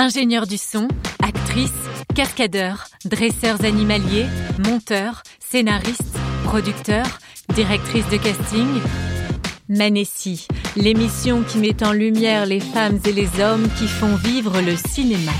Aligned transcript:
Ingénieur 0.00 0.46
du 0.46 0.58
son, 0.58 0.86
actrice, 1.24 1.72
cascadeur, 2.14 2.84
dresseurs 3.04 3.64
animaliers, 3.64 4.26
monteur, 4.64 5.24
scénariste, 5.40 6.16
producteur, 6.44 7.04
directrice 7.52 8.08
de 8.08 8.16
casting. 8.16 8.80
Manessi, 9.68 10.46
l'émission 10.76 11.42
qui 11.42 11.58
met 11.58 11.82
en 11.82 11.90
lumière 11.90 12.46
les 12.46 12.60
femmes 12.60 13.00
et 13.06 13.12
les 13.12 13.40
hommes 13.40 13.68
qui 13.76 13.88
font 13.88 14.14
vivre 14.14 14.60
le 14.60 14.76
cinéma. 14.76 15.32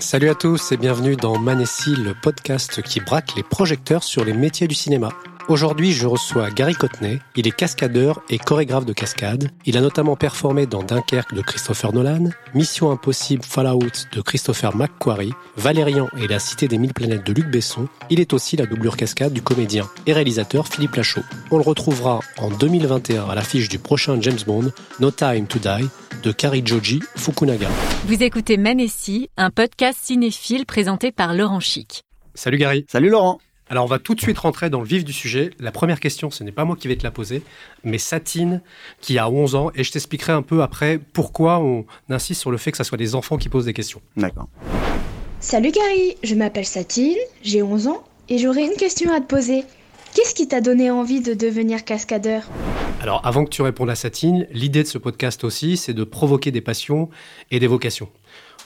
Salut 0.00 0.28
à 0.28 0.34
tous 0.34 0.72
et 0.72 0.76
bienvenue 0.76 1.14
dans 1.14 1.38
Manessi, 1.38 1.94
le 1.94 2.14
podcast 2.20 2.82
qui 2.82 2.98
braque 2.98 3.36
les 3.36 3.44
projecteurs 3.44 4.02
sur 4.02 4.24
les 4.24 4.32
métiers 4.32 4.66
du 4.66 4.74
cinéma. 4.74 5.10
Aujourd'hui, 5.48 5.92
je 5.92 6.06
reçois 6.06 6.50
Gary 6.50 6.74
Cotney. 6.74 7.20
Il 7.34 7.48
est 7.48 7.56
cascadeur 7.56 8.20
et 8.28 8.36
chorégraphe 8.36 8.84
de 8.84 8.92
cascade. 8.92 9.50
Il 9.64 9.78
a 9.78 9.80
notamment 9.80 10.14
performé 10.14 10.66
dans 10.66 10.82
Dunkerque 10.82 11.32
de 11.32 11.40
Christopher 11.40 11.94
Nolan, 11.94 12.28
Mission 12.54 12.90
Impossible 12.90 13.42
Fallout 13.42 14.04
de 14.12 14.20
Christopher 14.20 14.76
McQuarrie, 14.76 15.32
Valérian 15.56 16.10
et 16.18 16.28
la 16.28 16.38
Cité 16.38 16.68
des 16.68 16.76
Mille 16.76 16.92
Planètes 16.92 17.24
de 17.24 17.32
Luc 17.32 17.50
Besson. 17.50 17.88
Il 18.10 18.20
est 18.20 18.34
aussi 18.34 18.58
la 18.58 18.66
doublure 18.66 18.98
cascade 18.98 19.32
du 19.32 19.40
comédien 19.40 19.88
et 20.06 20.12
réalisateur 20.12 20.68
Philippe 20.68 20.96
Lachaud. 20.96 21.22
On 21.50 21.56
le 21.56 21.64
retrouvera 21.64 22.20
en 22.36 22.50
2021 22.50 23.24
à 23.30 23.34
l'affiche 23.34 23.70
du 23.70 23.78
prochain 23.78 24.20
James 24.20 24.40
Bond, 24.46 24.70
No 25.00 25.10
Time 25.10 25.46
to 25.46 25.58
Die, 25.58 25.88
de 26.22 26.30
Kari 26.30 26.60
Joji 26.62 27.00
Fukunaga. 27.16 27.68
Vous 28.04 28.22
écoutez 28.22 28.58
Manessi, 28.58 29.30
un 29.38 29.48
podcast 29.48 29.98
cinéphile 30.02 30.66
présenté 30.66 31.10
par 31.10 31.32
Laurent 31.32 31.60
Chic. 31.60 32.04
Salut 32.34 32.58
Gary. 32.58 32.84
Salut 32.86 33.08
Laurent. 33.08 33.40
Alors 33.70 33.84
on 33.84 33.88
va 33.88 33.98
tout 33.98 34.14
de 34.14 34.20
suite 34.20 34.38
rentrer 34.38 34.70
dans 34.70 34.80
le 34.80 34.86
vif 34.86 35.04
du 35.04 35.12
sujet. 35.12 35.50
La 35.58 35.70
première 35.70 36.00
question, 36.00 36.30
ce 36.30 36.42
n'est 36.42 36.52
pas 36.52 36.64
moi 36.64 36.74
qui 36.74 36.88
vais 36.88 36.96
te 36.96 37.02
la 37.02 37.10
poser, 37.10 37.42
mais 37.84 37.98
Satine 37.98 38.62
qui 39.00 39.18
a 39.18 39.28
11 39.28 39.54
ans, 39.56 39.70
et 39.74 39.84
je 39.84 39.92
t'expliquerai 39.92 40.32
un 40.32 40.42
peu 40.42 40.62
après 40.62 40.98
pourquoi 40.98 41.58
on 41.58 41.84
insiste 42.08 42.40
sur 42.40 42.50
le 42.50 42.56
fait 42.56 42.70
que 42.70 42.78
ce 42.78 42.84
soit 42.84 42.96
des 42.96 43.14
enfants 43.14 43.36
qui 43.36 43.50
posent 43.50 43.66
des 43.66 43.74
questions. 43.74 44.00
D'accord. 44.16 44.48
Salut 45.40 45.70
Gary, 45.70 46.16
je 46.22 46.34
m'appelle 46.34 46.64
Satine, 46.64 47.18
j'ai 47.42 47.62
11 47.62 47.88
ans, 47.88 48.04
et 48.30 48.38
j'aurais 48.38 48.64
une 48.64 48.76
question 48.76 49.12
à 49.12 49.20
te 49.20 49.26
poser. 49.26 49.64
Qu'est-ce 50.14 50.34
qui 50.34 50.48
t'a 50.48 50.62
donné 50.62 50.90
envie 50.90 51.20
de 51.20 51.34
devenir 51.34 51.84
cascadeur? 51.84 52.48
Alors 53.02 53.20
avant 53.24 53.44
que 53.44 53.50
tu 53.50 53.60
répondes 53.62 53.90
à 53.90 53.94
Satine, 53.94 54.46
l'idée 54.50 54.82
de 54.82 54.88
ce 54.88 54.98
podcast 54.98 55.44
aussi, 55.44 55.76
c'est 55.76 55.92
de 55.92 56.04
provoquer 56.04 56.50
des 56.50 56.62
passions 56.62 57.10
et 57.50 57.60
des 57.60 57.66
vocations. 57.66 58.08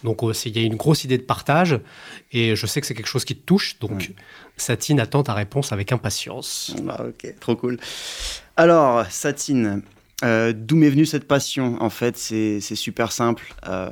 Donc 0.04 0.20
il 0.44 0.56
y 0.56 0.58
a 0.58 0.62
une 0.62 0.76
grosse 0.76 1.04
idée 1.04 1.18
de 1.18 1.22
partage 1.22 1.78
et 2.32 2.56
je 2.56 2.66
sais 2.66 2.80
que 2.80 2.86
c'est 2.86 2.94
quelque 2.94 3.08
chose 3.08 3.24
qui 3.24 3.36
te 3.36 3.44
touche. 3.44 3.78
Donc 3.78 4.12
Satine 4.56 5.00
attend 5.00 5.22
ta 5.22 5.34
réponse 5.34 5.72
avec 5.72 5.92
impatience. 5.92 6.74
Ah, 6.88 7.04
ok, 7.08 7.34
trop 7.40 7.56
cool. 7.56 7.78
Alors 8.56 9.06
Satine, 9.10 9.82
euh, 10.24 10.52
d'où 10.54 10.76
m'est 10.76 10.90
venue 10.90 11.06
cette 11.06 11.26
passion? 11.26 11.76
En 11.80 11.90
fait, 11.90 12.16
c'est 12.16 12.60
super 12.60 13.12
simple. 13.12 13.54
Euh, 13.68 13.90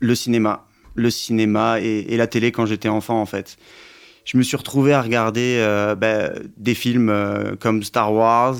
le 0.00 0.14
cinéma. 0.14 0.66
Le 0.94 1.10
cinéma 1.10 1.80
et, 1.80 2.16
la 2.16 2.26
télé 2.26 2.52
quand 2.52 2.66
j'étais 2.66 2.88
enfant 2.88 3.20
en 3.20 3.26
fait. 3.26 3.56
Je 4.24 4.38
me 4.38 4.42
suis 4.42 4.56
retrouvé 4.56 4.92
à 4.94 5.02
regarder 5.02 5.58
euh, 5.58 5.94
ben, 5.94 6.32
des 6.56 6.74
films 6.74 7.56
comme 7.60 7.82
Star 7.82 8.12
Wars 8.12 8.56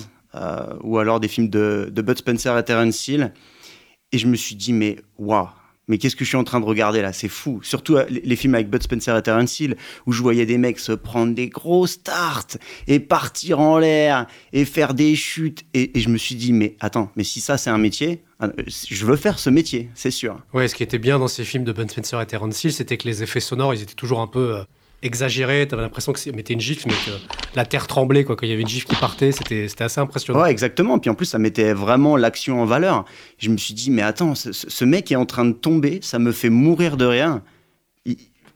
ou 0.83 0.99
alors 0.99 1.21
des 1.21 1.29
films 1.29 1.49
de, 1.49 1.89
de 1.93 2.03
Bud 2.03 2.19
Spencer 2.19 2.59
et 2.59 2.65
Terence 2.65 3.07
Hill. 3.07 3.33
Et 4.11 4.19
je 4.19 4.27
me 4.27 4.37
suis 4.37 4.55
dit, 4.55 4.73
mais 4.73 4.97
waouh, 5.19 5.49
mais 5.89 5.99
qu'est-ce 5.99 6.17
que 6.17 6.25
je 6.25 6.31
suis 6.31 6.37
en 6.37 6.45
train 6.45 6.61
de 6.61 6.65
regarder 6.65 7.03
là? 7.03 7.13
C'est 7.13 7.29
fou. 7.29 7.61
Surtout 7.63 7.97
euh, 7.97 8.07
les 8.09 8.37
films 8.37 8.55
avec 8.55 8.71
Bud 8.71 8.83
Spencer 8.83 9.17
et 9.17 9.23
Terence 9.23 9.61
Hill, 9.61 9.77
où 10.07 10.13
je 10.13 10.23
voyais 10.23 10.47
des 10.47 10.59
mecs 10.59 10.79
se 10.79 10.93
prendre 10.93 11.35
des 11.35 11.49
grosses 11.49 12.03
tartes 12.03 12.59
et 12.87 13.01
partir 13.01 13.61
en 13.61 13.79
l'air 13.79 14.27
et 14.53 14.65
faire 14.65 14.95
des 14.95 15.15
chutes. 15.17 15.65
Et, 15.75 15.91
je 15.95 16.09
me 16.09 16.17
suis 16.17 16.35
dit, 16.35 16.53
mais 16.53 16.77
attends, 16.81 17.11
mais 17.17 17.25
si 17.25 17.41
ça 17.41 17.59
c'est 17.59 17.71
un 17.71 17.79
métier, 17.79 18.23
euh, 18.43 18.51
je 18.67 19.07
veux 19.07 19.17
faire 19.17 19.39
ce 19.39 19.51
métier, 19.51 19.91
c'est 19.95 20.11
sûr. 20.11 20.41
Ouais, 20.53 20.69
ce 20.69 20.75
qui 20.75 20.83
était 20.83 20.99
bien 20.99 21.19
dans 21.19 21.29
ces 21.29 21.45
films 21.45 21.65
de 21.65 21.73
Bud 21.73 21.91
Spencer 21.91 22.21
et 22.21 22.27
Terence 22.27 22.63
Hill, 22.65 22.73
c'était 22.73 22.97
que 22.97 23.07
les 23.07 23.23
effets 23.23 23.41
sonores, 23.41 23.75
ils 23.75 23.83
étaient 23.83 23.95
toujours 23.95 24.21
un 24.21 24.27
peu 24.27 24.57
euh, 24.57 24.65
exagéré. 25.05 25.69
Tu 25.69 25.75
avais 25.75 25.83
l'impression 25.83 26.13
que 26.13 26.31
mettait 26.31 26.55
une 26.55 26.61
gifle, 26.61 26.89
mais 26.89 26.95
que 26.95 27.19
la 27.55 27.65
terre 27.65 27.87
tremblait 27.87 28.25
quoi. 28.25 28.37
Quand 28.37 28.47
il 28.47 28.51
y 28.51 28.53
avait 28.53 28.63
une 28.63 28.69
gifle 28.69 28.89
qui 28.89 28.97
partait, 28.97 29.33
c'était 29.33 29.69
assez 29.79 30.01
impressionnant. 30.01 30.41
Ouais, 30.41 30.51
exactement. 30.51 30.99
Puis 30.99 31.11
en 31.11 31.15
plus, 31.15 31.27
ça 31.27 31.39
mettait 31.39 31.73
vraiment 31.73 32.17
l'action 32.17 32.61
en 32.61 32.65
valeur. 32.65 33.05
Je 33.39 33.51
me 33.51 33.57
suis 33.57 33.75
dit, 33.75 33.91
mais 33.91 34.03
attends, 34.03 34.35
ce, 34.35 34.85
mec 34.85 35.13
est 35.13 35.17
en 35.17 35.27
train 35.27 35.45
de 35.45 35.53
tomber, 35.53 36.01
ça 36.03 36.19
me 36.19 36.33
fait 36.33 36.51
mourir 36.51 36.97
de 36.97 37.05
rien. 37.05 37.43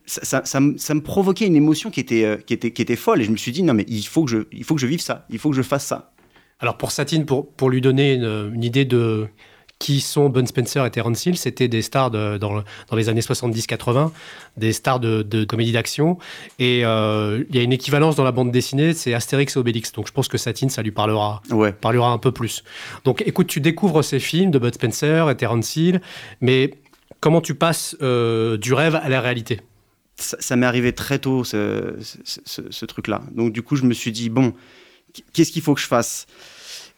ça, 0.06 0.42
ça, 0.44 0.60
me 0.60 1.00
provoquait 1.00 1.46
une 1.46 1.56
émotion 1.56 1.90
qui 1.90 2.00
était, 2.00 2.24
euh, 2.24 2.36
qui, 2.36 2.54
était, 2.54 2.72
qui 2.72 2.82
était 2.82 2.96
folle. 2.96 3.20
Et 3.20 3.24
je 3.24 3.30
me 3.30 3.36
suis 3.36 3.52
dit, 3.52 3.62
non, 3.62 3.74
mais 3.74 3.84
il 3.88 4.02
faut 4.06 4.24
que 4.24 4.30
je, 4.30 4.38
il 4.52 4.64
faut 4.64 4.74
que 4.74 4.80
je 4.80 4.86
vive 4.86 5.00
ça. 5.00 5.26
Il 5.30 5.38
faut 5.38 5.50
que 5.50 5.56
je 5.56 5.62
fasse 5.62 5.86
ça. 5.86 6.12
Alors 6.60 6.76
pour 6.76 6.90
Satine, 6.90 7.24
pour, 7.24 7.52
pour 7.52 7.70
lui 7.70 7.80
donner 7.80 8.14
une 8.14 8.64
idée 8.64 8.84
de 8.84 9.28
qui 9.78 10.00
sont 10.00 10.28
Bun 10.28 10.46
Spencer 10.46 10.84
et 10.84 10.90
Terence 10.90 11.24
Hill. 11.24 11.36
C'était 11.36 11.68
des 11.68 11.82
stars 11.82 12.10
dans, 12.10 12.38
dans, 12.38 12.96
les 12.96 13.08
années 13.08 13.20
70-80, 13.20 14.10
des 14.56 14.72
stars 14.72 15.00
de, 15.00 15.22
de 15.22 15.44
comédie 15.44 15.72
d'action. 15.72 16.18
Et 16.58 16.84
euh, 16.84 17.44
il 17.48 17.56
y 17.56 17.58
a 17.58 17.62
une 17.62 17.72
équivalence 17.72 18.16
dans 18.16 18.24
la 18.24 18.32
bande 18.32 18.50
dessinée, 18.50 18.92
c'est 18.92 19.14
Astérix 19.14 19.56
et 19.56 19.58
Obélix. 19.58 19.92
Donc 19.92 20.08
je 20.08 20.12
pense 20.12 20.28
que 20.28 20.38
Satine, 20.38 20.70
ça 20.70 20.82
lui 20.82 20.90
parlera, 20.90 21.42
ouais. 21.50 21.72
parlera 21.72 22.10
un 22.10 22.18
peu 22.18 22.32
plus. 22.32 22.64
Donc 23.04 23.22
écoute, 23.26 23.46
tu 23.46 23.60
découvres 23.60 24.02
ces 24.02 24.18
films 24.18 24.50
de 24.50 24.58
Bud 24.58 24.74
Spencer 24.74 25.30
et 25.30 25.36
Terence 25.36 25.76
Hill, 25.76 26.00
mais 26.40 26.74
comment 27.20 27.40
tu 27.40 27.54
passes 27.54 27.96
euh, 28.02 28.56
du 28.56 28.72
rêve 28.74 28.96
à 28.96 29.08
la 29.08 29.20
réalité? 29.20 29.60
Ça, 30.16 30.56
m'est 30.56 30.66
arrivé 30.66 30.92
très 30.92 31.20
tôt, 31.20 31.44
ce, 31.44 31.94
ce, 32.02 32.62
ce 32.68 32.84
truc-là. 32.84 33.22
Donc 33.30 33.52
du 33.52 33.62
coup, 33.62 33.76
je 33.76 33.84
me 33.84 33.94
suis 33.94 34.10
dit, 34.10 34.30
bon, 34.30 34.52
qu'est-ce 35.32 35.52
qu'il 35.52 35.62
faut 35.62 35.74
que 35.74 35.80
je 35.80 35.86
fasse? 35.86 36.26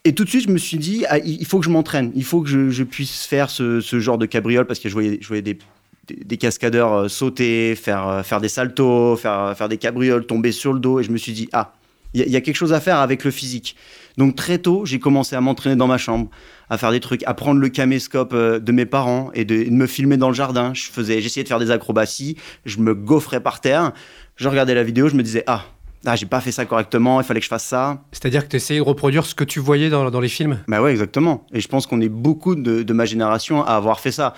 Et 0.04 0.14
tout 0.14 0.24
de 0.24 0.30
suite, 0.30 0.46
je 0.46 0.52
me 0.52 0.58
suis 0.58 0.78
dit, 0.78 1.04
ah, 1.08 1.18
il 1.18 1.44
faut 1.44 1.58
que 1.58 1.64
je 1.64 1.70
m'entraîne, 1.70 2.10
il 2.14 2.24
faut 2.24 2.40
que 2.40 2.70
je, 2.70 2.82
puisse 2.82 3.26
faire 3.26 3.50
ce, 3.50 3.80
genre 3.80 4.16
de 4.16 4.26
cabriole 4.26 4.66
parce 4.66 4.80
que 4.80 4.88
je 4.88 4.94
voyais, 4.94 5.42
des, 5.42 6.36
cascadeurs 6.38 6.92
euh, 6.92 7.08
sauter, 7.08 7.74
faire, 7.76 8.08
euh, 8.08 8.22
faire 8.22 8.40
des 8.40 8.48
saltos, 8.48 9.16
faire, 9.16 9.54
faire 9.56 9.68
des 9.68 9.76
cabrioles, 9.76 10.26
tomber 10.26 10.52
sur 10.52 10.72
le 10.72 10.80
dos. 10.80 11.00
Et 11.00 11.02
je 11.02 11.10
me 11.10 11.18
suis 11.18 11.32
dit, 11.32 11.48
ah, 11.52 11.74
il 12.14 12.28
y, 12.28 12.36
a 12.36 12.40
quelque 12.40 12.56
chose 12.56 12.72
à 12.72 12.80
faire 12.80 12.98
avec 12.98 13.24
le 13.24 13.30
physique. 13.30 13.76
Donc 14.16 14.34
très 14.34 14.58
tôt, 14.58 14.84
j'ai 14.84 14.98
commencé 14.98 15.36
à 15.36 15.40
m'entraîner 15.40 15.76
dans 15.76 15.86
ma 15.86 15.98
chambre, 15.98 16.28
à 16.68 16.78
faire 16.78 16.90
des 16.90 16.98
trucs, 16.98 17.22
à 17.24 17.34
prendre 17.34 17.60
le 17.60 17.68
caméscope 17.68 18.32
euh, 18.32 18.58
de 18.58 18.72
mes 18.72 18.86
parents 18.86 19.30
et 19.34 19.44
de, 19.44 19.64
de 19.64 19.70
me 19.70 19.86
filmer 19.86 20.16
dans 20.16 20.28
le 20.28 20.34
jardin. 20.34 20.72
Je 20.74 20.90
faisais, 20.90 21.20
j'essayais 21.20 21.44
de 21.44 21.48
faire 21.48 21.60
des 21.60 21.70
acrobaties, 21.70 22.36
je 22.64 22.78
me 22.78 22.94
gaufrais 22.94 23.40
par 23.40 23.60
terre, 23.60 23.92
je 24.36 24.48
regardais 24.48 24.74
la 24.74 24.82
vidéo, 24.82 25.08
je 25.10 25.14
me 25.14 25.22
disais, 25.22 25.44
ah, 25.46 25.66
ah, 26.06 26.16
j'ai 26.16 26.26
pas 26.26 26.40
fait 26.40 26.52
ça 26.52 26.64
correctement, 26.64 27.20
il 27.20 27.24
fallait 27.24 27.40
que 27.40 27.44
je 27.44 27.50
fasse 27.50 27.64
ça. 27.64 28.02
C'est-à-dire 28.12 28.44
que 28.44 28.48
tu 28.48 28.56
essayais 28.56 28.80
de 28.80 28.84
reproduire 28.84 29.26
ce 29.26 29.34
que 29.34 29.44
tu 29.44 29.60
voyais 29.60 29.90
dans, 29.90 30.10
dans 30.10 30.20
les 30.20 30.28
films? 30.28 30.60
Bah 30.66 30.80
ouais, 30.80 30.92
exactement. 30.92 31.46
Et 31.52 31.60
je 31.60 31.68
pense 31.68 31.86
qu'on 31.86 32.00
est 32.00 32.08
beaucoup 32.08 32.54
de, 32.54 32.82
de, 32.82 32.92
ma 32.92 33.04
génération 33.04 33.62
à 33.62 33.72
avoir 33.72 34.00
fait 34.00 34.12
ça. 34.12 34.34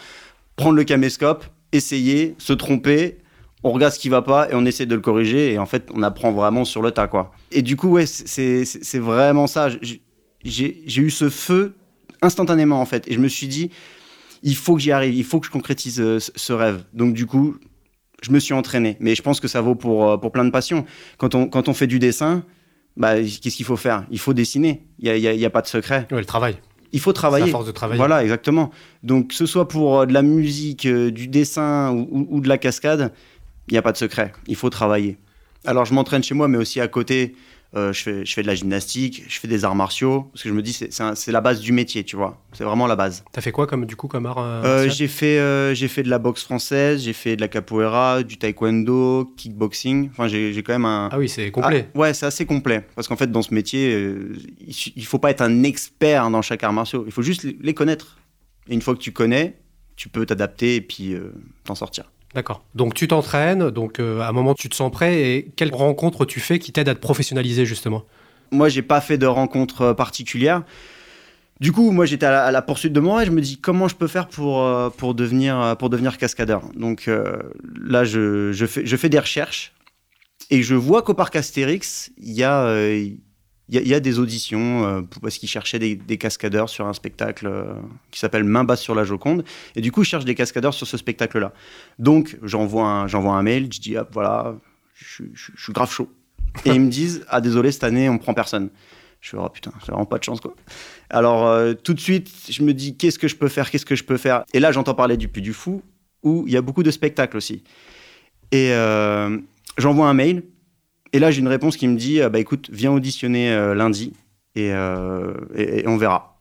Prendre 0.56 0.75
le 0.75 0.84
caméscope, 0.84 1.45
essayer, 1.71 2.34
se 2.39 2.53
tromper, 2.53 3.19
on 3.62 3.71
regarde 3.71 3.93
ce 3.93 3.99
qui 3.99 4.09
va 4.09 4.23
pas 4.23 4.50
et 4.50 4.55
on 4.55 4.65
essaie 4.65 4.87
de 4.87 4.95
le 4.95 5.00
corriger. 5.00 5.53
Et 5.53 5.59
en 5.59 5.67
fait, 5.67 5.89
on 5.95 6.03
apprend 6.03 6.33
vraiment 6.33 6.65
sur 6.65 6.83
le 6.83 6.91
tas, 6.91 7.06
quoi. 7.06 7.33
Et 7.53 7.62
du 7.62 7.77
coup, 7.77 7.89
ouais, 7.89 8.06
c'est 8.06 8.99
vraiment 8.99 9.47
ça. 9.47 9.69
J'ai 10.44 11.00
eu 11.00 11.11
ce 11.11 11.29
feu 11.29 11.75
instantanément, 12.23 12.81
en 12.81 12.87
fait. 12.87 13.09
Et 13.09 13.15
je 13.15 13.21
me 13.21 13.29
suis 13.29 13.47
dit, 13.47 13.71
il 14.43 14.56
faut 14.56 14.75
que 14.75 14.81
j'y 14.81 14.91
arrive, 14.91 15.15
il 15.15 15.25
faut 15.25 15.39
que 15.39 15.47
je 15.47 15.53
concrétise 15.53 16.00
euh, 16.00 16.19
ce 16.19 16.53
rêve. 16.53 16.84
Donc, 16.93 17.15
du 17.15 17.27
coup, 17.27 17.56
je 18.22 18.31
me 18.31 18.38
suis 18.38 18.55
entraîné. 18.55 18.97
Mais 19.00 19.15
je 19.15 19.22
pense 19.22 19.41
que 19.41 19.49
ça 19.49 19.60
vaut 19.60 19.75
pour, 19.75 20.10
euh, 20.10 20.16
pour 20.16 20.33
plein 20.33 20.44
de 20.44 20.50
passions. 20.50 20.84
Quand 21.19 21.34
on, 21.34 21.49
quand 21.49 21.69
on 21.69 21.75
fait 21.75 21.87
du 21.87 21.99
dessin, 21.99 22.44
bah, 22.97 23.16
qu'est-ce 23.16 23.56
qu'il 23.56 23.66
faut 23.66 23.77
faire? 23.77 24.05
Il 24.10 24.19
faut 24.19 24.34
dessiner. 24.34 24.83
Il 24.99 25.12
n'y 25.12 25.27
a, 25.27 25.34
y 25.34 25.44
a, 25.44 25.50
pas 25.50 25.62
de 25.62 25.66
secret. 25.66 26.06
Oui, 26.10 26.19
le 26.19 26.25
travail. 26.25 26.56
Il 26.93 27.00
faut 27.00 27.12
travailler. 27.12 27.47
La 27.47 27.53
force 27.53 27.66
de 27.66 27.72
travailler. 27.72 27.99
Voilà, 27.99 28.22
exactement. 28.22 28.71
Donc, 29.03 29.28
que 29.28 29.34
ce 29.34 29.47
soit 29.47 29.69
pour 29.69 30.00
euh, 30.00 30.06
de 30.06 30.12
la 30.12 30.22
musique, 30.22 30.87
euh, 30.87 31.11
du 31.11 31.27
dessin 31.27 31.91
ou, 31.93 32.27
ou 32.31 32.41
de 32.41 32.49
la 32.49 32.59
cascade, 32.59 33.12
il 33.69 33.72
n'y 33.72 33.78
a 33.78 33.82
pas 33.82 33.93
de 33.93 33.97
secret. 33.97 34.32
Il 34.47 34.56
faut 34.56 34.71
travailler. 34.71 35.19
Alors, 35.65 35.84
je 35.84 35.94
m'entraîne 35.94 36.22
chez 36.22 36.34
moi, 36.34 36.49
mais 36.49 36.59
aussi 36.59 36.81
à 36.81 36.88
côté. 36.88 37.34
Euh, 37.75 37.93
je, 37.93 38.03
fais, 38.03 38.27
je 38.27 38.34
fais 38.34 38.43
de 38.43 38.47
la 38.47 38.55
gymnastique, 38.55 39.25
je 39.28 39.41
fais 39.41 39.49
des 39.49 39.65
arts 39.65 39.75
martiaux, 39.75 40.28
parce 40.33 40.43
que 40.43 40.49
je 40.50 40.55
me 40.55 40.60
dis 40.60 40.75
c'est 40.75 41.32
la 41.32 41.41
base 41.41 41.61
du 41.61 41.73
métier, 41.73 42.05
tu 42.05 42.17
vois. 42.17 42.38
C'est 42.52 42.64
vraiment 42.64 42.87
la 42.87 42.96
base. 42.96 43.25
T'as 43.32 43.41
fait 43.41 43.50
quoi 43.50 43.67
comme 43.67 43.87
du 43.87 43.96
coup 43.96 44.08
comme 44.08 44.26
art 44.26 44.38
euh, 44.38 44.62
euh, 44.64 44.88
J'ai 44.91 45.08
fait 45.08 45.75
j'ai 45.75 45.88
fait 45.88 46.02
de 46.02 46.11
la 46.11 46.19
boxe 46.19 46.44
française, 46.44 47.02
j'ai 47.02 47.14
fait 47.14 47.35
de 47.35 47.41
la 47.41 47.49
capoeira, 47.49 48.23
du 48.23 48.37
taekwondo, 48.37 49.32
kickboxing. 49.38 50.11
Enfin 50.11 50.29
j'ai 50.29 50.62
quand 50.62 50.75
même 50.75 50.85
un. 50.85 51.08
Ah 51.11 51.19
oui 51.19 51.31
c'est 51.31 51.50
complet. 51.50 51.88
Ah, 51.94 51.99
ouais 51.99 52.12
c'est 52.12 52.26
assez 52.26 52.44
complet 52.44 52.85
parce 52.94 53.08
qu'en 53.08 53.17
fait 53.17 53.31
dans 53.31 53.43
ce 53.43 53.55
métier 53.55 54.17
il, 54.61 55.06
faut 55.06 55.19
pas 55.19 55.31
être 55.31 55.41
un 55.41 55.62
expert 55.62 56.29
dans 56.29 56.43
chaque 56.43 56.62
art 56.64 56.75
martiaux, 56.75 57.05
il 57.06 57.12
faut 57.12 57.23
juste 57.23 57.46
les 57.58 57.75
connaître. 57.75 58.19
Et 58.69 58.75
une 58.75 58.82
fois 58.82 58.94
que 58.94 59.00
tu 59.00 59.12
connais, 59.12 59.58
tu 59.96 60.11
peux 60.11 60.26
t'adapter 60.26 60.76
et 60.76 60.81
puis 60.82 61.17
t'en 61.64 61.75
sortir. 61.75 62.11
D'accord. 62.34 62.64
Donc 62.75 62.94
tu 62.94 63.08
t'entraînes, 63.08 63.70
donc 63.70 64.00
euh, 64.00 64.20
à 64.20 64.29
un 64.29 64.32
moment 64.32 64.55
tu 64.55 64.69
te 64.69 64.75
sens 64.75 64.90
prêt 64.90 65.20
et 65.20 65.52
quelles 65.56 65.75
rencontres 65.75 66.25
tu 66.25 66.40
fais 66.40 66.58
qui 66.58 66.73
t'aident 66.73 66.88
à 66.88 66.94
te 66.94 67.00
professionnaliser 67.00 67.67
justement? 67.67 68.05
Moi 68.50 68.69
j'ai 68.69 68.82
pas 68.82 69.00
fait 69.00 69.19
de 69.19 69.26
rencontres 69.26 69.82
euh, 69.82 69.94
particulières. 69.94 70.62
Du 71.61 71.70
coup, 71.70 71.93
moi 71.93 72.06
j'étais 72.06 72.26
à, 72.26 72.50
la 72.50 72.62
poursuite 72.62 72.93
de 72.93 72.99
mon 72.99 73.14
rêve, 73.14 73.29
je 73.29 73.32
me 73.32 73.40
dis 73.40 73.58
comment 73.58 73.87
je 73.87 73.94
peux 73.94 74.08
faire 74.08 74.26
pour, 74.26 74.62
euh, 74.62 74.90
pour, 74.90 75.14
devenir, 75.14 75.76
pour 75.79 75.90
devenir 75.90 76.19
cascadeur? 76.19 76.62
Donc 76.75 77.08
là 77.08 78.05
je, 78.05 78.50
je, 78.52 78.67
fais, 78.67 78.84
je 78.84 78.96
fais 78.96 79.08
des 79.08 79.19
recherches 79.19 79.73
et 80.50 80.62
je 80.62 80.75
vois 80.75 81.02
qu'au 81.02 81.14
parc 81.14 81.37
Astérix, 81.37 82.11
il 82.17 82.32
y 82.32 82.43
a, 82.43 82.75
il 83.72 83.88
y, 83.88 83.94
a 83.94 84.00
des 84.00 84.19
auditions 84.19 84.84
euh, 84.84 85.00
parce 85.22 85.38
qu'ils 85.38 85.48
cherchaient 85.48 85.78
des, 85.78 86.19
cascadeurs 86.19 86.69
sur 86.69 86.86
un 86.86 86.92
spectacle 86.92 87.46
euh, 87.46 87.72
qui 88.10 88.20
s'appelle 88.20 88.44
Main 88.44 88.64
basse 88.64 88.82
sur 88.82 88.94
la 88.94 89.04
Joconde. 89.04 89.44
Et 89.76 89.80
du 89.80 89.90
coup, 89.90 90.02
ils 90.02 90.06
cherchent 90.06 90.26
des 90.26 90.34
cascadeurs 90.34 90.74
sur 90.74 90.86
ce 90.86 90.98
spectacle-là. 90.98 91.54
Donc, 91.98 92.38
j'envoie 92.42 92.86
un, 92.86 93.06
un 93.08 93.42
mail, 93.42 93.72
je 93.72 93.80
dis, 93.80 93.96
hop, 93.96 94.10
voilà, 94.12 94.54
je, 94.94 95.24
suis 95.34 95.72
grave 95.72 95.90
chaud. 95.90 96.12
Et 96.66 96.70
ils 96.70 96.80
me 96.82 96.90
disent, 96.90 97.24
ah 97.28 97.40
désolé, 97.40 97.72
cette 97.72 97.84
année, 97.84 98.10
on 98.10 98.19
prend 98.19 98.34
personne. 98.34 98.69
Je 99.22 99.30
fais, 99.30 99.36
oh 99.38 99.48
putain, 99.48 99.72
j'ai 99.80 99.92
vraiment 99.92 100.04
pas 100.04 100.19
de 100.19 100.24
chance, 100.24 100.40
quoi. 100.40 100.54
Alors, 101.08 101.46
euh, 101.46 101.72
tout 101.72 101.94
de 101.94 102.00
suite, 102.00 102.30
je 102.50 102.62
me 102.62 102.74
dis, 102.74 102.98
qu'est-ce 102.98 103.19
que 103.19 103.28
je 103.28 103.36
peux 103.36 103.48
faire, 103.48 103.70
qu'est-ce 103.70 103.86
que 103.86 103.96
je 103.96 104.04
peux 104.04 104.19
faire? 104.19 104.44
Et 104.52 104.60
là, 104.60 104.70
j'entends 104.72 104.94
parler 104.94 105.16
du 105.16 105.28
Puy 105.28 105.40
du 105.40 105.54
Fou, 105.54 105.82
où 106.22 106.44
il 106.46 106.52
y 106.52 106.58
a 106.58 106.62
beaucoup 106.62 106.82
de 106.82 106.90
spectacles 106.90 107.38
aussi. 107.38 107.64
Et 108.50 108.74
j'envoie 109.78 110.08
un 110.08 110.14
mail 110.14 110.42
et 111.12 111.19
là, 111.19 111.31
j'ai 111.31 111.41
une 111.41 111.49
réponse 111.49 111.76
qui 111.76 111.87
me 111.88 111.97
dit 111.97 112.20
euh, 112.20 112.29
bah 112.29 112.38
écoute, 112.38 112.69
viens 112.73 112.93
auditionner 112.93 113.53
euh, 113.53 113.75
lundi 113.75 114.14
euh, 114.59 115.35
et, 115.55 115.81
et, 115.81 115.88
on 115.88 115.97
verra. 115.97 116.41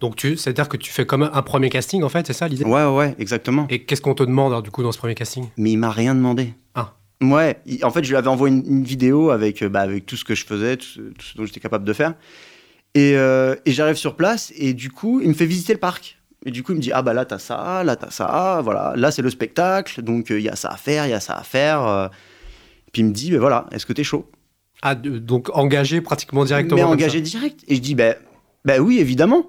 Donc, 0.00 0.16
tu, 0.16 0.36
c'est-à-dire 0.36 0.68
que 0.68 0.76
tu 0.76 0.92
fais 0.92 1.06
comme 1.06 1.22
un 1.22 1.42
premier 1.42 1.70
casting, 1.70 2.02
en 2.02 2.08
fait, 2.08 2.26
c'est 2.26 2.32
ça 2.32 2.48
l'idée? 2.48 2.64
Ouais, 2.64 2.84
ouais, 2.84 3.14
exactement. 3.18 3.66
Et 3.70 3.84
qu'est-ce 3.84 4.02
qu'on 4.02 4.14
te 4.14 4.22
demande, 4.22 4.62
du 4.62 4.70
coup, 4.70 4.82
dans 4.82 4.92
ce 4.92 4.98
premier 4.98 5.14
casting? 5.14 5.46
Mais 5.56 5.72
il 5.72 5.78
m'a 5.78 5.90
rien 5.90 6.14
demandé. 6.14 6.52
Ah. 6.74 6.94
Ouais, 7.22 7.56
en 7.82 7.90
fait, 7.90 8.04
je 8.04 8.10
lui 8.10 8.16
avais 8.16 8.28
envoyé 8.28 8.54
une, 8.54 8.84
vidéo 8.84 9.30
avec, 9.30 9.64
bah, 9.64 9.80
avec 9.80 10.04
tout 10.04 10.16
ce 10.16 10.24
que 10.24 10.34
je 10.34 10.44
faisais, 10.44 10.76
tout 10.76 10.86
ce, 10.86 11.36
dont 11.36 11.46
j'étais 11.46 11.60
capable 11.60 11.84
de 11.84 11.92
faire. 11.94 12.14
Et, 12.94 13.12
et 13.12 13.72
j'arrive 13.72 13.96
sur 13.96 14.16
place, 14.16 14.52
et 14.56 14.74
du 14.74 14.90
coup, 14.90 15.20
il 15.20 15.28
me 15.28 15.34
fait 15.34 15.46
visiter 15.46 15.72
le 15.72 15.78
parc. 15.78 16.18
Et 16.44 16.50
du 16.50 16.62
coup, 16.62 16.72
il 16.72 16.76
me 16.76 16.80
dit 16.80 16.92
Ah, 16.92 17.00
bah 17.00 17.14
là, 17.14 17.24
t'as 17.24 17.38
ça, 17.38 17.82
là, 17.82 17.96
t'as 17.96 18.10
ça, 18.10 18.60
voilà, 18.62 18.92
là, 18.96 19.10
c'est 19.10 19.22
le 19.22 19.30
spectacle, 19.30 20.02
donc 20.02 20.28
il 20.28 20.40
y 20.40 20.48
a 20.48 20.56
ça 20.56 20.68
à 20.68 20.76
faire, 20.76 21.06
il 21.06 21.10
y 21.10 21.14
a 21.14 21.20
ça 21.20 21.34
à 21.34 21.42
faire. 21.42 22.10
Puis 22.96 23.02
il 23.02 23.08
me 23.08 23.12
dit, 23.12 23.30
ben 23.30 23.40
voilà, 23.40 23.66
est-ce 23.72 23.84
que 23.84 23.92
tu 23.92 24.00
es 24.00 24.04
chaud? 24.04 24.24
Ah, 24.80 24.94
donc 24.94 25.50
engagé 25.52 26.00
pratiquement 26.00 26.46
directement 26.46 26.76
Mais 26.76 26.82
engagé 26.82 27.20
direct. 27.20 27.62
Et 27.68 27.74
je 27.74 27.82
dis, 27.82 27.94
ben 27.94 28.14
bah, 28.64 28.78
oui, 28.78 29.00
évidemment. 29.00 29.48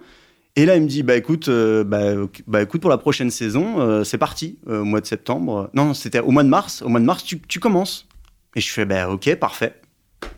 Et 0.57 0.65
là, 0.65 0.75
il 0.75 0.81
me 0.81 0.87
dit, 0.89 1.01
bah 1.01 1.15
écoute, 1.15 1.47
euh, 1.47 1.85
bah, 1.85 2.61
écoute 2.61 2.81
pour 2.81 2.89
la 2.89 2.97
prochaine 2.97 3.31
saison, 3.31 3.79
euh, 3.79 4.03
c'est 4.03 4.17
parti, 4.17 4.59
euh, 4.67 4.81
au 4.81 4.83
mois 4.83 4.99
de 4.99 5.05
septembre. 5.05 5.69
Non, 5.73 5.93
c'était 5.93 6.19
au 6.19 6.31
mois 6.31 6.43
de 6.43 6.49
mars. 6.49 6.81
Au 6.81 6.89
mois 6.89 6.99
de 6.99 7.05
mars, 7.05 7.23
tu, 7.23 7.39
tu 7.39 7.61
commences. 7.61 8.09
Et 8.57 8.59
je 8.59 8.69
fais, 8.69 8.83
bah 8.83 9.07
ok, 9.07 9.33
parfait. 9.35 9.79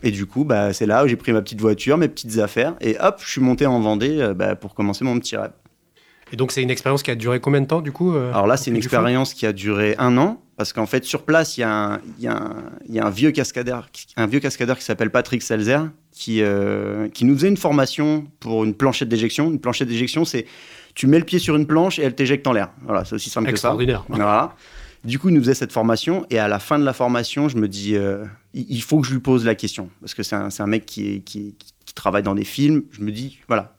Et 0.04 0.12
du 0.12 0.26
coup, 0.26 0.44
bah, 0.44 0.72
c'est 0.72 0.86
là 0.86 1.04
où 1.04 1.08
j'ai 1.08 1.16
pris 1.16 1.32
ma 1.32 1.42
petite 1.42 1.60
voiture, 1.60 1.98
mes 1.98 2.06
petites 2.06 2.38
affaires, 2.38 2.76
et 2.80 2.96
hop, 3.00 3.20
je 3.24 3.28
suis 3.28 3.40
monté 3.40 3.66
en 3.66 3.80
Vendée 3.80 4.34
bah, 4.36 4.54
pour 4.54 4.74
commencer 4.74 5.04
mon 5.04 5.18
petit 5.18 5.36
rêve. 5.36 5.50
Et 6.32 6.36
donc, 6.36 6.52
c'est 6.52 6.62
une 6.62 6.70
expérience 6.70 7.02
qui 7.02 7.10
a 7.10 7.14
duré 7.14 7.40
combien 7.40 7.60
de 7.60 7.66
temps, 7.66 7.80
du 7.80 7.92
coup 7.92 8.12
Alors 8.12 8.46
là, 8.46 8.56
c'est 8.56 8.70
une 8.70 8.76
expérience 8.76 9.34
qui 9.34 9.46
a 9.46 9.52
duré 9.52 9.94
un 9.98 10.16
an. 10.16 10.40
Parce 10.60 10.74
qu'en 10.74 10.84
fait, 10.84 11.06
sur 11.06 11.22
place, 11.22 11.56
il 11.56 11.62
y, 11.62 11.64
a 11.64 12.00
un 12.28 13.10
vieux 13.10 13.30
cascadeur, 13.30 13.88
un 14.18 14.26
vieux 14.26 14.40
cascadeur 14.40 14.76
qui 14.76 14.84
s'appelle 14.84 15.08
Patrick 15.08 15.40
Selzer, 15.40 15.88
qui, 16.12 16.42
euh, 16.42 17.08
qui 17.08 17.24
nous 17.24 17.34
faisait 17.34 17.48
une 17.48 17.56
formation 17.56 18.26
pour 18.40 18.64
une 18.64 18.74
planchette 18.74 19.08
d'éjection. 19.08 19.50
Une 19.50 19.58
planchette 19.58 19.88
d'éjection, 19.88 20.26
c'est 20.26 20.44
tu 20.94 21.06
mets 21.06 21.18
le 21.18 21.24
pied 21.24 21.38
sur 21.38 21.56
une 21.56 21.66
planche 21.66 21.98
et 21.98 22.02
elle 22.02 22.14
t'éjecte 22.14 22.46
en 22.46 22.52
l'air. 22.52 22.72
Voilà, 22.82 23.06
c'est 23.06 23.14
aussi 23.14 23.30
simple 23.30 23.46
que 23.46 23.52
ça. 23.52 23.68
Extraordinaire. 23.68 24.04
Voilà. 24.10 24.54
Du 25.02 25.18
coup, 25.18 25.30
il 25.30 25.34
nous 25.34 25.40
faisait 25.40 25.54
cette 25.54 25.72
formation 25.72 26.26
et 26.28 26.38
à 26.38 26.46
la 26.46 26.58
fin 26.58 26.78
de 26.78 26.84
la 26.84 26.92
formation, 26.92 27.48
je 27.48 27.56
me 27.56 27.66
dis, 27.66 27.96
euh, 27.96 28.26
il 28.52 28.82
faut 28.82 29.00
que 29.00 29.06
je 29.06 29.14
lui 29.14 29.20
pose 29.20 29.46
la 29.46 29.54
question 29.54 29.88
parce 30.02 30.12
que 30.12 30.22
c'est 30.22 30.36
un, 30.36 30.66
mec 30.66 30.84
qui, 30.84 31.22
qui, 31.22 31.54
travaille 31.94 32.22
dans 32.22 32.34
des 32.34 32.44
films. 32.44 32.82
Je 32.90 33.00
me 33.00 33.12
dis, 33.12 33.38
voilà, 33.48 33.76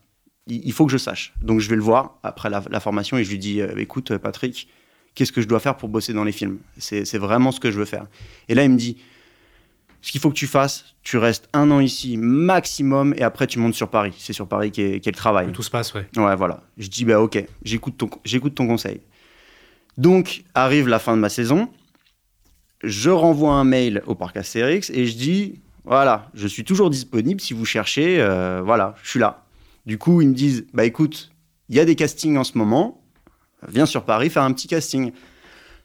il, 0.47 0.71
faut 0.73 0.85
que 0.85 0.91
je 0.91 0.97
sache. 0.97 1.33
Donc, 1.41 1.59
je 1.59 1.69
vais 1.69 1.75
le 1.75 1.81
voir 1.81 2.17
après 2.23 2.49
la, 2.49 2.79
formation 2.79 3.17
et 3.17 3.23
je 3.23 3.29
lui 3.29 3.37
dis, 3.37 3.61
euh, 3.61 3.75
écoute, 3.77 4.17
Patrick, 4.17 4.67
qu'est-ce 5.15 5.31
que 5.31 5.41
je 5.41 5.47
dois 5.47 5.59
faire 5.59 5.77
pour 5.77 5.89
bosser 5.89 6.13
dans 6.13 6.23
les 6.23 6.31
films? 6.31 6.57
C'est 6.77 7.17
vraiment 7.17 7.51
ce 7.51 7.59
que 7.59 7.71
je 7.71 7.77
veux 7.77 7.85
faire. 7.85 8.05
Et 8.49 8.55
là, 8.55 8.63
il 8.63 8.69
me 8.69 8.77
dit, 8.77 8.97
ce 10.01 10.11
qu'il 10.11 10.19
faut 10.19 10.29
que 10.29 10.35
tu 10.35 10.47
fasses, 10.47 10.85
tu 11.03 11.17
restes 11.17 11.47
un 11.53 11.69
an 11.71 11.79
ici 11.79 12.17
maximum 12.17 13.13
et 13.17 13.21
après 13.21 13.45
tu 13.47 13.59
montes 13.59 13.75
sur 13.75 13.89
Paris. 13.89 14.13
C'est 14.17 14.33
sur 14.33 14.47
Paris 14.47 14.71
qu'est 14.71 14.95
est 14.95 15.05
le 15.05 15.11
travail. 15.11 15.51
tout 15.51 15.63
se 15.63 15.69
passe, 15.69 15.93
ouais. 15.93 16.07
Ouais, 16.17 16.35
voilà. 16.35 16.63
Je 16.77 16.87
dis, 16.87 17.05
bah 17.05 17.19
ok, 17.19 17.43
j'écoute 17.63 17.97
ton, 17.97 18.09
ton 18.49 18.67
conseil. 18.67 19.01
Donc, 19.97 20.43
arrive 20.55 20.87
la 20.87 20.99
fin 20.99 21.15
de 21.15 21.21
ma 21.21 21.29
saison. 21.29 21.69
Je 22.83 23.11
renvoie 23.11 23.53
un 23.53 23.63
mail 23.63 24.01
au 24.07 24.15
parc 24.15 24.37
Astérix 24.37 24.89
et 24.89 25.05
je 25.05 25.15
dis, 25.15 25.61
voilà, 25.83 26.29
je 26.33 26.47
suis 26.47 26.63
toujours 26.63 26.89
disponible 26.89 27.39
si 27.39 27.53
vous 27.53 27.65
cherchez, 27.65 28.19
euh, 28.19 28.61
voilà, 28.63 28.95
je 29.03 29.09
suis 29.09 29.19
là. 29.19 29.45
Du 29.85 29.97
coup, 29.97 30.21
ils 30.21 30.29
me 30.29 30.33
disent, 30.33 30.65
bah 30.73 30.85
écoute, 30.85 31.31
il 31.69 31.75
y 31.75 31.79
a 31.79 31.85
des 31.85 31.95
castings 31.95 32.37
en 32.37 32.43
ce 32.43 32.57
moment, 32.57 33.03
viens 33.67 33.85
sur 33.85 34.03
Paris 34.03 34.29
faire 34.29 34.43
un 34.43 34.53
petit 34.53 34.67
casting. 34.67 35.11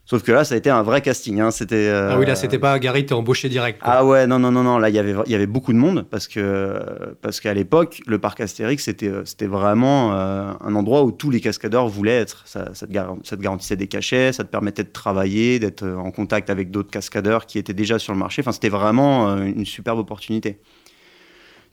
Sauf 0.08 0.22
que 0.22 0.31
là, 0.31 0.44
ça 0.44 0.54
a 0.54 0.58
été 0.58 0.70
un 0.70 0.84
vrai 0.84 1.00
casting. 1.00 1.40
Hein. 1.40 1.50
C'était, 1.50 1.90
Ah 1.90 2.16
oui, 2.16 2.26
là, 2.26 2.37
c'était 2.37 2.60
pas 2.60 2.78
Gary, 2.78 3.04
t'es 3.04 3.12
embauché 3.12 3.48
direct. 3.48 3.81
Ah 3.82 4.04
ouais, 4.06 4.28
non, 4.28 4.38
non, 4.38 4.52
non, 4.52 4.62
non. 4.62 4.78
Là, 4.78 4.88
y 4.88 4.93
il 4.93 5.32
y 5.32 5.34
avait 5.34 5.48
beaucoup 5.48 5.72
de 5.72 5.78
monde 5.78 6.06
parce, 6.08 6.28
que, 6.28 6.81
parce 7.22 7.40
qu'à 7.40 7.52
l'époque, 7.54 8.00
le 8.06 8.20
parc 8.20 8.40
Astérix, 8.40 8.84
c'était, 8.84 9.10
c'était 9.25 9.48
vraiment 9.48 10.12
euh, 10.14 10.52
un 10.60 10.75
endroit 10.76 11.02
où 11.02 11.10
tous 11.10 11.31
les 11.31 11.40
cascadeurs 11.40 11.88
voulaient 11.88 12.20
être. 12.20 12.46
Ça, 12.46 12.72
ça, 12.72 12.87
te 12.87 13.40
garantissait 13.42 13.75
des 13.75 13.88
cachets, 13.88 14.32
ça 14.32 14.44
te 14.44 14.49
permettait 14.49 14.84
de 14.84 14.92
travailler, 14.92 15.58
d'être 15.58 15.84
en 15.84 16.12
contact 16.12 16.50
avec 16.50 16.70
d'autres 16.70 16.92
cascadeurs 16.92 17.46
qui 17.46 17.58
étaient 17.58 17.75
déjà 17.75 17.99
sur 17.99 18.12
le 18.12 18.19
marché. 18.20 18.42
Enfin, 18.42 18.52
c'était 18.52 18.69
vraiment 18.69 19.31
euh, 19.31 19.44
une 19.44 19.66
superbe 19.66 19.99
opportunité. 19.99 20.60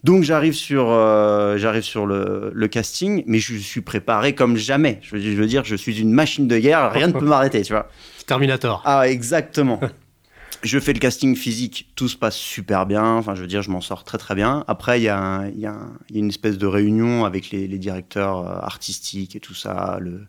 Donc 0.04 0.24
j'arrive 0.24 0.54
sur, 0.54 0.90
euh, 0.90 1.58
j'arrive 1.58 1.84
sur 1.84 2.06
le, 2.06 2.52
le, 2.54 2.68
casting, 2.68 3.24
mais 3.26 3.40
je 3.40 3.56
suis 3.56 3.82
préparé 3.82 4.36
comme 4.36 4.58
jamais. 4.58 5.00
Je, 5.02 5.18
je, 5.18 5.32
veux 5.32 5.46
dire, 5.46 5.64
je 5.64 5.76
suis 5.76 6.02
une 6.02 6.12
machine 6.12 6.48
de 6.48 6.58
guerre, 6.58 6.92
rien 6.92 7.08
ne 7.08 7.14
peut 7.14 7.26
m'arrêter, 7.26 7.62
tu 7.62 7.72
vois. 7.72 7.88
Terminator. 8.28 8.82
Ah, 8.86 9.08
exactement. 9.08 9.80
je 10.64 10.80
fais 10.80 10.92
le 10.92 11.00
casting 11.00 11.38
physique, 11.38 11.90
tout 11.96 12.10
se 12.10 12.18
passe 12.18 12.36
super 12.36 12.86
bien. 12.86 13.06
Enfin, 13.06 13.34
je 13.36 13.42
veux 13.42 13.48
dire, 13.48 13.62
je 13.62 13.72
m'en 13.72 13.80
sors 13.80 14.04
très 14.04 14.18
très 14.18 14.36
bien. 14.36 14.66
Après, 14.68 15.00
il 15.00 15.04
y, 15.04 15.06
y, 15.06 15.62
y, 15.62 15.66
a 15.66 15.78
une 16.14 16.28
espèce 16.28 16.58
de 16.58 16.68
réunion 16.68 17.24
avec 17.24 17.52
les, 17.52 17.68
les 17.68 17.78
directeurs 17.78 18.40
euh, 18.40 18.60
artistiques 18.62 19.38
et 19.38 19.40
tout 19.40 19.56
ça, 19.56 20.00
le, 20.02 20.26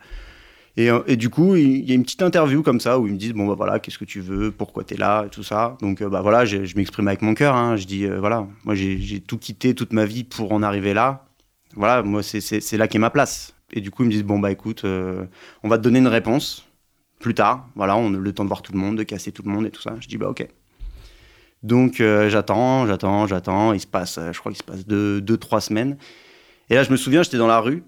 euh, 0.79 1.03
et, 1.06 1.17
du 1.17 1.31
coup, 1.31 1.55
il 1.55 1.88
y 1.88 1.93
a 1.93 1.94
une 1.94 2.03
petite 2.03 2.23
interview 2.23 2.62
comme 2.62 2.81
ça 2.81 2.99
où 2.99 3.06
ils 3.06 3.12
me 3.12 3.19
disent 3.19 3.32
bon 3.32 3.47
bah 3.47 3.55
voilà, 3.56 3.79
qu'est-ce 3.79 3.99
que 3.99 4.05
tu 4.05 4.21
veux, 4.21 4.50
pourquoi 4.50 4.82
tu 4.82 4.94
es 4.94 4.97
là 4.97 5.25
et 5.26 5.29
tout 5.29 5.44
ça. 5.44 5.76
Donc 5.81 6.03
euh, 6.03 6.09
bah 6.09 6.21
voilà, 6.21 6.44
je, 6.44 6.59
m'exprime 6.76 7.06
avec 7.06 7.23
mon 7.23 7.35
cœur. 7.35 7.55
Hein. 7.55 7.76
Je 7.76 7.87
dis 7.87 8.05
euh, 8.05 8.19
voilà, 8.19 8.47
moi 8.65 8.75
j'ai 8.75 9.21
tout 9.21 9.38
quitté 9.38 9.75
toute 9.75 9.93
ma 9.93 10.05
vie 10.05 10.25
pour 10.25 10.53
en 10.53 10.62
arriver 10.62 10.93
là. 10.93 11.26
Voilà, 11.76 12.03
moi 12.03 12.23
c'est 12.23 12.76
là 12.76 12.88
qu'est 12.88 12.99
ma 12.99 13.11
place. 13.11 13.55
Et 13.73 13.81
du 13.81 13.91
coup, 13.91 14.03
ils 14.03 14.06
me 14.06 14.11
disent 14.11 14.25
bon 14.25 14.38
bah 14.38 14.50
écoute, 14.50 14.85
on 14.85 15.69
va 15.69 15.79
te 15.79 15.82
donner 15.82 16.00
une 16.00 16.09
réponse 16.09 16.67
plus 17.21 17.35
tard. 17.35 17.69
Voilà, 17.76 17.97
on 17.97 18.12
a 18.12 18.19
le 18.19 18.32
temps 18.32 18.44
de 18.44 18.49
voir 18.49 18.62
tout 18.62 18.73
le 18.73 18.79
monde, 18.79 18.97
de 18.97 19.05
casser 19.05 19.32
tout 19.32 19.43
le 19.44 19.50
monde 19.50 19.67
et 19.67 19.71
tout 19.71 19.82
ça. 19.82 19.94
Je 20.00 20.09
dis 20.09 20.17
bah 20.17 20.29
ok. 20.29 20.47
Donc 21.62 21.97
j'attends, 21.99 22.87
j'attends, 22.87 23.26
j'attends. 23.29 23.73
Il 23.73 23.81
se 23.81 23.87
passe, 23.87 24.19
je 24.32 24.38
crois 24.38 24.50
qu'il 24.50 24.59
se 24.59 24.65
passe 24.65 24.87
deux, 24.87 25.37
trois 25.37 25.61
semaines. 25.61 25.97
Et 26.69 26.75
là, 26.75 26.82
je 26.82 26.91
me 26.91 26.97
souviens, 26.97 27.23
j'étais 27.23 27.37
dans 27.37 27.47
la 27.47 27.61
rue 27.61 27.85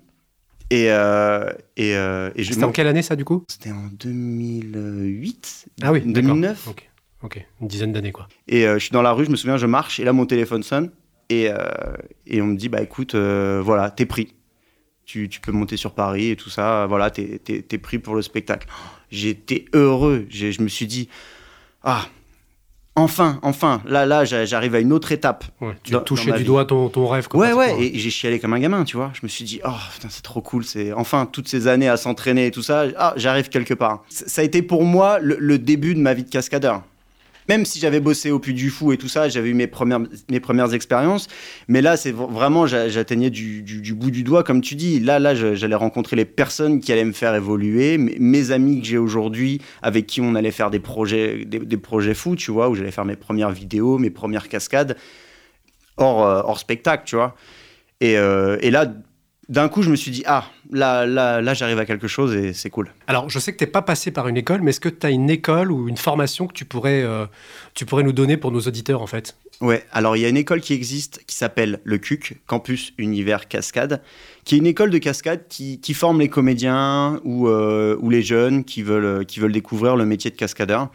et, 0.70 0.90
euh, 0.90 1.52
et, 1.76 1.94
euh, 1.94 2.30
et 2.34 2.44
C'était 2.44 2.64
en 2.64 2.72
quelle 2.72 2.88
année 2.88 3.02
ça 3.02 3.16
du 3.16 3.24
coup? 3.24 3.44
C'était 3.48 3.70
en 3.70 3.86
2008 3.92 5.66
Ah 5.82 5.92
oui, 5.92 6.02
2009. 6.04 6.68
Ok, 6.68 6.90
ok, 7.22 7.46
une 7.60 7.68
dizaine 7.68 7.92
d'années 7.92 8.12
quoi. 8.12 8.26
Et 8.48 8.66
euh, 8.66 8.74
je 8.74 8.84
suis 8.84 8.92
dans 8.92 9.02
la 9.02 9.12
rue, 9.12 9.24
je 9.24 9.30
me 9.30 9.36
souviens, 9.36 9.56
je 9.56 9.66
marche 9.66 10.00
et 10.00 10.04
là 10.04 10.12
mon 10.12 10.26
téléphone 10.26 10.62
sonne 10.62 10.90
et, 11.28 11.48
euh, 11.50 11.56
et 12.26 12.42
on 12.42 12.46
me 12.46 12.56
dit 12.56 12.68
bah 12.68 12.82
écoute, 12.82 13.14
euh, 13.14 13.60
voilà, 13.64 13.90
t'es 13.90 14.06
pris. 14.06 14.34
Tu, 15.04 15.28
tu, 15.28 15.40
peux 15.40 15.52
monter 15.52 15.76
sur 15.76 15.94
Paris 15.94 16.30
et 16.30 16.36
tout 16.36 16.50
ça, 16.50 16.86
voilà, 16.88 17.10
t'es 17.10 17.40
es, 17.48 17.78
pris 17.78 18.00
pour 18.00 18.16
le 18.16 18.22
spectacle. 18.22 18.66
J'étais 19.08 19.66
heureux, 19.72 20.26
je 20.30 20.60
me 20.60 20.66
suis 20.66 20.88
dit, 20.88 21.08
ah, 21.84 22.08
Enfin, 22.98 23.38
enfin, 23.42 23.82
là, 23.86 24.06
là, 24.06 24.24
j'arrive 24.24 24.74
à 24.74 24.80
une 24.80 24.90
autre 24.90 25.12
étape. 25.12 25.44
tu 25.82 25.94
touchais 26.04 26.32
du 26.32 26.44
doigt 26.44 26.64
ton, 26.64 26.88
ton 26.88 27.06
rêve. 27.06 27.28
Ouais, 27.34 27.52
ouais, 27.52 27.76
et 27.78 27.98
j'ai 27.98 28.08
chialé 28.08 28.40
comme 28.40 28.54
un 28.54 28.58
gamin, 28.58 28.84
tu 28.84 28.96
vois. 28.96 29.10
Je 29.12 29.20
me 29.22 29.28
suis 29.28 29.44
dit, 29.44 29.60
oh, 29.64 29.70
putain, 29.92 30.08
c'est 30.10 30.22
trop 30.22 30.40
cool. 30.40 30.64
C'est 30.64 30.94
enfin 30.94 31.28
toutes 31.30 31.46
ces 31.46 31.68
années 31.68 31.90
à 31.90 31.98
s'entraîner 31.98 32.46
et 32.46 32.50
tout 32.50 32.62
ça. 32.62 32.86
Ah, 32.96 33.12
j'arrive 33.16 33.50
quelque 33.50 33.74
part. 33.74 34.02
Ça 34.08 34.40
a 34.40 34.44
été 34.44 34.62
pour 34.62 34.84
moi 34.84 35.18
le, 35.20 35.58
début 35.58 35.94
de 35.94 36.00
ma 36.00 36.14
vie 36.14 36.24
de 36.24 36.30
cascadeur 36.30 36.82
même 37.48 37.64
si 37.64 37.78
j'avais 37.78 38.00
bossé 38.00 38.30
au 38.30 38.38
Puy 38.38 38.54
du 38.54 38.70
Fou 38.70 38.92
et 38.92 38.96
tout 38.96 39.08
ça, 39.08 39.28
j'avais 39.28 39.50
eu 39.50 39.54
mes 39.54 39.66
premières, 39.66 40.00
mes 40.30 40.40
premières 40.40 40.74
expériences. 40.74 41.28
Mais 41.68 41.82
là, 41.82 41.96
c'est 41.96 42.12
vraiment, 42.12 42.66
j'atteignais 42.66 43.30
du, 43.30 43.94
bout 43.94 44.10
du 44.10 44.22
doigt, 44.22 44.42
comme 44.42 44.60
tu 44.60 44.74
dis. 44.74 45.00
Là, 45.00 45.18
là, 45.18 45.34
j'allais 45.34 45.74
rencontrer 45.74 46.16
les 46.16 46.24
personnes 46.24 46.80
qui 46.80 46.92
allaient 46.92 47.04
me 47.04 47.12
faire 47.12 47.34
évoluer, 47.34 47.98
mes, 47.98 48.50
amis 48.50 48.80
que 48.80 48.86
j'ai 48.86 48.98
aujourd'hui, 48.98 49.60
avec 49.82 50.06
qui 50.06 50.20
on 50.20 50.34
allait 50.34 50.50
faire 50.50 50.70
des 50.70 50.80
projets, 50.80 51.44
des, 51.44 51.76
projets 51.76 52.14
fous, 52.14 52.36
tu 52.36 52.50
vois, 52.50 52.68
où 52.68 52.74
j'allais 52.74 52.90
faire 52.90 53.04
mes 53.04 53.16
premières 53.16 53.50
vidéos, 53.50 53.98
mes 53.98 54.10
premières 54.10 54.48
cascades, 54.48 54.96
hors, 55.96 56.24
euh, 56.24 56.42
hors 56.44 56.58
spectacle, 56.58 57.04
tu 57.06 57.16
vois. 57.16 57.34
Et, 58.00 58.18
euh, 58.18 58.58
et 58.60 58.70
là, 58.70 58.92
d'un 59.48 59.68
coup, 59.68 59.82
je 59.82 59.90
me 59.90 59.96
suis 59.96 60.10
dit, 60.10 60.24
ah, 60.26 60.44
là, 60.70 61.06
là, 61.06 61.40
là 61.40 61.54
j'arrive 61.54 61.78
à 61.78 61.86
quelque 61.86 62.08
chose 62.08 62.34
et 62.34 62.52
c'est 62.52 62.70
cool. 62.70 62.90
Alors, 63.06 63.30
je 63.30 63.38
sais 63.38 63.52
que 63.52 63.58
tu 63.58 63.64
n'es 63.64 63.70
pas 63.70 63.82
passé 63.82 64.10
par 64.10 64.26
une 64.26 64.36
école, 64.36 64.60
mais 64.60 64.70
est-ce 64.70 64.80
que 64.80 64.88
tu 64.88 65.06
as 65.06 65.10
une 65.10 65.30
école 65.30 65.70
ou 65.70 65.88
une 65.88 65.96
formation 65.96 66.48
que 66.48 66.52
tu 66.52 66.64
pourrais, 66.64 67.02
euh, 67.02 67.26
tu 67.74 67.86
pourrais 67.86 68.02
nous 68.02 68.12
donner 68.12 68.36
pour 68.36 68.50
nos 68.50 68.60
auditeurs, 68.60 69.02
en 69.02 69.06
fait? 69.06 69.36
Ouais, 69.60 69.84
alors 69.92 70.16
il 70.16 70.20
y 70.20 70.26
a 70.26 70.28
une 70.28 70.36
école 70.36 70.60
qui 70.60 70.74
existe 70.74 71.24
qui 71.26 71.36
s'appelle 71.36 71.80
le 71.84 71.96
CUC, 71.96 72.40
Campus 72.46 72.92
Univers 72.98 73.48
Cascade, 73.48 74.02
qui 74.44 74.56
est 74.56 74.58
une 74.58 74.66
école 74.66 74.90
de 74.90 74.98
cascade 74.98 75.46
qui, 75.48 75.80
qui 75.80 75.94
forme 75.94 76.20
les 76.20 76.28
comédiens 76.28 77.20
ou, 77.24 77.48
euh, 77.48 77.96
ou 78.00 78.10
les 78.10 78.22
jeunes 78.22 78.64
qui 78.64 78.82
veulent, 78.82 79.24
qui 79.24 79.40
veulent 79.40 79.52
découvrir 79.52 79.96
le 79.96 80.04
métier 80.04 80.30
de 80.30 80.36
cascadeur. 80.36 80.90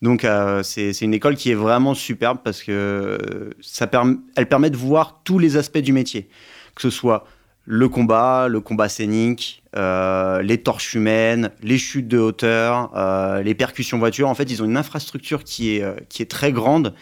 Donc 0.00 0.26
c'est 0.64 1.00
une 1.02 1.14
école 1.14 1.36
qui 1.36 1.52
est 1.52 1.54
vraiment 1.54 1.94
superbe 1.94 2.38
parce 2.42 2.64
que 2.64 3.50
ça 3.60 3.88
elle 4.34 4.48
permet 4.48 4.68
de 4.68 4.76
voir 4.76 5.20
tous 5.22 5.38
les 5.38 5.56
aspects 5.56 5.78
du 5.78 5.92
métier, 5.92 6.28
que 6.74 6.82
ce 6.82 6.90
soit 6.90 7.24
le 7.64 7.88
combat, 7.88 8.48
le 8.48 8.60
combat 8.60 8.88
scénique, 8.88 9.62
euh, 9.76 10.42
les 10.42 10.58
torches 10.58 10.94
humaines, 10.94 11.50
les 11.62 11.78
chutes 11.78 12.08
de 12.08 12.18
hauteur, 12.18 12.90
euh, 12.96 13.42
les 13.42 13.54
percussions 13.54 13.98
voitures. 13.98 14.28
En 14.28 14.34
fait, 14.34 14.50
ils 14.50 14.62
ont 14.62 14.64
une 14.64 14.76
infrastructure 14.76 15.44
qui 15.44 15.76
est, 15.76 15.82
euh, 15.82 15.94
qui 16.08 16.22
est 16.22 16.30
très 16.30 16.52
grande. 16.52 16.94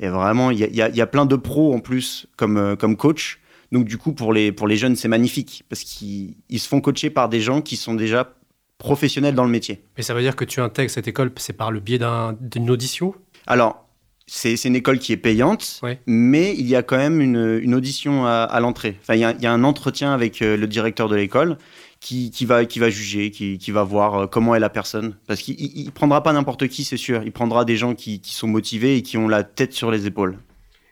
Et 0.00 0.08
vraiment, 0.08 0.50
il 0.50 0.58
y 0.58 0.82
a, 0.82 0.88
y 0.88 1.00
a, 1.00 1.06
plein 1.06 1.26
de 1.26 1.36
pros 1.36 1.74
en 1.74 1.80
plus 1.80 2.26
comme, 2.36 2.76
comme 2.76 2.96
coach. 2.96 3.40
Donc 3.70 3.86
du 3.86 3.98
coup, 3.98 4.12
pour 4.12 4.32
les, 4.32 4.52
pour 4.52 4.66
les 4.66 4.76
jeunes, 4.76 4.96
c'est 4.96 5.08
magnifique 5.08 5.64
parce 5.68 5.82
qu'ils 5.82 6.34
se 6.50 6.68
font 6.68 6.80
coacher 6.80 7.08
par 7.08 7.28
des 7.28 7.40
gens 7.40 7.62
qui 7.62 7.76
sont 7.76 7.94
déjà 7.94 8.34
professionnels 8.78 9.34
dans 9.34 9.44
le 9.44 9.50
métier. 9.50 9.84
Mais 9.96 10.02
ça 10.02 10.12
veut 10.12 10.20
dire 10.20 10.36
que 10.36 10.44
tu 10.44 10.60
intègres 10.60 10.90
cette 10.90 11.08
école, 11.08 11.30
c'est 11.36 11.52
par 11.52 11.70
le 11.70 11.80
biais 11.80 12.00
d'une 12.40 12.68
audition? 12.68 13.14
Alors, 13.46 13.86
c'est 14.34 14.64
une 14.64 14.76
école 14.76 14.98
qui 14.98 15.12
est 15.12 15.18
payante, 15.18 15.82
mais 16.06 16.54
il 16.56 16.66
y 16.66 16.74
a 16.74 16.82
quand 16.82 16.96
même 16.96 17.20
une, 17.20 17.74
audition 17.74 18.24
à, 18.26 18.58
l'entrée. 18.60 18.96
Enfin, 19.02 19.14
il 19.14 19.20
y, 19.20 19.46
a, 19.46 19.52
un 19.52 19.62
entretien 19.62 20.14
avec 20.14 20.40
euh, 20.40 20.56
le 20.56 20.66
directeur 20.66 21.10
de 21.10 21.16
l'école 21.16 21.58
qui, 22.00 22.30
va, 22.46 22.64
qui 22.64 22.78
va 22.78 22.88
juger, 22.88 23.30
qui, 23.30 23.70
va 23.70 23.82
voir 23.82 24.14
euh, 24.14 24.26
comment 24.26 24.54
est 24.54 24.60
la 24.60 24.70
personne. 24.70 25.16
Parce 25.26 25.42
qu'il 25.42 25.84
ne 25.84 25.90
prendra 25.90 26.22
pas 26.22 26.32
n'importe 26.32 26.66
qui, 26.68 26.84
c'est 26.84 26.96
sûr. 26.96 27.22
Il 27.24 27.32
prendra 27.32 27.66
des 27.66 27.76
gens 27.76 27.94
qui, 27.94 28.22
sont 28.24 28.48
motivés 28.48 28.96
et 28.96 29.02
qui 29.02 29.18
ont 29.18 29.28
la 29.28 29.44
tête 29.44 29.74
sur 29.74 29.90
les 29.90 30.06
épaules. 30.06 30.38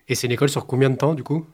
Et 0.09 0.15
c'est 0.15 0.27
une 0.27 0.35
école 0.35 0.51
sur 0.51 0.67
combien 0.67 0.91
de 0.91 0.97
temps, 0.97 1.15
du 1.15 1.23
coup? 1.23 1.47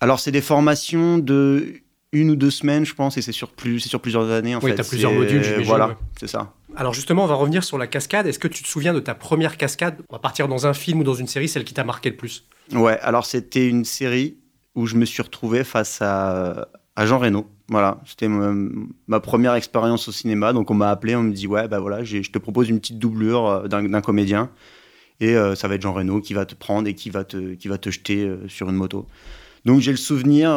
Alors, 0.00 0.20
c'est 0.20 0.32
des 0.32 0.42
formations 0.42 1.18
de 1.18 1.82
une 2.12 2.30
ou 2.30 2.36
deux 2.36 2.50
semaines, 2.50 2.84
je 2.84 2.94
pense, 2.94 3.16
et 3.16 3.22
c'est 3.22 3.32
sur, 3.32 3.50
plus, 3.50 3.80
sur 3.80 4.00
plusieurs 4.00 4.30
années. 4.30 4.54
En 4.54 4.60
oui, 4.60 4.74
tu 4.74 4.80
as 4.80 4.84
plusieurs 4.84 5.12
modules, 5.12 5.42
j'imagine. 5.42 5.66
Voilà, 5.66 5.98
c'est 6.20 6.28
ça. 6.28 6.52
Alors 6.74 6.94
justement, 6.94 7.24
on 7.24 7.26
va 7.26 7.34
revenir 7.34 7.64
sur 7.64 7.76
la 7.76 7.86
cascade. 7.86 8.26
Est-ce 8.26 8.38
que 8.38 8.48
tu 8.48 8.62
te 8.62 8.68
souviens 8.68 8.94
de 8.94 9.00
ta 9.00 9.14
première 9.14 9.56
cascade? 9.56 9.96
On 10.08 10.16
va 10.16 10.18
partir 10.18 10.48
dans 10.48 10.66
un 10.66 10.72
film 10.72 11.00
ou 11.00 11.04
dans 11.04 11.14
une 11.14 11.26
série, 11.26 11.48
celle 11.48 11.64
qui 11.64 11.74
t'a 11.74 11.84
marqué 11.84 12.10
le 12.10 12.16
plus 12.16 12.46
Ouais, 12.72 12.98
alors 13.00 13.26
c'était 13.26 13.68
une 13.68 13.84
série 13.84 14.38
où 14.74 14.86
je 14.86 14.96
me 14.96 15.04
suis 15.04 15.22
retrouvé 15.22 15.64
face 15.64 16.00
à, 16.00 16.68
Jean 16.98 17.18
Reno. 17.18 17.46
Voilà, 17.68 18.00
c'était 18.06 18.28
ma, 18.28 19.20
première 19.20 19.54
expérience 19.54 20.08
au 20.08 20.12
cinéma. 20.12 20.52
Donc 20.52 20.70
on 20.70 20.74
m'a 20.74 20.90
appelé, 20.90 21.14
on 21.14 21.22
me 21.22 21.32
dit 21.32 21.46
ouais, 21.46 21.68
bah 21.68 21.80
voilà, 21.80 22.04
je 22.04 22.20
te 22.30 22.38
propose 22.38 22.68
une 22.70 22.80
petite 22.80 22.98
doublure 22.98 23.46
euh, 23.46 23.68
d'un 23.68 24.00
comédien 24.00 24.50
et 25.20 25.36
euh, 25.36 25.54
ça 25.54 25.68
va 25.68 25.74
être 25.74 25.82
Jean 25.82 25.92
Reno 25.92 26.20
qui 26.20 26.34
va 26.34 26.46
te 26.46 26.54
prendre 26.54 26.88
et 26.88 26.94
qui 26.94 27.10
va 27.10 27.24
te, 27.24 27.54
qui 27.54 27.68
va 27.68 27.78
te 27.78 27.90
jeter 27.90 28.24
euh, 28.24 28.48
sur 28.48 28.68
une 28.70 28.76
moto. 28.76 29.06
Donc 29.64 29.80
j'ai 29.80 29.92
le 29.92 29.96
souvenir, 29.96 30.50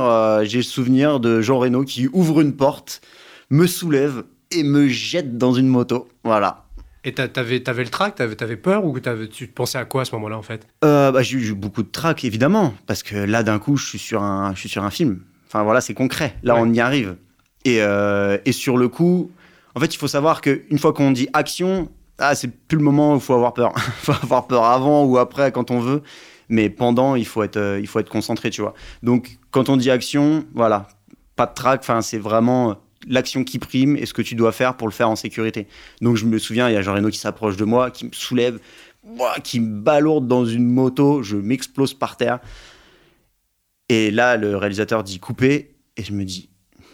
j'ai 0.45 0.57
le 0.57 0.63
souvenir 0.63 1.19
de 1.19 1.39
Jean 1.39 1.59
Reno 1.59 1.83
qui 1.83 2.07
ouvre 2.11 2.41
une 2.41 2.55
porte, 2.55 3.01
me 3.51 3.67
soulève 3.67 4.23
et 4.55 4.63
me 4.63 4.87
jette 4.87 5.37
dans 5.37 5.53
une 5.53 5.67
moto. 5.67 6.07
Voilà. 6.23 6.65
Et 7.03 7.13
t'avais, 7.13 7.69
avais 7.69 7.83
le 7.83 7.89
trac, 7.89 8.15
t'avais, 8.15 8.41
avais 8.41 8.57
peur 8.57 8.83
ou 8.83 8.99
tu 9.31 9.47
pensais 9.47 9.77
à 9.77 9.85
quoi 9.85 10.01
à 10.01 10.05
ce 10.05 10.15
moment-là 10.15 10.39
en 10.39 10.41
fait? 10.41 10.67
Euh, 10.83 11.11
bah, 11.11 11.21
J'ai 11.21 11.37
eu 11.37 11.53
beaucoup 11.53 11.83
de 11.83 11.91
trac 11.91 12.23
évidemment, 12.23 12.73
parce 12.87 13.03
que 13.03 13.15
là 13.15 13.43
d'un 13.43 13.59
coup 13.59 13.77
je 13.77 13.85
suis 13.85 13.99
sur 13.99 14.23
un, 14.23 14.55
je 14.55 14.59
suis 14.61 14.69
sur 14.69 14.83
un 14.83 14.89
film. 14.89 15.19
Enfin 15.45 15.61
voilà, 15.61 15.81
c'est 15.81 15.93
concret. 15.93 16.35
Là 16.41 16.55
on 16.57 16.73
y 16.73 16.79
arrive. 16.79 17.15
Et, 17.63 17.81
euh, 17.81 18.39
et, 18.45 18.51
sur 18.51 18.77
le 18.77 18.89
coup, 18.89 19.31
en 19.75 19.79
fait 19.79 19.93
il 19.93 19.97
faut 19.97 20.07
savoir 20.07 20.41
qu'une 20.41 20.79
fois 20.79 20.93
qu'on 20.93 21.11
dit 21.11 21.27
action, 21.33 21.89
ah, 22.17 22.33
c'est 22.33 22.47
plus 22.47 22.77
le 22.77 22.83
moment 22.83 23.13
où 23.13 23.15
il 23.17 23.21
faut 23.21 23.35
avoir 23.35 23.53
peur. 23.53 23.71
Il 23.75 23.81
faut 23.81 24.13
avoir 24.23 24.47
peur 24.47 24.63
avant 24.63 25.03
ou 25.03 25.17
après 25.19 25.51
quand 25.51 25.69
on 25.69 25.79
veut. 25.79 26.01
Mais 26.49 26.69
pendant, 26.69 27.15
il 27.15 27.25
faut 27.25 27.41
être, 27.41 27.57
euh, 27.57 27.79
il 27.79 27.87
faut 27.87 27.99
être 27.99 28.09
concentré, 28.09 28.51
tu 28.51 28.61
vois. 28.61 28.75
Donc 29.03 29.37
quand 29.51 29.67
on 29.69 29.77
dit 29.77 29.89
action, 29.89 30.45
voilà, 30.53 30.87
pas 31.35 31.47
de 31.47 31.53
trac. 31.53 31.81
Enfin, 31.81 32.01
c'est 32.01 32.19
vraiment 32.19 32.77
l'action 33.07 33.43
qui 33.43 33.59
prime 33.59 33.95
et 33.95 34.05
ce 34.05 34.13
que 34.13 34.21
tu 34.21 34.35
dois 34.35 34.51
faire 34.51 34.77
pour 34.77 34.87
le 34.87 34.93
faire 34.93 35.09
en 35.09 35.15
sécurité. 35.15 35.67
Donc 36.01 36.17
je 36.17 36.25
me 36.25 36.37
souviens, 36.37 36.69
il 36.69 36.73
y 36.73 36.77
a 36.77 36.81
Jean 36.81 36.93
Reno 36.93 37.09
qui 37.09 37.17
s'approche 37.17 37.57
de 37.57 37.65
moi, 37.65 37.91
qui 37.91 38.05
me 38.05 38.11
soulève, 38.13 38.59
qui 39.43 39.59
me 39.59 39.79
balourde 39.79 40.27
dans 40.27 40.45
une 40.45 40.65
moto, 40.65 41.23
je 41.23 41.37
m'explose 41.37 41.93
par 41.93 42.17
terre. 42.17 42.39
Et 43.89 44.11
là, 44.11 44.35
le 44.37 44.57
réalisateur 44.57 45.03
dit 45.03 45.19
couper, 45.19 45.75
et 45.97 46.03
je 46.03 46.11
me 46.11 46.23
dis 46.23 46.49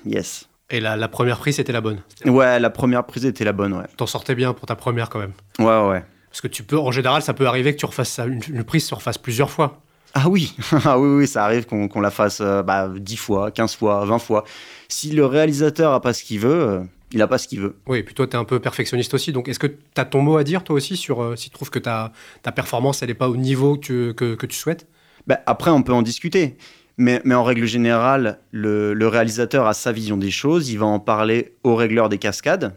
yes. 0.06 0.48
Et 0.70 0.80
la, 0.80 0.96
la 0.96 1.08
première 1.08 1.38
prise 1.38 1.60
était 1.60 1.74
la 1.74 1.82
bonne 1.82 2.02
Ouais, 2.26 2.60
la 2.60 2.70
première 2.70 3.06
prise 3.06 3.26
était 3.26 3.44
la 3.44 3.52
bonne, 3.52 3.74
ouais. 3.74 3.86
T'en 3.98 4.08
sortais 4.08 4.36
bien 4.36 4.54
pour 4.54 4.66
ta 4.66 4.76
première 4.76 5.10
quand 5.10 5.20
même 5.20 5.34
Ouais, 5.60 5.90
ouais. 5.90 6.04
Parce 6.30 6.40
que 6.40 6.48
tu 6.48 6.64
peux, 6.64 6.80
en 6.80 6.92
général, 6.92 7.22
ça 7.22 7.34
peut 7.34 7.46
arriver 7.46 7.74
que 7.76 7.80
tu 7.80 7.86
refasses 7.86 8.10
ça, 8.10 8.26
une, 8.26 8.64
prise 8.64 8.86
se 8.86 8.96
refasse 8.96 9.18
plusieurs 9.18 9.50
fois. 9.50 9.82
Ah 10.14 10.30
oui, 10.30 10.56
ah 10.86 11.00
oui, 11.00 11.20
oui, 11.20 11.28
ça 11.28 11.46
arrive 11.46 11.66
qu'on 11.66 12.02
la 12.02 12.12
fasse 12.12 12.42
euh, 12.42 12.64
bah, 12.64 12.90
10 12.94 13.18
fois, 13.18 13.52
15 13.52 13.76
fois, 13.76 14.06
20 14.06 14.20
fois 14.20 14.44
si 14.92 15.12
le 15.12 15.26
réalisateur 15.26 15.94
a 15.94 16.02
pas 16.02 16.14
ce 16.14 16.24
qu'il 16.24 16.40
veut, 16.40 16.62
euh, 16.62 16.80
il 17.12 17.22
a 17.22 17.28
pas 17.28 17.38
ce 17.38 17.48
qu'il 17.48 17.62
veut. 17.62 17.78
Oui, 17.88 18.00
et 18.00 18.04
puis 18.04 18.14
toi, 18.14 18.28
tu 18.28 18.34
es 18.34 18.40
un 18.40 18.44
peu 18.44 18.60
perfectionniste 18.60 19.14
aussi. 19.14 19.32
Donc, 19.32 19.48
est-ce 19.48 19.60
que 19.60 19.68
tu 19.68 19.78
as 19.96 20.06
ton 20.06 20.22
mot 20.22 20.38
à 20.38 20.44
dire, 20.44 20.64
toi 20.64 20.76
aussi, 20.76 20.98
sur 20.98 21.22
euh, 21.22 21.36
si 21.36 21.50
tu 21.50 21.56
trouves 21.56 21.70
que 21.70 21.80
ta, 21.80 22.12
ta 22.44 22.52
performance, 22.52 23.02
elle 23.02 23.10
n'est 23.10 23.16
pas 23.16 23.30
au 23.30 23.38
niveau 23.38 23.78
que, 23.78 24.12
que, 24.12 24.46
tu 24.46 24.56
souhaites? 24.56 24.88
Bah, 25.28 25.40
Après, 25.46 25.72
on 25.72 25.82
peut 25.82 25.94
en 25.94 26.02
discuter. 26.02 26.58
Mais, 26.98 27.22
mais 27.24 27.36
en 27.36 27.44
règle 27.44 27.66
générale, 27.66 28.40
le, 28.52 28.94
le, 28.94 29.08
réalisateur 29.08 29.66
a 29.66 29.74
sa 29.74 29.92
vision 29.92 30.18
des 30.18 30.30
choses. 30.30 30.70
Il 30.70 30.78
va 30.78 30.86
en 30.86 31.00
parler 31.00 31.56
au 31.64 31.76
régleur 31.76 32.10
des 32.10 32.18
cascades. 32.18 32.76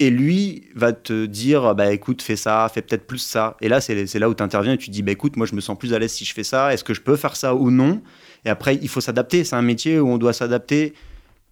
Et 0.00 0.10
lui 0.10 0.64
va 0.74 0.92
te 0.92 1.26
dire, 1.26 1.74
bah 1.74 1.92
écoute, 1.92 2.22
fais 2.22 2.34
ça, 2.34 2.68
fais 2.72 2.82
peut-être 2.82 3.06
plus 3.06 3.18
ça. 3.18 3.56
Et 3.60 3.68
là, 3.68 3.80
c'est 3.80 4.18
là 4.18 4.28
où 4.28 4.34
tu 4.34 4.42
interviens 4.42 4.72
et 4.72 4.78
tu 4.78 4.90
dis, 4.90 5.02
bah 5.02 5.12
écoute, 5.12 5.36
moi 5.36 5.46
je 5.46 5.54
me 5.54 5.60
sens 5.60 5.78
plus 5.78 5.94
à 5.94 5.98
l'aise 5.98 6.12
si 6.12 6.24
je 6.24 6.34
fais 6.34 6.42
ça. 6.42 6.72
Est-ce 6.72 6.82
que 6.82 6.94
je 6.94 7.02
peux 7.02 7.16
faire 7.16 7.36
ça 7.36 7.54
ou 7.54 7.70
non? 7.70 8.02
Et 8.44 8.48
après, 8.48 8.76
il 8.80 8.88
faut 8.88 9.00
s'adapter. 9.00 9.44
C'est 9.44 9.56
un 9.56 9.62
métier 9.62 10.00
où 10.00 10.08
on 10.08 10.18
doit 10.18 10.32
s'adapter 10.32 10.94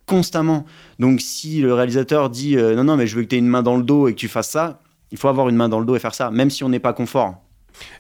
constamment. 0.09 0.65
Donc 0.99 1.21
si 1.21 1.61
le 1.61 1.73
réalisateur 1.75 2.31
dit 2.31 2.57
euh, 2.57 2.75
non, 2.75 2.83
non, 2.83 2.97
mais 2.97 3.07
je 3.07 3.15
veux 3.15 3.23
que 3.23 3.29
tu 3.29 3.37
aies 3.37 3.39
une 3.39 3.47
main 3.47 3.63
dans 3.63 3.77
le 3.77 3.85
dos 3.85 4.09
et 4.09 4.15
que 4.15 4.19
tu 4.19 4.27
fasses 4.27 4.49
ça, 4.49 4.81
il 5.13 5.19
faut 5.19 5.29
avoir 5.29 5.49
une 5.49 5.57
main 5.57 5.69
dans 5.69 5.79
le 5.79 5.87
dos 5.87 5.95
et 5.95 6.01
faire 6.01 6.15
ça, 6.15 6.31
même 6.31 6.51
si 6.51 6.65
on 6.65 6.69
n'est 6.69 6.81
pas 6.81 6.93
confort. 6.93 7.37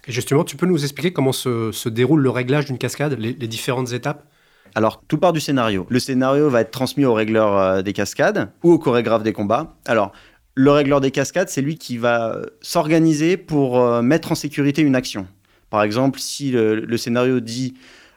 Et 0.08 0.12
justement, 0.12 0.42
tu 0.42 0.56
peux 0.56 0.66
nous 0.66 0.82
expliquer 0.82 1.12
comment 1.12 1.32
se, 1.32 1.88
déroule 1.88 2.20
le 2.20 2.30
réglage 2.30 2.64
d'une 2.64 2.78
cascade, 2.78 3.16
les, 3.18 3.34
différentes 3.34 3.92
étapes? 3.92 4.24
Alors, 4.74 5.02
tout 5.08 5.18
part 5.18 5.32
du 5.32 5.40
scénario. 5.40 5.86
Le 5.88 5.98
scénario 5.98 6.50
va 6.50 6.60
être 6.60 6.70
transmis 6.70 7.04
au 7.04 7.14
régleur 7.14 7.56
euh, 7.56 7.82
des 7.82 7.92
cascades 7.92 8.50
ou 8.62 8.72
au 8.72 8.78
chorégraphe 8.78 9.22
des 9.22 9.32
combats. 9.32 9.76
Alors, 9.86 10.12
le 10.60 10.70
régleur 10.72 11.00
des 11.00 11.10
cascades, 11.10 11.48
c'est 11.48 11.62
lui 11.62 11.78
qui 11.78 11.98
va 11.98 12.34
euh, 12.34 12.42
s'organiser 12.60 13.36
pour 13.36 14.02
mettre 14.02 14.32
en 14.32 14.34
sécurité 14.34 14.82
une 14.82 14.96
action. 14.96 15.26
Par 15.70 15.82
exemple, 15.82 16.18
si 16.18 16.50
le 16.52 16.96
scénario 16.96 17.40
dit 17.40 17.74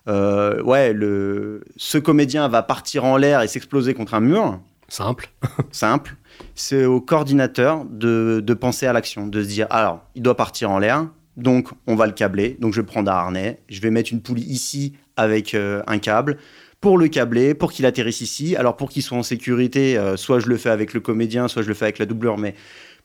euh, 0.07 0.61
ouais, 0.63 0.93
le, 0.93 1.63
ce 1.77 1.97
comédien 1.97 2.47
va 2.47 2.63
partir 2.63 3.05
en 3.05 3.17
l'air 3.17 3.41
et 3.41 3.47
s'exploser 3.47 3.93
contre 3.93 4.13
un 4.13 4.19
mur. 4.19 4.59
Simple. 4.87 5.29
simple. 5.71 6.15
C'est 6.55 6.85
au 6.85 7.01
coordinateur 7.01 7.85
de, 7.85 8.41
de 8.43 8.53
penser 8.53 8.87
à 8.87 8.93
l'action, 8.93 9.27
de 9.27 9.43
se 9.43 9.47
dire 9.47 9.67
alors, 9.69 10.03
il 10.15 10.23
doit 10.23 10.35
partir 10.35 10.71
en 10.71 10.79
l'air, 10.79 11.07
donc 11.37 11.69
on 11.87 11.95
va 11.95 12.07
le 12.07 12.13
câbler. 12.13 12.57
Donc 12.59 12.73
je 12.73 12.81
prends 12.81 13.01
un 13.01 13.07
harnais, 13.07 13.59
je 13.69 13.79
vais 13.81 13.91
mettre 13.91 14.11
une 14.11 14.21
poulie 14.21 14.43
ici 14.43 14.93
avec 15.17 15.53
euh, 15.53 15.83
un 15.87 15.99
câble 15.99 16.37
pour 16.81 16.97
le 16.97 17.07
câbler, 17.07 17.53
pour 17.53 17.71
qu'il 17.71 17.85
atterrisse 17.85 18.21
ici. 18.21 18.55
Alors 18.55 18.75
pour 18.75 18.89
qu'il 18.89 19.03
soit 19.03 19.17
en 19.17 19.23
sécurité, 19.23 19.97
euh, 19.97 20.17
soit 20.17 20.39
je 20.39 20.47
le 20.47 20.57
fais 20.57 20.69
avec 20.69 20.93
le 20.93 20.99
comédien, 20.99 21.47
soit 21.47 21.61
je 21.61 21.67
le 21.67 21.75
fais 21.75 21.85
avec 21.85 21.99
la 21.99 22.07
doublure, 22.07 22.37
mais 22.37 22.55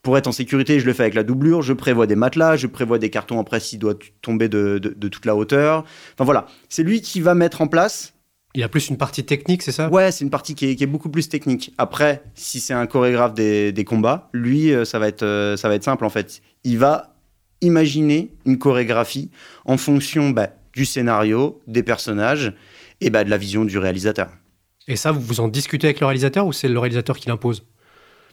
pour 0.01 0.17
être 0.17 0.27
en 0.27 0.31
sécurité, 0.31 0.79
je 0.79 0.85
le 0.85 0.93
fais 0.93 1.03
avec 1.03 1.15
la 1.15 1.23
doublure, 1.23 1.61
je 1.61 1.73
prévois 1.73 2.07
des 2.07 2.15
matelas, 2.15 2.55
je 2.55 2.67
prévois 2.67 2.97
des 2.97 3.09
cartons 3.09 3.39
après 3.39 3.59
s'il 3.59 3.79
doit 3.79 3.95
tomber 4.21 4.49
de, 4.49 4.77
toute 4.79 5.25
la 5.25 5.35
hauteur. 5.35 5.83
Enfin 6.13 6.23
voilà, 6.23 6.47
c'est 6.69 6.83
lui 6.83 7.01
qui 7.01 7.21
va 7.21 7.35
mettre 7.35 7.61
en 7.61 7.67
place. 7.67 8.13
Il 8.55 8.63
a 8.63 8.69
plus 8.69 8.89
une 8.89 8.97
partie 8.97 9.23
technique, 9.23 9.61
c'est 9.61 9.71
ça? 9.71 9.89
Ouais, 9.89 10.11
c'est 10.11 10.23
une 10.23 10.31
partie 10.31 10.55
qui 10.55 10.65
est, 10.65 10.85
beaucoup 10.87 11.09
plus 11.09 11.29
technique. 11.29 11.73
Après, 11.77 12.23
si 12.33 12.59
c'est 12.59 12.73
un 12.73 12.87
chorégraphe 12.87 13.33
des, 13.33 13.83
combats, 13.85 14.29
lui, 14.33 14.73
euh, 14.73 14.85
ça 14.85 14.97
va, 14.97 15.07
être, 15.07 15.23
euh, 15.23 15.57
ça 15.57 15.67
va 15.67 15.75
être 15.75 15.83
simple 15.83 16.05
en 16.05 16.09
fait. 16.09 16.41
Il 16.63 16.79
va 16.79 17.13
imaginer 17.61 18.31
une 18.45 18.57
chorégraphie 18.57 19.29
en 19.65 19.77
fonction 19.77 20.29
bah, 20.29 20.49
du 20.73 20.85
scénario, 20.85 21.61
des 21.67 21.83
personnages 21.83 22.53
et 23.01 23.09
bah, 23.09 23.23
de 23.23 23.29
la 23.29 23.37
vision 23.37 23.65
du 23.65 23.77
réalisateur. 23.77 24.29
Et 24.87 24.95
ça, 24.95 25.11
vous 25.11 25.39
en 25.39 25.47
discutez 25.47 25.87
avec 25.87 25.99
le 25.99 26.05
réalisateur 26.05 26.47
ou 26.47 26.53
c'est 26.53 26.67
le 26.67 26.79
réalisateur 26.79 27.17
qui 27.17 27.27
l'impose? 27.27 27.65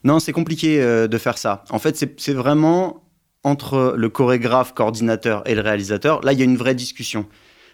Non, 0.05 0.21
c'est 0.21 0.33
compliqué 0.33 0.81
euh, 0.81 1.09
de 1.09 1.19
faire 1.19 1.39
ça. 1.39 1.65
En 1.71 1.79
fait, 1.79 1.97
c'est 2.17 2.33
vraiment 2.33 3.03
entre 3.43 3.95
le 3.97 4.09
chorégraphe, 4.09 4.75
coordinateur 4.75 5.43
et 5.47 5.55
le 5.55 5.61
réalisateur. 5.61 6.21
Là, 6.23 6.33
il 6.33 6.39
y 6.39 6.43
a 6.43 6.45
une 6.45 6.57
vraie 6.57 6.75
discussion. 6.75 7.27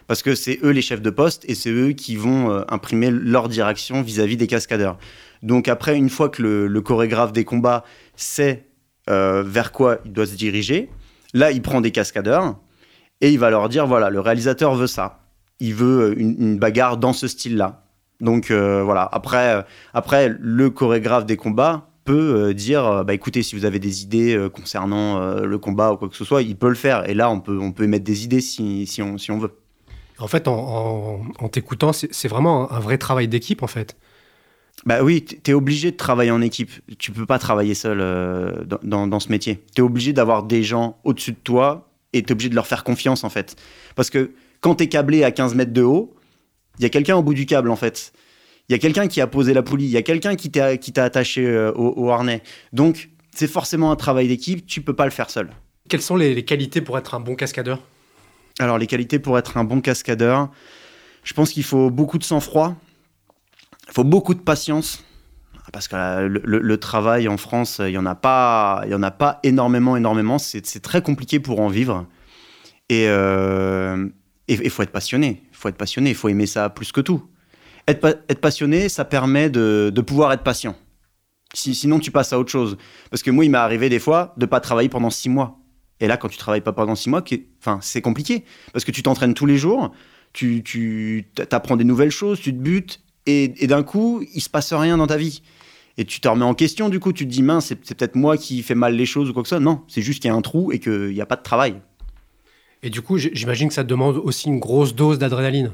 Parce 0.06 0.22
que 0.22 0.34
c'est 0.34 0.58
eux 0.64 0.70
les 0.70 0.82
chefs 0.82 1.02
de 1.02 1.10
poste 1.10 1.44
et 1.48 1.54
c'est 1.54 1.70
eux 1.70 1.92
qui 1.92 2.16
vont 2.16 2.50
euh, 2.50 2.62
imprimer 2.68 3.10
leur 3.10 3.48
direction 3.48 4.02
vis-à-vis 4.02 4.36
des 4.36 4.48
cascadeurs. 4.48 4.98
Donc 5.42 5.68
après, 5.68 5.96
une 5.96 6.10
fois 6.10 6.28
que 6.28 6.42
le, 6.42 6.80
chorégraphe 6.80 7.32
des 7.32 7.44
combats 7.44 7.84
sait 8.16 8.66
euh, 9.08 9.44
vers 9.44 9.70
quoi 9.70 10.00
il 10.04 10.12
doit 10.12 10.26
se 10.26 10.34
diriger, 10.34 10.90
là, 11.32 11.52
il 11.52 11.62
prend 11.62 11.80
des 11.80 11.92
cascadeurs 11.92 12.58
et 13.20 13.30
il 13.30 13.38
va 13.38 13.50
leur 13.50 13.68
dire, 13.68 13.86
voilà, 13.86 14.10
le 14.10 14.18
réalisateur 14.20 14.74
veut 14.74 14.88
ça. 14.88 15.19
Il 15.60 15.74
veut 15.74 16.18
une, 16.18 16.58
bagarre 16.58 16.96
dans 16.96 17.12
ce 17.12 17.28
style-là. 17.28 17.84
Donc 18.20 18.50
voilà, 18.50 19.08
après, 19.12 19.64
après, 19.94 20.34
le 20.38 20.70
chorégraphe 20.70 21.26
des 21.26 21.36
combats 21.36 21.90
peut 22.04 22.48
euh, 22.48 22.54
dire 22.54 22.86
euh, 22.86 23.04
bah 23.04 23.14
écoutez 23.14 23.42
si 23.42 23.54
vous 23.54 23.64
avez 23.64 23.78
des 23.78 24.02
idées 24.02 24.34
euh, 24.34 24.48
concernant 24.48 25.20
le 25.20 25.58
combat 25.58 25.92
ou 25.92 25.96
quoi 25.96 26.08
que 26.08 26.16
ce 26.16 26.24
soit 26.24 26.42
il 26.42 26.56
peut 26.56 26.68
le 26.68 26.74
faire 26.74 27.08
et 27.08 27.14
là 27.14 27.30
on 27.30 27.40
peut 27.40 27.58
on 27.60 27.72
peut 27.72 27.84
émettre 27.84 28.04
des 28.04 28.24
idées 28.24 28.40
si, 28.40 28.86
si, 28.86 29.02
on, 29.02 29.18
si 29.18 29.30
on 29.30 29.38
veut 29.38 29.52
en 30.18 30.26
fait 30.26 30.48
en, 30.48 31.22
en, 31.38 31.48
t'écoutant 31.48 31.92
c'est 31.92 32.28
vraiment 32.28 32.72
un 32.72 32.80
vrai 32.80 32.98
travail 32.98 33.28
d'équipe 33.28 33.62
en 33.62 33.66
fait 33.66 33.96
Bah 34.86 35.02
oui, 35.02 35.24
tu 35.24 35.50
es 35.50 35.54
obligé 35.54 35.90
de 35.90 35.96
travailler 35.96 36.30
en 36.30 36.40
équipe. 36.40 36.70
Tu 36.98 37.12
peux 37.12 37.26
pas 37.26 37.38
travailler 37.38 37.74
seul 37.74 38.00
euh, 38.00 38.64
dans, 38.82 39.06
dans, 39.06 39.20
ce 39.20 39.28
métier. 39.28 39.62
Tu 39.74 39.82
es 39.82 39.84
obligé 39.84 40.12
d'avoir 40.12 40.42
des 40.42 40.62
gens 40.62 40.98
au-dessus 41.04 41.32
de 41.32 41.38
toi 41.42 41.90
et 42.12 42.22
tu 42.22 42.28
es 42.28 42.32
obligé 42.32 42.48
de 42.48 42.54
leur 42.54 42.66
faire 42.66 42.82
confiance, 42.82 43.22
en 43.24 43.28
fait. 43.28 43.56
Parce 43.94 44.08
que 44.08 44.30
quand 44.60 44.76
tu 44.76 44.84
es 44.84 44.88
câblé 44.88 45.24
à 45.24 45.30
15 45.30 45.54
mètres 45.54 45.72
de 45.72 45.82
haut, 45.82 46.14
il 46.78 46.82
y 46.82 46.86
a 46.86 46.88
quelqu'un 46.88 47.16
au 47.16 47.22
bout 47.22 47.34
du 47.34 47.46
câble, 47.46 47.70
en 47.70 47.76
fait. 47.76 48.12
Il 48.68 48.72
y 48.72 48.74
a 48.74 48.78
quelqu'un 48.78 49.08
qui 49.08 49.20
a 49.20 49.26
posé 49.26 49.52
la 49.52 49.62
poulie. 49.62 49.86
Il 49.86 49.90
y 49.90 49.96
a 49.96 50.02
quelqu'un 50.02 50.36
qui 50.36 50.50
t'a 50.50 51.04
attaché 51.04 51.44
euh, 51.44 51.72
au, 51.72 52.10
harnais. 52.10 52.42
Donc, 52.72 53.10
c'est 53.34 53.48
forcément 53.48 53.90
un 53.90 53.96
travail 53.96 54.28
d'équipe. 54.28 54.66
Tu 54.66 54.80
peux 54.80 54.94
pas 54.94 55.04
le 55.04 55.10
faire 55.10 55.30
seul. 55.30 55.50
Quelles 55.88 56.02
sont 56.02 56.16
les, 56.16 56.34
les 56.34 56.44
qualités 56.44 56.80
pour 56.80 56.96
être 56.96 57.14
un 57.14 57.20
bon 57.20 57.34
cascadeur? 57.34 57.80
Alors, 58.58 58.78
les 58.78 58.86
qualités 58.86 59.18
pour 59.18 59.38
être 59.38 59.56
un 59.56 59.64
bon 59.64 59.80
cascadeur, 59.80 60.50
je 61.24 61.34
pense 61.34 61.50
qu'il 61.50 61.64
faut 61.64 61.90
beaucoup 61.90 62.18
de 62.18 62.24
sang-froid 62.24 62.76
il 63.90 63.94
faut 63.94 64.04
beaucoup 64.04 64.34
de 64.34 64.40
patience 64.40 65.04
parce 65.72 65.88
que 65.88 66.26
le, 66.26 66.76
travail 66.78 67.28
en 67.28 67.36
France, 67.36 67.80
il 67.84 67.90
n'y 67.90 67.98
en, 67.98 68.06
a 68.06 68.14
pas, 68.14 68.82
il 68.86 68.90
y 68.90 68.94
en 68.94 69.02
a 69.02 69.10
pas 69.10 69.38
énormément, 69.44 69.96
énormément. 69.96 70.38
C'est 70.38 70.80
très 70.80 71.02
compliqué 71.02 71.38
pour 71.38 71.60
en 71.60 71.68
vivre. 71.68 72.06
Et 72.88 73.06
il 74.54 74.66
euh, 74.66 74.70
faut 74.70 74.82
être 74.82 74.92
passionné. 74.92 75.42
Il 75.50 75.56
faut 75.56 75.68
être 75.68 75.76
passionné. 75.76 76.10
Il 76.10 76.16
faut 76.16 76.28
aimer 76.28 76.46
ça 76.46 76.70
plus 76.70 76.92
que 76.92 77.00
tout. 77.00 77.22
Être, 77.86 78.40
passionné, 78.40 78.88
ça 78.88 79.04
permet 79.04 79.50
de, 79.50 80.00
pouvoir 80.06 80.32
être 80.32 80.42
patient. 80.42 80.76
Si, 81.54 81.74
sinon, 81.74 81.98
tu 81.98 82.10
passes 82.10 82.32
à 82.32 82.38
autre 82.38 82.50
chose. 82.50 82.76
Parce 83.10 83.22
que 83.22 83.30
moi, 83.30 83.44
il 83.44 83.50
m'est 83.50 83.58
arrivé 83.58 83.88
des 83.88 83.98
fois 83.98 84.34
de 84.36 84.46
pas 84.46 84.60
travailler 84.60 84.88
pendant 84.88 85.10
six 85.10 85.28
mois. 85.28 85.58
Et 85.98 86.06
là, 86.06 86.16
quand 86.16 86.28
tu 86.28 86.38
travailles 86.38 86.60
pas 86.60 86.72
pendant 86.72 86.94
six 86.94 87.10
mois, 87.10 87.24
enfin, 87.60 87.78
c'est 87.82 88.00
compliqué. 88.00 88.44
Parce 88.72 88.84
que 88.84 88.92
tu 88.92 89.02
t'entraînes 89.02 89.34
tous 89.34 89.46
les 89.46 89.58
jours, 89.58 89.92
tu, 90.32 90.62
tu 90.62 91.26
apprends 91.50 91.76
des 91.76 91.84
nouvelles 91.84 92.10
choses, 92.10 92.40
tu 92.40 92.52
te 92.52 92.58
butes, 92.58 93.00
et, 93.26 93.66
d'un 93.66 93.82
coup, 93.82 94.24
il 94.34 94.40
se 94.40 94.48
passe 94.48 94.72
rien 94.72 94.96
dans 94.96 95.06
ta 95.06 95.16
vie. 95.16 95.42
Et 95.98 96.04
tu 96.04 96.20
te 96.20 96.28
remets 96.28 96.44
en 96.44 96.54
question, 96.54 96.88
du 96.88 97.00
coup, 97.00 97.12
tu 97.12 97.26
te 97.26 97.30
dis, 97.30 97.42
mince, 97.42 97.66
c'est, 97.66 97.76
peut-être 97.76 98.14
moi 98.14 98.36
qui 98.36 98.62
fais 98.62 98.74
mal 98.74 98.94
les 98.94 99.06
choses 99.06 99.30
ou 99.30 99.32
quoi 99.32 99.42
que 99.42 99.48
ce 99.48 99.56
soit. 99.56 99.60
Non, 99.60 99.82
c'est 99.88 100.02
juste 100.02 100.22
qu'il 100.22 100.30
y 100.30 100.32
a 100.32 100.36
un 100.36 100.40
trou 100.40 100.72
et 100.72 100.78
qu'il 100.78 101.10
n'y 101.10 101.20
a 101.20 101.26
pas 101.26 101.36
de 101.36 101.42
travail. 101.42 101.80
Et 102.82 102.90
du 102.90 103.02
coup, 103.02 103.18
j'imagine 103.18 103.68
que 103.68 103.74
ça 103.74 103.84
te 103.84 103.88
demande 103.88 104.16
aussi 104.16 104.48
une 104.48 104.58
grosse 104.58 104.94
dose 104.94 105.18
d'adrénaline. 105.18 105.70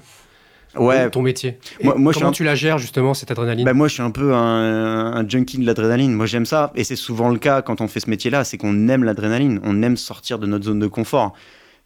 Ouais. 0.78 1.10
Ton 1.10 1.22
métier. 1.22 1.58
moi, 1.82 2.12
comment 2.12 2.32
tu 2.32 2.44
la 2.44 2.54
gères 2.54 2.78
justement 2.78 3.14
cette 3.14 3.30
adrénaline 3.30 3.64
ben 3.64 3.72
Moi, 3.72 3.88
je 3.88 3.94
suis 3.94 4.02
un 4.02 4.10
peu 4.10 4.34
un, 4.34 5.26
junkie 5.28 5.58
de 5.58 5.66
l'adrénaline. 5.66 6.12
Moi, 6.12 6.26
j'aime 6.26 6.46
ça. 6.46 6.72
Et 6.74 6.84
c'est 6.84 6.96
souvent 6.96 7.28
le 7.30 7.38
cas 7.38 7.62
quand 7.62 7.80
on 7.80 7.88
fait 7.88 8.00
ce 8.00 8.10
métier-là, 8.10 8.44
c'est 8.44 8.58
qu'on 8.58 8.88
aime 8.88 9.04
l'adrénaline. 9.04 9.60
On 9.64 9.82
aime 9.82 9.96
sortir 9.96 10.38
de 10.38 10.46
notre 10.46 10.64
zone 10.64 10.80
de 10.80 10.86
confort. 10.86 11.32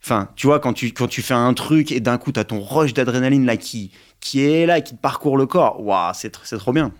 Enfin, 0.02 0.28
tu 0.34 0.46
vois, 0.46 0.60
quand 0.60 0.72
tu, 0.72 0.92
quand 0.92 1.08
tu 1.08 1.20
fais 1.20 1.34
un 1.34 1.52
truc 1.52 1.92
et 1.92 2.00
d'un 2.00 2.16
coup, 2.16 2.32
tu 2.32 2.40
as 2.40 2.44
ton 2.44 2.60
rush 2.60 2.94
d'adrénaline 2.94 3.44
là 3.44 3.56
qui, 3.56 3.90
qui 4.18 4.42
est 4.42 4.64
là, 4.64 4.80
qui 4.80 4.94
te 4.96 5.00
parcourt 5.00 5.36
le 5.36 5.46
corps. 5.46 5.84
Waouh, 5.84 6.12
c'est, 6.14 6.30
trop 6.30 6.72
bien. 6.72 6.92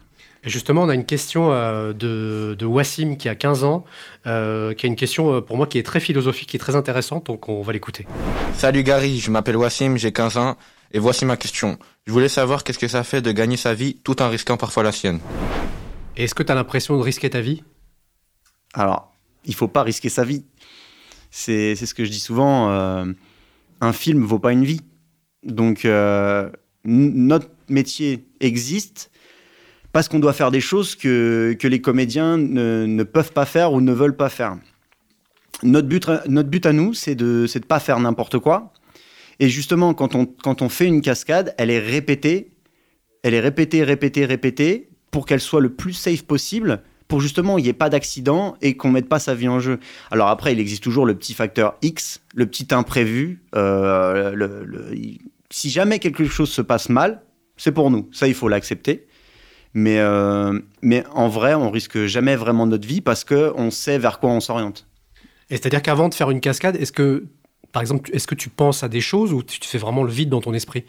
Et 0.42 0.49
justement, 0.49 0.85
on 0.85 0.88
a 0.88 0.94
une 0.94 1.04
question 1.04 1.52
euh, 1.52 1.92
de, 1.92 2.56
de, 2.59 2.64
Wassim 2.64 3.16
qui 3.16 3.28
a 3.28 3.35
15 3.35 3.64
ans, 3.64 3.85
euh, 4.26 4.73
qui 4.73 4.87
a 4.87 4.88
une 4.88 4.97
question 4.97 5.35
euh, 5.35 5.40
pour 5.42 5.59
moi 5.59 5.66
qui 5.66 5.78
est 5.78 5.82
très 5.82 6.00
philosophique, 6.00 6.49
qui 6.49 6.56
est 6.56 6.61
très 6.61 6.76
intéressante, 6.76 7.26
donc 7.26 7.49
on 7.50 7.61
va 7.61 7.75
l'écouter. 7.75 8.06
Salut 8.54 8.82
Gary, 8.82 9.18
je 9.18 9.30
m'appelle 9.30 9.59
Wassim, 9.59 9.97
j'ai 9.97 10.12
15 10.12 10.38
ans, 10.38 10.56
et 10.92 10.99
voici 10.99 11.26
ma 11.26 11.37
question. 11.37 11.78
Je 12.06 12.12
voulais 12.12 12.30
savoir 12.30 12.64
qu'est-ce 12.64 12.78
que 12.78 12.88
ça 12.88 13.04
fait 13.04 13.20
de 13.20 13.32
gagner 13.32 13.59
sa 13.59 13.75
vie 13.75 13.97
tout 14.02 14.23
en 14.23 14.30
risquant 14.30 14.56
parfois 14.56 14.82
la 14.82 14.92
sienne. 14.92 15.20
est-ce 16.16 16.35
que 16.35 16.42
tu 16.42 16.50
as 16.50 16.54
l'impression 16.54 16.97
de 16.97 17.02
risquer 17.02 17.28
ta 17.28 17.42
vie? 17.42 17.62
Alors, 18.73 19.12
il 19.44 19.54
faut 19.54 19.68
pas 19.68 19.82
risquer 19.82 20.09
sa 20.09 20.25
vie. 20.25 20.44
C'est, 21.30 21.76
c'est 21.76 21.87
ce 21.87 21.92
que 21.92 22.04
je 22.04 22.11
dis 22.11 22.18
souvent, 22.18 22.70
un 23.80 23.92
film 23.92 24.25
vaut 24.25 24.38
pas 24.38 24.52
une 24.52 24.64
vie. 24.64 24.80
Donc, 25.44 25.87
notre 26.85 27.49
métier 27.68 28.25
existe 28.40 29.10
parce 29.92 30.09
qu'on 30.09 30.18
doit 30.18 30.32
faire 30.32 30.50
des 30.50 30.61
choses 30.61 30.94
que, 30.94 31.56
que 31.59 31.68
les 31.68 31.80
comédiens 31.80 32.37
ne, 32.37 32.87
ne, 32.87 33.02
peuvent 33.02 33.32
pas 33.32 33.47
faire 33.47 33.73
ou 33.73 33.80
ne 33.80 33.92
veulent 33.92 34.16
pas 34.16 34.28
faire. 34.28 34.56
Notre 35.62 35.88
but, 35.88 36.09
notre 36.28 36.49
but 36.49 36.64
à 36.66 36.73
nous, 36.73 36.94
c'est 36.94 37.14
de 37.14 37.47
ne 37.52 37.61
pas 37.61 37.80
faire 37.80 37.99
n'importe 38.00 38.38
quoi. 38.38 38.73
Et 39.40 39.49
justement, 39.49 39.94
quand 39.94 40.14
on, 40.14 40.26
quand 40.26 40.62
on 40.62 40.68
fait 40.68 40.87
une 40.87 41.00
cascade, 41.00 41.54
elle 41.59 41.70
est 41.70 41.78
répétée, 41.78 42.50
elle 43.23 43.35
est 43.35 43.40
répétée, 43.40 43.85
répétée, 43.85 44.25
répétée, 44.25 44.88
pour 45.11 45.26
qu'elle 45.26 45.40
soit 45.40 45.61
le 45.61 45.70
plus 45.70 45.92
safe 45.92 46.23
possible, 46.23 46.82
pour 47.09 47.20
justement 47.20 47.59
il 47.59 47.64
n'y 47.64 47.68
ait 47.68 47.75
pas 47.75 47.90
d'accident 47.90 48.57
et 48.62 48.76
qu'on 48.76 48.88
ne 48.88 48.94
mette 48.94 49.09
pas 49.09 49.18
sa 49.18 49.35
vie 49.35 49.48
en 49.48 49.59
jeu. 49.59 49.81
Alors 50.11 50.29
après, 50.29 50.53
il 50.53 50.61
existe 50.61 50.83
toujours 50.83 51.05
le 51.05 51.14
petit 51.14 51.35
facteur 51.35 51.76
X, 51.83 52.20
le 52.35 52.46
petit 52.46 52.72
imprévu, 52.72 53.42
euh, 53.57 54.76
si 55.50 55.68
jamais 55.68 55.98
quelque 55.98 56.24
chose 56.26 56.50
se 56.50 56.62
passe 56.62 56.88
mal, 56.88 57.22
c'est 57.57 57.72
pour 57.72 57.90
nous. 57.90 58.09
Ça, 58.12 58.29
il 58.29 58.35
faut 58.35 58.48
l'accepter. 58.48 59.07
Mais, 59.74 59.98
euh, 59.98 60.59
mais 60.83 61.04
en 61.14 61.28
vrai, 61.28 61.54
on 61.54 61.70
risque 61.70 62.06
jamais 62.06 62.37
vraiment 62.37 62.66
notre 62.66 62.87
vie 62.87 63.00
parce 63.00 63.24
qu'on 63.24 63.70
sait 63.70 63.98
vers 63.98 64.18
quoi 64.18 64.30
on 64.30 64.40
s'oriente. 64.40 64.87
Et 65.48 65.56
c'est-à-dire 65.56 65.83
qu'avant 65.83 66.09
de 66.09 66.14
faire 66.14 66.30
une 66.30 66.40
cascade, 66.40 66.76
est-ce 66.76 66.92
que, 66.92 67.24
par 67.72 67.83
exemple, 67.83 68.11
est-ce 68.12 68.26
que 68.26 68.35
tu 68.35 68.48
penses 68.48 68.83
à 68.83 68.88
des 68.88 69.00
choses 69.00 69.33
ou 69.33 69.42
tu 69.42 69.61
fais 69.62 69.78
vraiment 69.78 70.02
le 70.02 70.11
vide 70.11 70.28
dans 70.28 70.40
ton 70.40 70.54
esprit? 70.54 70.85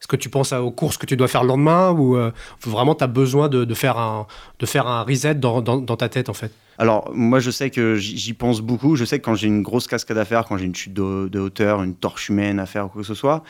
Est-ce 0.00 0.08
que 0.08 0.16
tu 0.16 0.28
penses 0.28 0.52
aux 0.52 0.70
courses 0.70 0.98
que 0.98 1.06
tu 1.06 1.16
dois 1.16 1.26
faire 1.26 1.42
le 1.42 1.48
lendemain 1.48 1.90
ou 1.90 2.16
euh, 2.16 2.30
vraiment 2.60 2.94
tu 2.94 3.02
as 3.02 3.06
besoin 3.06 3.48
de, 3.48 3.74
faire 3.74 3.96
un, 3.96 4.26
de 4.58 4.66
faire 4.66 4.86
un 4.86 5.02
reset 5.02 5.36
dans, 5.36 5.62
dans, 5.62 5.96
ta 5.96 6.08
tête 6.10 6.28
en 6.28 6.34
fait? 6.34 6.52
Alors, 6.76 7.10
moi, 7.14 7.40
je 7.40 7.50
sais 7.50 7.70
que 7.70 7.94
j'y 7.94 8.34
pense 8.34 8.60
beaucoup. 8.60 8.96
Je 8.96 9.06
sais 9.06 9.18
que 9.18 9.24
quand 9.24 9.34
j'ai 9.34 9.46
une 9.46 9.62
grosse 9.62 9.86
cascade 9.86 10.18
à 10.18 10.26
faire, 10.26 10.44
quand 10.44 10.58
j'ai 10.58 10.66
une 10.66 10.74
chute 10.74 10.92
de, 10.92 11.28
de, 11.28 11.38
hauteur, 11.38 11.82
une 11.82 11.94
torche 11.94 12.28
humaine 12.28 12.58
à 12.58 12.66
faire 12.66 12.86
ou 12.86 12.88
quoi 12.88 13.00
que 13.00 13.08
ce 13.08 13.14
soit, 13.14 13.42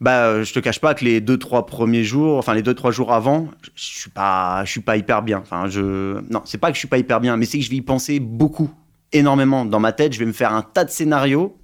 bah, 0.00 0.26
euh, 0.26 0.44
je 0.44 0.52
te 0.52 0.58
cache 0.60 0.80
pas 0.80 0.94
que 0.94 1.04
les 1.04 1.20
deux 1.20 1.38
trois 1.38 1.66
premiers 1.66 2.04
jours, 2.04 2.38
enfin 2.38 2.54
les 2.54 2.62
deux 2.62 2.74
trois 2.74 2.90
jours 2.90 3.12
avant, 3.12 3.48
je 3.74 3.82
suis 3.82 4.10
pas, 4.10 4.64
je 4.64 4.70
suis 4.70 4.80
pas 4.80 4.96
hyper 4.96 5.22
bien. 5.22 5.38
Enfin, 5.38 5.68
je, 5.68 6.20
non, 6.30 6.42
c'est 6.44 6.58
pas 6.58 6.68
que 6.68 6.74
je 6.74 6.80
suis 6.80 6.88
pas 6.88 6.98
hyper 6.98 7.20
bien, 7.20 7.36
mais 7.36 7.46
c'est 7.46 7.58
que 7.58 7.64
je 7.64 7.70
vais 7.70 7.76
y 7.76 7.82
penser 7.82 8.20
beaucoup, 8.20 8.70
énormément 9.12 9.64
dans 9.64 9.80
ma 9.80 9.92
tête. 9.92 10.12
Je 10.12 10.18
vais 10.18 10.26
me 10.26 10.32
faire 10.32 10.52
un 10.52 10.62
tas 10.62 10.84
de 10.84 10.90
scénarios 10.90 11.56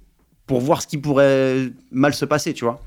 pour 0.47 0.61
voir 0.61 0.81
ce 0.81 0.87
qui 0.87 0.97
pourrait 0.97 1.71
mal 1.91 2.13
se 2.13 2.25
passer, 2.25 2.53
tu 2.53 2.65
vois. 2.65 2.81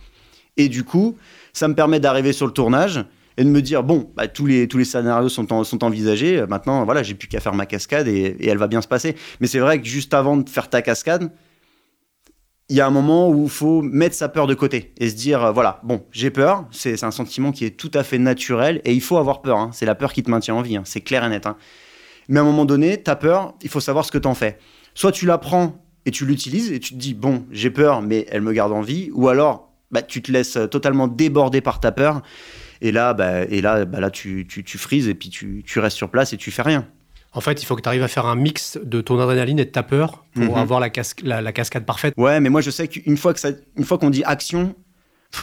Et 0.57 0.69
du 0.69 0.85
coup, 0.85 1.17
ça 1.53 1.69
me 1.69 1.75
permet 1.75 2.01
d'arriver 2.01 2.33
sur 2.33 2.47
le 2.47 2.53
tournage 2.53 3.05
et 3.37 3.45
de 3.45 3.49
me 3.49 3.61
dire 3.61 3.83
bon, 3.83 4.11
bah, 4.17 4.29
tous 4.29 4.47
les 4.47 4.69
tous 4.69 4.79
les 4.79 4.85
scénarios 4.85 5.29
sont 5.29 5.65
sont 5.65 5.85
envisagés. 5.85 6.45
Maintenant, 6.49 6.85
voilà, 6.85 7.03
j'ai 7.03 7.15
plus 7.15 7.29
qu'à 7.29 7.41
faire 7.41 7.55
ma 7.55 7.67
cascade 7.67 8.09
et, 8.09 8.37
et 8.41 8.49
elle 8.49 8.59
va 8.59 8.69
bien 8.69 8.81
se 8.81 8.89
passer. 8.89 9.17
Mais 9.41 9.47
c'est 9.47 9.59
vrai 9.59 9.81
que 9.81 9.87
juste 9.87 10.15
avant 10.15 10.37
de 10.37 10.49
faire 10.49 10.71
ta 10.71 10.83
cascade 10.83 11.31
il 12.71 12.77
y 12.77 12.81
a 12.81 12.87
un 12.87 12.91
moment 12.91 13.29
où 13.29 13.45
il 13.45 13.51
faut 13.51 13.83
mettre 13.83 14.15
sa 14.15 14.29
peur 14.29 14.47
de 14.47 14.55
côté 14.55 14.95
et 14.99 15.11
se 15.11 15.15
dire, 15.15 15.45
euh, 15.45 15.53
voilà, 15.53 15.81
bon, 15.83 16.05
j'ai 16.13 16.31
peur, 16.31 16.67
c'est 16.71 17.03
un 17.05 17.11
sentiment 17.11 17.53
qui 17.53 17.67
est 17.67 17.77
tout 17.77 17.91
à 17.93 18.03
fait 18.03 18.19
naturel 18.19 18.81
et 18.85 18.95
il 18.95 19.03
faut 19.03 19.19
avoir 19.19 19.43
peur, 19.43 19.59
hein. 19.59 19.71
c'est 19.73 19.87
la 19.87 19.95
peur 19.95 20.13
qui 20.13 20.23
te 20.23 20.31
maintient 20.31 20.55
en 20.55 20.63
vie, 20.63 20.77
hein. 20.77 20.83
c'est 20.85 21.03
clair 21.03 21.25
et 21.25 21.29
net. 21.29 21.47
Hein. 21.47 21.57
Mais 22.29 22.39
à 22.39 22.43
un 22.43 22.47
moment 22.47 22.65
donné, 22.65 23.03
ta 23.03 23.17
peur, 23.17 23.55
il 23.63 23.69
faut 23.69 23.81
savoir 23.81 24.07
ce 24.07 24.13
que 24.13 24.19
tu 24.19 24.27
en 24.27 24.35
fais. 24.35 24.59
Soit 24.95 25.13
tu 25.13 25.27
la 25.27 25.37
prends 25.37 25.85
et 26.07 26.11
tu 26.11 26.25
l'utilises 26.25 26.73
et 26.73 26.81
tu 26.81 26.95
te 26.95 26.99
dis, 26.99 27.13
bon, 27.13 27.45
j'ai 27.51 27.71
peur, 27.71 28.01
mais 28.01 28.27
elle 28.31 28.41
me 28.41 28.53
garde 28.53 28.73
en 28.73 28.81
vie, 28.81 29.11
ou 29.13 29.29
alors 29.29 29.71
bah, 29.91 30.01
tu 30.01 30.23
te 30.23 30.33
laisses 30.33 30.59
totalement 30.71 31.07
déborder 31.07 31.61
par 31.61 31.81
ta 31.81 31.93
peur 31.93 32.23
et 32.81 32.93
là, 32.93 33.13
bah, 33.13 33.43
et 33.45 33.61
là, 33.61 33.85
bah, 33.85 34.01
là 34.01 34.11
tu, 34.11 34.47
tu, 34.49 34.65
tu 34.65 34.79
frises 34.79 35.09
et 35.09 35.15
puis 35.15 35.29
tu, 35.29 35.63
tu 35.67 35.79
restes 35.81 35.97
sur 35.97 36.11
place 36.11 36.33
et 36.33 36.39
tu 36.39 36.51
fais 36.51 36.63
rien. 36.63 36.87
En 37.35 37.41
fait, 37.41 37.61
il 37.61 37.67
faut 37.67 37.75
que 37.75 37.83
tu 37.83 37.89
arrives 37.89 38.03
à 38.03 38.09
faire 38.09 38.27
un 38.27 38.37
mix 38.37 38.79
de 38.83 39.01
ton 39.01 39.19
adrénaline 39.19 39.59
et 39.59 39.65
de 39.65 39.71
ta 39.71 39.83
peur 39.83 40.25
pour 40.35 40.45
mhm. 40.45 40.55
avoir 40.55 40.81
la, 40.81 40.91
la, 41.43 41.53
cascade 41.53 41.85
parfaite. 41.85 42.15
Ouais, 42.17 42.39
mais 42.39 42.49
moi 42.49 42.61
je 42.61 42.71
sais 42.71 42.87
qu'une 42.87 43.17
fois 43.17 43.35
que 43.35 43.41
une 43.77 43.85
fois 43.85 43.99
qu'on 43.99 44.11
dit 44.11 44.23
action, 44.25 44.75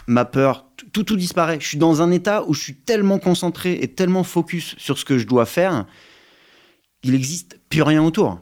ma 0.07 0.23
peur, 0.23 0.67
tout 0.93 1.03
tout 1.03 1.17
disparaît. 1.17 1.57
Je 1.59 1.67
suis 1.67 1.77
dans 1.77 2.01
un 2.01 2.11
état 2.11 2.43
où 2.47 2.53
je 2.53 2.61
suis 2.61 2.75
tellement 2.75 3.19
concentré 3.19 3.73
et 3.81 3.89
tellement 3.89 4.23
focus 4.23 4.75
sur 4.77 4.97
ce 4.97 5.03
que 5.03 5.17
je 5.17 5.27
dois 5.27 5.45
faire, 5.45 5.85
il 7.03 7.11
n'existe 7.11 7.59
plus 7.69 7.81
rien 7.81 8.03
autour. 8.03 8.39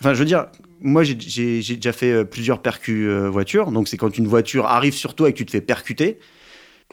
Enfin, 0.00 0.14
je 0.14 0.18
veux 0.20 0.24
dire, 0.24 0.46
moi 0.80 1.02
j'ai 1.02 1.14
déjà 1.14 1.92
fait 1.92 2.12
euh, 2.12 2.24
plusieurs 2.24 2.62
percus 2.62 3.08
euh, 3.08 3.28
voitures, 3.28 3.72
donc 3.72 3.88
c'est 3.88 3.96
quand 3.96 4.16
une 4.16 4.28
voiture 4.28 4.66
arrive 4.66 4.94
sur 4.94 5.14
toi 5.14 5.28
et 5.28 5.32
que 5.32 5.38
tu 5.38 5.46
te 5.46 5.50
fais 5.50 5.60
percuter. 5.60 6.18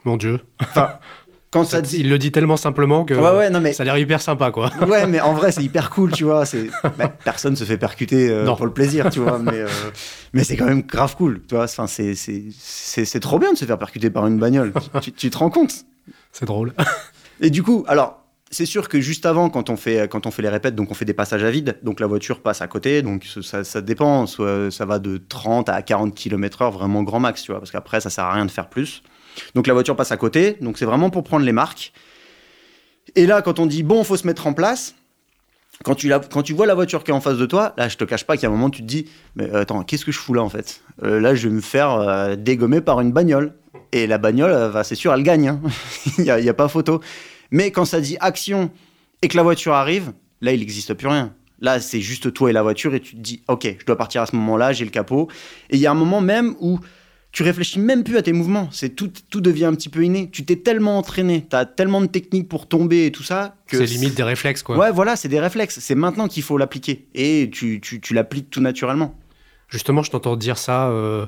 Mon 0.06 0.18
Dieu. 0.18 0.40
Enfin, 0.60 1.00
ça, 1.64 1.82
Il 1.94 2.10
le 2.10 2.18
dit 2.18 2.32
tellement 2.32 2.58
simplement 2.58 3.06
que 3.06 3.14
ouais, 3.14 3.38
ouais, 3.38 3.50
non, 3.52 3.62
mais... 3.62 3.74
ça 3.74 3.84
a 3.84 3.86
l'air 3.86 3.98
hyper 3.98 4.22
sympa, 4.22 4.52
quoi. 4.52 4.72
Ouais, 4.88 5.06
mais 5.06 5.22
en 5.22 5.34
vrai, 5.34 5.52
c'est 5.52 5.64
hyper 5.64 5.90
cool, 5.92 6.12
tu 6.12 6.24
vois. 6.24 6.46
C'est... 6.46 6.70
Bah, 6.98 7.08
personne 7.24 7.56
se 7.56 7.64
fait 7.64 7.78
percuter 7.78 8.30
euh, 8.30 8.46
pour 8.46 8.66
le 8.66 8.74
plaisir, 8.74 9.10
tu 9.10 9.20
vois. 9.20 9.38
Mais, 9.40 9.60
euh, 9.60 9.68
mais 10.34 10.44
c'est 10.44 10.58
quand 10.58 10.66
même 10.66 10.82
grave 10.82 11.16
cool, 11.16 11.42
tu 11.48 11.56
vois. 11.56 11.66
Enfin, 11.66 11.88
c'est, 11.88 12.16
c'est, 12.16 12.46
c'est, 12.60 13.20
trop 13.20 13.40
bien 13.40 13.54
de 13.54 13.58
se 13.58 13.66
faire 13.66 13.78
percuter 13.78 14.10
par 14.10 14.26
une 14.28 14.40
bagnole. 14.40 14.74
tu, 15.16 15.30
te 15.30 15.38
rends 15.38 15.50
compte 15.50 15.86
C'est 16.32 16.46
drôle. 16.46 16.74
Et 17.42 17.50
du 17.50 17.64
coup, 17.64 17.84
alors, 17.88 18.24
c'est 18.52 18.66
sûr 18.66 18.90
que 18.90 19.02
juste 19.02 19.26
avant, 19.26 19.50
quand 19.50 19.70
on, 19.70 19.76
fait, 19.76 20.10
quand 20.10 20.26
on 20.28 20.32
fait 20.32 20.42
les 20.42 20.50
répètes, 20.50 20.76
donc 20.76 20.92
on 20.92 20.94
fait 20.94 21.06
des 21.06 21.14
passages 21.14 21.44
à 21.44 21.52
vide, 21.52 21.78
donc 21.84 22.00
la 22.00 22.08
voiture 22.08 22.42
passe 22.42 22.62
à 22.62 22.68
côté, 22.68 23.02
donc 23.02 23.26
ça, 23.42 23.64
ça 23.64 23.82
dépend, 23.82 24.26
soit 24.28 24.72
ça 24.72 24.86
va 24.86 25.00
de 25.00 25.18
30 25.18 25.70
à 25.70 25.82
40 25.82 26.16
km/h, 26.16 26.72
vraiment 26.72 27.04
grand 27.04 27.20
max, 27.20 27.42
tu 27.42 27.52
vois, 27.52 27.60
parce 27.60 27.72
qu'après, 27.72 28.00
ça 28.02 28.10
sert 28.10 28.26
à 28.26 28.34
rien 28.34 28.46
de 28.46 28.52
faire 28.52 28.70
plus. 28.70 29.04
Donc 29.56 29.68
la 29.68 29.74
voiture 29.74 29.96
passe 29.96 30.12
à 30.12 30.18
côté, 30.18 30.58
donc 30.62 30.78
c'est 30.78 30.86
vraiment 30.86 31.10
pour 31.10 31.24
prendre 31.24 31.46
les 31.46 31.52
marques. 31.52 31.94
Et 33.16 33.26
là, 33.26 33.42
quand 33.42 33.60
on 33.60 33.66
dit 33.66 33.84
bon, 33.84 34.04
faut 34.04 34.18
se 34.18 34.28
mettre 34.28 34.48
en 34.48 34.54
place, 34.54 34.96
quand 35.84 35.96
tu, 35.96 36.12
quand 36.32 36.44
tu 36.44 36.54
vois 36.54 36.66
la 36.66 36.76
voiture 36.76 37.04
qui 37.04 37.12
est 37.12 37.14
en 37.14 37.22
face 37.22 37.38
de 37.38 37.46
toi, 37.46 37.74
là, 37.78 37.90
je 37.90 37.98
te 37.98 38.04
cache 38.04 38.26
pas 38.26 38.36
qu'il 38.36 38.44
y 38.44 38.46
a 38.46 38.50
un 38.50 38.52
moment, 38.52 38.70
tu 38.70 38.82
te 38.82 38.88
dis, 38.88 39.06
mais 39.36 39.50
euh, 39.50 39.62
attends, 39.62 39.84
qu'est-ce 39.84 40.06
que 40.06 40.12
je 40.12 40.20
fous 40.20 40.34
là 40.34 40.42
en 40.42 40.50
fait? 40.50 40.82
Euh, 41.04 41.20
Là, 41.20 41.36
je 41.36 41.48
vais 41.48 41.56
me 41.56 41.62
faire 41.62 41.92
euh, 41.92 42.36
dégommer 42.36 42.82
par 42.82 43.02
une 43.02 43.12
bagnole. 43.12 43.54
Et 43.92 44.08
la 44.08 44.18
bagnole, 44.18 44.74
c'est 44.84 44.96
sûr, 44.96 45.14
elle 45.14 45.24
gagne. 45.24 45.50
Hein. 45.50 45.62
Il 46.18 46.24
n'y 46.24 46.50
a, 46.50 46.54
pas 46.54 46.68
photo. 46.68 47.02
Mais 47.52 47.70
quand 47.72 47.86
ça 47.86 48.02
dit 48.02 48.18
action 48.20 48.72
et 49.22 49.28
que 49.28 49.38
la 49.38 49.44
voiture 49.44 49.74
arrive, 49.74 50.14
là, 50.42 50.52
il 50.52 50.60
n'existe 50.60 50.96
plus 50.96 51.08
rien. 51.08 51.34
Là, 51.60 51.80
c'est 51.80 52.02
juste 52.02 52.34
toi 52.34 52.50
et 52.50 52.54
la 52.54 52.64
voiture 52.64 52.96
et 52.96 53.00
tu 53.00 53.16
te 53.16 53.22
dis, 53.22 53.44
ok, 53.48 53.76
je 53.80 53.86
dois 53.86 53.96
partir 53.96 54.24
à 54.24 54.26
ce 54.26 54.36
moment-là, 54.36 54.74
j'ai 54.74 54.84
le 54.84 54.90
capot. 54.90 55.30
Et 55.70 55.76
il 55.76 55.80
y 55.80 55.86
a 55.86 55.92
un 55.92 55.96
moment 55.96 56.22
même 56.22 56.56
où 56.60 56.80
tu 57.34 57.42
réfléchis 57.42 57.80
même 57.80 58.04
plus 58.04 58.16
à 58.16 58.22
tes 58.22 58.32
mouvements. 58.32 58.70
C'est 58.72 58.90
tout, 58.90 59.12
tout 59.30 59.42
devient 59.42 59.66
un 59.66 59.74
petit 59.74 59.90
peu 59.90 60.04
inné. 60.04 60.30
Tu 60.32 60.46
t'es 60.46 60.56
tellement 60.56 61.00
entraîné, 61.00 61.46
tu 61.50 61.56
as 61.56 61.66
tellement 61.66 62.00
de 62.00 62.06
techniques 62.06 62.48
pour 62.48 62.68
tomber 62.68 63.08
et 63.08 63.12
tout 63.12 63.24
ça 63.24 63.56
que 63.68 63.78
C'est 63.78 63.92
limite 63.92 64.16
des 64.16 64.24
réflexes, 64.24 64.62
quoi. 64.62 64.78
Ouais, 64.78 64.92
voilà, 64.92 65.16
c'est 65.16 65.30
des 65.30 65.40
réflexes. 65.40 65.80
C'est 65.80 65.96
maintenant 65.96 66.28
qu'il 66.28 66.44
faut 66.44 66.60
l'appliquer 66.60 67.08
et 67.16 67.50
tu, 67.52 67.82
tu, 67.82 68.00
tu 68.00 68.14
l'appliques 68.14 68.52
tout 68.52 68.62
naturellement. 68.62 69.18
Justement, 69.68 70.04
je 70.04 70.12
t'entends 70.12 70.36
dire 70.36 70.60
ça, 70.60 70.90
euh, 70.90 71.26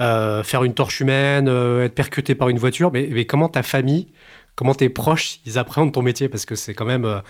euh, 0.00 0.44
faire 0.44 0.62
une 0.62 0.74
torche 0.74 1.00
humaine, 1.00 1.48
euh, 1.48 1.86
être 1.86 1.94
percuté 1.96 2.36
par 2.36 2.48
une 2.48 2.58
voiture, 2.58 2.92
mais, 2.92 3.08
mais 3.10 3.24
comment 3.24 3.48
ta 3.48 3.64
famille, 3.64 4.06
comment 4.54 4.74
tes 4.74 4.88
proches, 4.88 5.40
ils 5.44 5.58
appréhendent 5.58 5.92
ton 5.92 6.02
métier? 6.02 6.28
Parce 6.28 6.46
que 6.46 6.54
c'est 6.54 6.74
quand 6.74 6.86
même... 6.86 7.20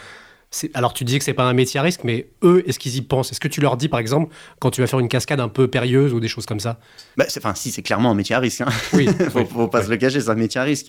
alors 0.74 0.94
tu 0.94 1.04
dis 1.04 1.18
que 1.18 1.24
c'est 1.24 1.34
pas 1.34 1.44
un 1.44 1.52
métier 1.52 1.78
à 1.78 1.82
risque, 1.82 2.00
mais 2.04 2.28
eux, 2.42 2.62
est-ce 2.66 2.78
qu'ils 2.78 2.96
y 2.96 3.02
pensent? 3.02 3.30
Est-ce 3.32 3.40
que 3.40 3.48
tu 3.48 3.60
leur 3.60 3.76
dis, 3.76 3.88
par 3.88 4.00
exemple, 4.00 4.34
quand 4.60 4.70
tu 4.70 4.80
vas 4.80 4.86
faire 4.86 4.98
une 5.00 5.08
cascade 5.08 5.40
un 5.40 5.48
peu 5.48 5.68
périlleuse 5.68 6.12
ou 6.14 6.20
des 6.20 6.28
choses 6.28 6.46
comme 6.46 6.60
ça? 6.60 6.78
Bah, 7.16 7.24
c'est- 7.28 7.38
Enfin, 7.40 7.54
si, 7.54 7.70
c'est 7.70 7.82
clairement 7.82 8.10
un 8.10 8.14
métier 8.14 8.34
à 8.34 8.38
risque. 8.40 8.62
hein. 8.62 8.68
Oui, 8.94 9.06
faut, 9.30 9.40
oui, 9.40 9.46
faut 9.50 9.68
pas 9.68 9.80
oui. 9.80 9.86
se 9.86 9.90
le 9.90 9.96
cacher, 9.96 10.20
c'est 10.20 10.30
un 10.30 10.34
métier 10.34 10.60
à 10.60 10.64
risque. 10.64 10.86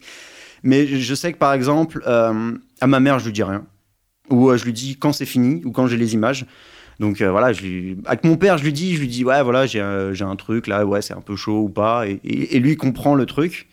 Mais 0.63 0.87
je 0.87 1.15
sais 1.15 1.31
que 1.33 1.37
par 1.37 1.53
exemple, 1.53 2.03
euh, 2.07 2.53
à 2.81 2.87
ma 2.87 2.99
mère, 2.99 3.19
je 3.19 3.25
lui 3.27 3.33
dis 3.33 3.43
rien. 3.43 3.65
Ou 4.29 4.49
euh, 4.49 4.57
je 4.57 4.65
lui 4.65 4.73
dis 4.73 4.97
quand 4.97 5.13
c'est 5.13 5.25
fini, 5.25 5.63
ou 5.65 5.71
quand 5.71 5.87
j'ai 5.87 5.97
les 5.97 6.13
images. 6.15 6.45
Donc 6.99 7.21
euh, 7.21 7.31
voilà, 7.31 7.53
je 7.53 7.61
lui... 7.63 7.97
avec 8.05 8.25
mon 8.25 8.35
père, 8.37 8.57
je 8.57 8.65
lui 8.65 8.73
dis, 8.73 8.95
je 8.95 8.99
lui 9.01 9.07
dis, 9.07 9.23
ouais, 9.25 9.41
voilà, 9.41 9.65
j'ai 9.65 9.79
un, 9.79 10.13
j'ai 10.13 10.25
un 10.25 10.35
truc 10.35 10.67
là, 10.67 10.85
ouais, 10.85 11.01
c'est 11.01 11.13
un 11.13 11.21
peu 11.21 11.37
chaud 11.37 11.61
ou 11.61 11.69
pas. 11.69 12.07
Et, 12.07 12.19
et- 12.25 12.57
et 12.57 12.59
lui, 12.59 12.71
il 12.73 12.77
comprend 12.77 13.15
le 13.15 13.25
truc. 13.25 13.68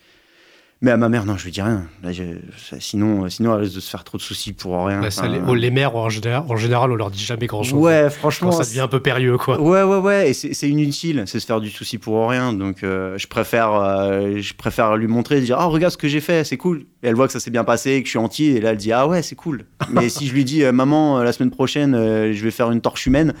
Mais 0.79 0.91
à 0.91 0.97
ma 0.97 1.09
mère, 1.09 1.25
non, 1.25 1.35
je 1.37 1.43
lui 1.45 1.51
dis 1.51 1.61
rien. 1.61 1.85
Là, 2.03 2.11
je- 2.11 2.23
ça- 2.55 2.79
sinon, 2.79 3.23
euh, 3.25 3.29
sinon, 3.29 3.55
elle 3.55 3.61
risque 3.61 3.73
de 3.75 3.79
se 3.79 3.89
faire 3.89 4.03
trop 4.03 4.19
de 4.19 4.21
soucis 4.21 4.53
pour 4.53 4.85
rien. 4.85 5.01
Ça, 5.09 5.21
Enfin, 5.23 5.31
les, 5.31 5.39
oh, 5.47 5.55
les 5.55 5.71
mères, 5.71 5.95
en 5.95 6.07
général, 6.07 6.43
en 6.47 6.55
général, 6.55 6.91
on 6.91 6.95
leur 6.95 7.09
dit 7.09 7.23
jamais 7.23 7.47
grand-chose. 7.47 7.73
ouais, 7.73 8.11
franchement. 8.11 8.51
Quand 8.51 8.57
ça 8.63 8.69
devient 8.69 8.81
un 8.81 8.87
peu 8.87 8.99
périlleux, 8.99 9.37
quoi. 9.39 9.59
Ouais, 9.59 9.81
ouais, 9.81 9.97
ouais, 9.97 10.29
et 10.29 10.33
c'est 10.33 10.69
inutile, 10.69 11.23
c'est 11.25 11.39
se 11.39 11.47
faire 11.47 11.61
du 11.61 11.71
souci 11.71 11.97
pour 11.97 12.29
rien. 12.29 12.53
Donc, 12.53 12.83
euh, 12.83 13.17
je, 13.17 13.25
préfère, 13.25 13.73
euh, 13.73 14.35
je 14.37 14.53
préfère 14.53 14.97
lui 14.97 15.07
montrer, 15.07 15.41
dire 15.41 15.57
Ah, 15.59 15.65
regarde 15.65 15.93
ce 15.93 15.97
que 15.97 16.07
j'ai 16.07 16.21
fait, 16.21 16.43
c'est 16.43 16.57
cool. 16.57 16.81
Et 17.01 17.07
elle 17.07 17.15
voit 17.15 17.25
que 17.25 17.33
ça 17.33 17.39
s'est 17.39 17.49
bien 17.49 17.63
passé, 17.63 17.99
que 18.01 18.05
je 18.05 18.11
suis 18.11 18.19
entier, 18.19 18.57
et 18.57 18.61
là, 18.61 18.69
elle 18.71 18.77
dit 18.77 18.91
Ah, 18.91 19.07
ouais, 19.07 19.23
c'est 19.23 19.35
cool. 19.35 19.65
Mais 19.89 20.09
si 20.09 20.27
je 20.27 20.33
lui 20.35 20.45
dis 20.45 20.63
euh, 20.63 20.71
Maman, 20.71 21.17
euh, 21.19 21.23
la 21.23 21.31
semaine 21.31 21.49
prochaine, 21.51 21.95
euh, 21.95 22.33
je 22.33 22.43
vais 22.43 22.51
faire 22.51 22.69
une 22.69 22.81
torche 22.81 23.07
humaine, 23.07 23.33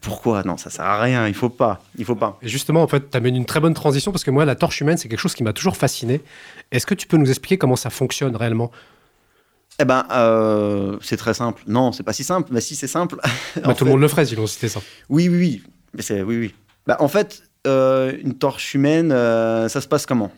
pourquoi? 0.00 0.42
Non, 0.44 0.56
ça 0.56 0.70
sert 0.70 0.84
à 0.84 1.00
rien, 1.00 1.28
il 1.28 1.34
faut 1.34 1.48
pas. 1.48 1.80
Il 1.98 2.04
faut 2.04 2.14
pas. 2.14 2.38
Et 2.42 2.48
justement, 2.48 2.82
en 2.82 2.88
fait, 2.88 3.10
tu 3.10 3.16
amènes 3.16 3.36
une 3.36 3.44
très 3.44 3.60
bonne 3.60 3.74
transition 3.74 4.12
parce 4.12 4.24
que 4.24 4.30
moi, 4.30 4.44
la 4.44 4.54
torche 4.54 4.80
humaine, 4.80 4.96
c'est 4.96 5.08
quelque 5.08 5.20
chose 5.20 5.34
qui 5.34 5.42
m'a 5.42 5.52
toujours 5.52 5.76
fasciné. 5.76 6.20
Est-ce 6.70 6.86
que 6.86 6.94
tu 6.94 7.06
peux 7.06 7.16
nous 7.16 7.28
expliquer 7.28 7.58
comment 7.58 7.76
ça 7.76 7.90
fonctionne 7.90 8.34
réellement? 8.36 8.70
Eh 9.78 9.84
ben, 9.84 10.04
euh, 10.12 10.98
c'est 11.00 11.16
très 11.16 11.34
simple. 11.34 11.62
Non, 11.66 11.92
c'est 11.92 12.02
pas 12.02 12.12
si 12.12 12.24
simple, 12.24 12.48
mais 12.52 12.60
si 12.60 12.76
c'est 12.76 12.86
simple. 12.86 13.16
Bah, 13.64 13.74
Tout 13.74 13.84
le 13.84 13.90
monde 13.90 14.00
le 14.00 14.08
ferait, 14.08 14.26
sinon 14.26 14.46
c'était 14.46 14.68
ça. 14.68 14.80
Oui, 15.08 15.28
oui, 15.28 15.36
oui. 15.36 15.62
Mais 15.94 16.02
c'est 16.02 16.22
oui, 16.22 16.38
oui. 16.38 16.54
Bah, 16.86 16.96
en 17.00 17.08
fait, 17.08 17.42
euh, 17.66 18.16
une 18.22 18.34
torche 18.34 18.74
humaine, 18.74 19.12
euh, 19.12 19.68
ça 19.68 19.80
se 19.80 19.88
passe 19.88 20.06
comment? 20.06 20.30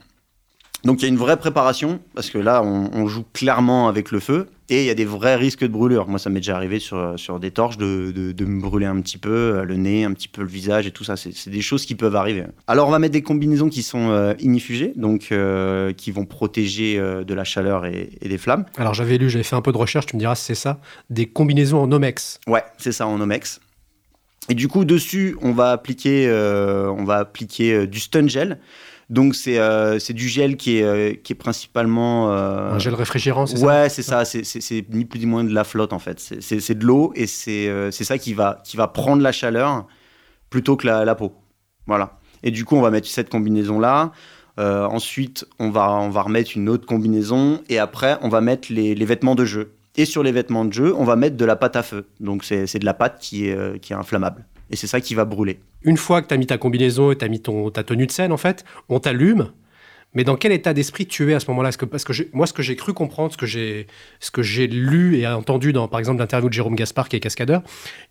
Donc 0.85 1.01
il 1.01 1.05
y 1.05 1.07
a 1.07 1.09
une 1.09 1.17
vraie 1.17 1.39
préparation 1.39 2.01
parce 2.15 2.29
que 2.29 2.39
là, 2.39 2.63
on, 2.63 2.91
on 2.93 3.07
joue 3.07 3.25
clairement 3.33 3.89
avec 3.89 4.11
le 4.11 4.21
feu 4.21 4.49
et 4.69 4.83
il 4.83 4.87
y 4.87 4.91
a 4.91 4.95
des 4.95 5.05
vrais 5.05 5.37
risques 5.37 5.63
de 5.63 5.69
brûlure. 5.69 6.09
Moi, 6.09 6.19
ça 6.19 6.29
m'est 6.31 6.41
déjà 6.41 6.57
arrivé 6.57 6.79
sur, 6.79 7.19
sur 7.19 7.41
des 7.41 7.51
torches 7.51 7.79
de, 7.79 8.13
de, 8.15 8.33
de 8.33 8.45
me 8.45 8.61
brûler 8.61 8.87
un 8.87 9.01
petit 9.01 9.17
peu 9.17 9.31
euh, 9.31 9.65
le 9.65 9.77
nez, 9.77 10.05
un 10.05 10.13
petit 10.13 10.29
peu 10.29 10.43
le 10.43 10.49
visage 10.49 10.87
et 10.87 10.91
tout 10.91 11.05
ça. 11.05 11.17
C'est 11.17 11.49
des 11.49 11.61
choses 11.63 11.87
qui 11.87 11.95
peuvent 11.95 12.17
arriver. 12.17 12.45
Alors 12.67 12.89
on 12.89 12.91
va 12.91 12.99
mettre 12.99 13.13
des 13.13 13.23
combinaisons 13.23 13.69
qui 13.69 13.83
sont 13.83 14.11
euh, 14.11 14.35
inifugées, 14.41 14.93
donc 14.97 15.29
euh, 15.33 15.93
qui 15.93 16.11
vont 16.11 16.27
protéger 16.27 16.99
euh, 16.99 17.25
de 17.25 17.33
la 17.33 17.45
chaleur 17.45 17.87
et, 17.87 18.11
et 18.21 18.29
des 18.29 18.39
flammes. 18.39 18.67
Alors 18.77 18.93
j'avais 18.93 19.17
lu, 19.17 19.31
j'avais 19.31 19.45
fait 19.45 19.57
un 19.57 19.63
peu 19.63 19.73
de 19.73 19.79
recherche, 19.79 20.07
tu 20.07 20.17
me 20.17 20.21
diras 20.21 20.35
si 20.35 20.45
c'est 20.45 20.55
ça, 20.55 20.81
des 21.09 21.27
combinaisons 21.27 21.79
en 21.79 21.91
Omex. 21.91 22.41
Ouais, 22.47 22.63
c'est 22.77 22.93
ça 22.93 23.07
en 23.07 23.21
Omex. 23.21 23.61
Et 24.51 24.55
du 24.55 24.69
coup, 24.69 24.85
dessus, 24.85 25.37
on 25.41 25.53
va 25.53 25.71
appliquer, 25.71 26.31
on 26.31 27.05
va 27.05 27.17
appliquer 27.17 27.87
du 27.87 27.99
stun 27.99 28.29
gel. 28.29 28.59
Donc, 29.11 29.35
c'est 29.35 29.59
euh, 29.59 29.99
c'est 29.99 30.13
du 30.15 30.29
gel 30.29 30.57
qui 30.57 30.79
est, 30.79 30.83
euh, 30.83 31.13
qui 31.15 31.33
est 31.35 31.37
principalement. 31.37 32.33
euh, 32.33 32.73
Un 32.73 32.79
gel 32.79 32.95
réfrigérant, 32.95 33.47
c'est 33.47 33.59
ça? 33.59 33.67
Ouais, 33.67 33.89
c'est 33.89 34.03
ça. 34.03 34.25
C'est- 34.25 34.85
ni 34.93 35.05
plus 35.05 35.21
ni 35.21 35.27
moins 35.27 35.45
de 35.45 35.53
la 35.53 35.65
flotte, 35.65 35.93
en 35.93 35.99
fait. 35.99 36.19
C'est- 36.21 36.75
de 36.75 36.85
l'eau 36.87 37.13
et 37.15 37.27
c'est 37.27 37.91
ça 37.93 38.19
qui 38.19 38.33
va, 38.35 38.61
qui 38.65 38.77
va 38.77 38.89
prendre 38.89 39.23
la 39.23 39.33
chaleur 39.33 39.87
plutôt 40.51 40.77
que 40.77 40.87
la, 40.87 41.05
la 41.05 41.15
peau. 41.15 41.33
Voilà. 41.87 42.19
Et 42.43 42.51
du 42.51 42.65
coup, 42.65 42.77
on 42.77 42.81
va 42.83 42.91
mettre 42.91 43.09
cette 43.09 43.29
combinaison-là. 43.31 44.13
Euh, 44.61 44.85
ensuite, 44.87 45.45
on 45.59 45.71
va, 45.71 45.91
on 45.93 46.11
va 46.11 46.23
remettre 46.23 46.53
une 46.57 46.69
autre 46.69 46.87
combinaison. 46.87 47.61
Et 47.69 47.79
après, 47.79 48.19
on 48.23 48.29
va 48.29 48.41
mettre 48.41 48.73
les, 48.73 48.95
les 48.95 49.05
vêtements 49.05 49.35
de 49.35 49.45
jeu. 49.45 49.73
Et 49.97 50.05
sur 50.05 50.23
les 50.23 50.33
vêtements 50.33 50.65
de 50.65 50.73
jeu, 50.73 50.95
on 50.97 51.05
va 51.05 51.17
mettre 51.17 51.37
de 51.37 51.45
la 51.45 51.57
pâte 51.57 51.77
à 51.77 51.83
feu. 51.83 52.07
Donc, 52.21 52.45
c'est 52.45 52.79
de 52.79 52.85
la 52.85 52.95
pâte 52.95 53.19
qui 53.21 53.49
est, 53.49 53.79
qui 53.81 53.93
est 53.93 53.97
inflammable. 53.97 54.45
Et 54.71 54.77
c'est 54.77 54.87
ça 54.87 55.01
qui 55.01 55.15
va 55.15 55.25
brûler. 55.25 55.61
Une 55.83 55.97
fois 55.97 56.23
que 56.23 56.29
tu 56.29 56.35
as 56.35 56.37
mis 56.37 56.47
ta 56.47 56.59
combinaison 56.59 57.11
et 57.13 57.17
tu 57.19 57.25
as 57.25 57.29
mis 57.29 57.41
ton, 57.41 57.71
ta 57.71 57.85
tenue 57.85 58.07
de 58.07 58.13
scène, 58.13 58.33
en 58.33 58.37
fait, 58.37 58.65
on 58.89 58.99
t'allume. 59.01 59.53
Mais 60.17 60.23
dans 60.23 60.37
quel 60.37 60.53
état 60.53 60.73
d'esprit 60.73 61.07
tu 61.07 61.31
es 61.31 61.35
à 61.35 61.41
ce 61.41 61.49
moment-là? 61.49 61.69
Parce 61.69 61.77
que, 61.77 61.85
parce 61.87 62.05
que 62.05 62.13
j'ai- 62.13 62.31
moi, 62.33 62.47
ce 62.47 62.53
que 62.53 62.63
j'ai 62.63 62.77
cru 62.77 62.93
comprendre, 62.95 63.33
ce 63.33 63.37
que 63.37 63.47
j'ai 63.47 63.89
ce 64.21 64.31
que 64.31 64.43
j'ai 64.43 64.69
lu 64.69 65.17
et 65.19 65.27
entendu 65.27 65.73
dans, 65.73 65.89
par 65.89 65.99
exemple, 65.99 66.21
l'interview 66.21 66.49
de 66.49 66.55
Jérôme 66.55 66.77
Gaspard, 66.77 67.09
qui 67.09 67.17
est 67.17 67.21
cascadeur, 67.21 67.63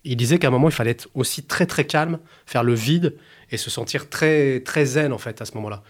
il 0.04 0.16
disait 0.16 0.38
qu'à 0.38 0.48
un 0.48 0.50
moment, 0.50 0.68
il 0.68 0.74
fallait 0.74 0.90
être 0.90 1.08
aussi 1.14 1.44
très, 1.44 1.64
très 1.64 1.86
calme, 1.86 2.18
faire 2.44 2.62
le 2.62 2.74
vide 2.74 3.16
et 3.50 3.56
se 3.56 3.70
sentir 3.70 4.10
très, 4.10 4.60
très 4.60 4.84
zen, 4.84 5.14
en 5.14 5.18
fait, 5.18 5.40
à 5.40 5.46
ce 5.46 5.54
moment-là. 5.54 5.82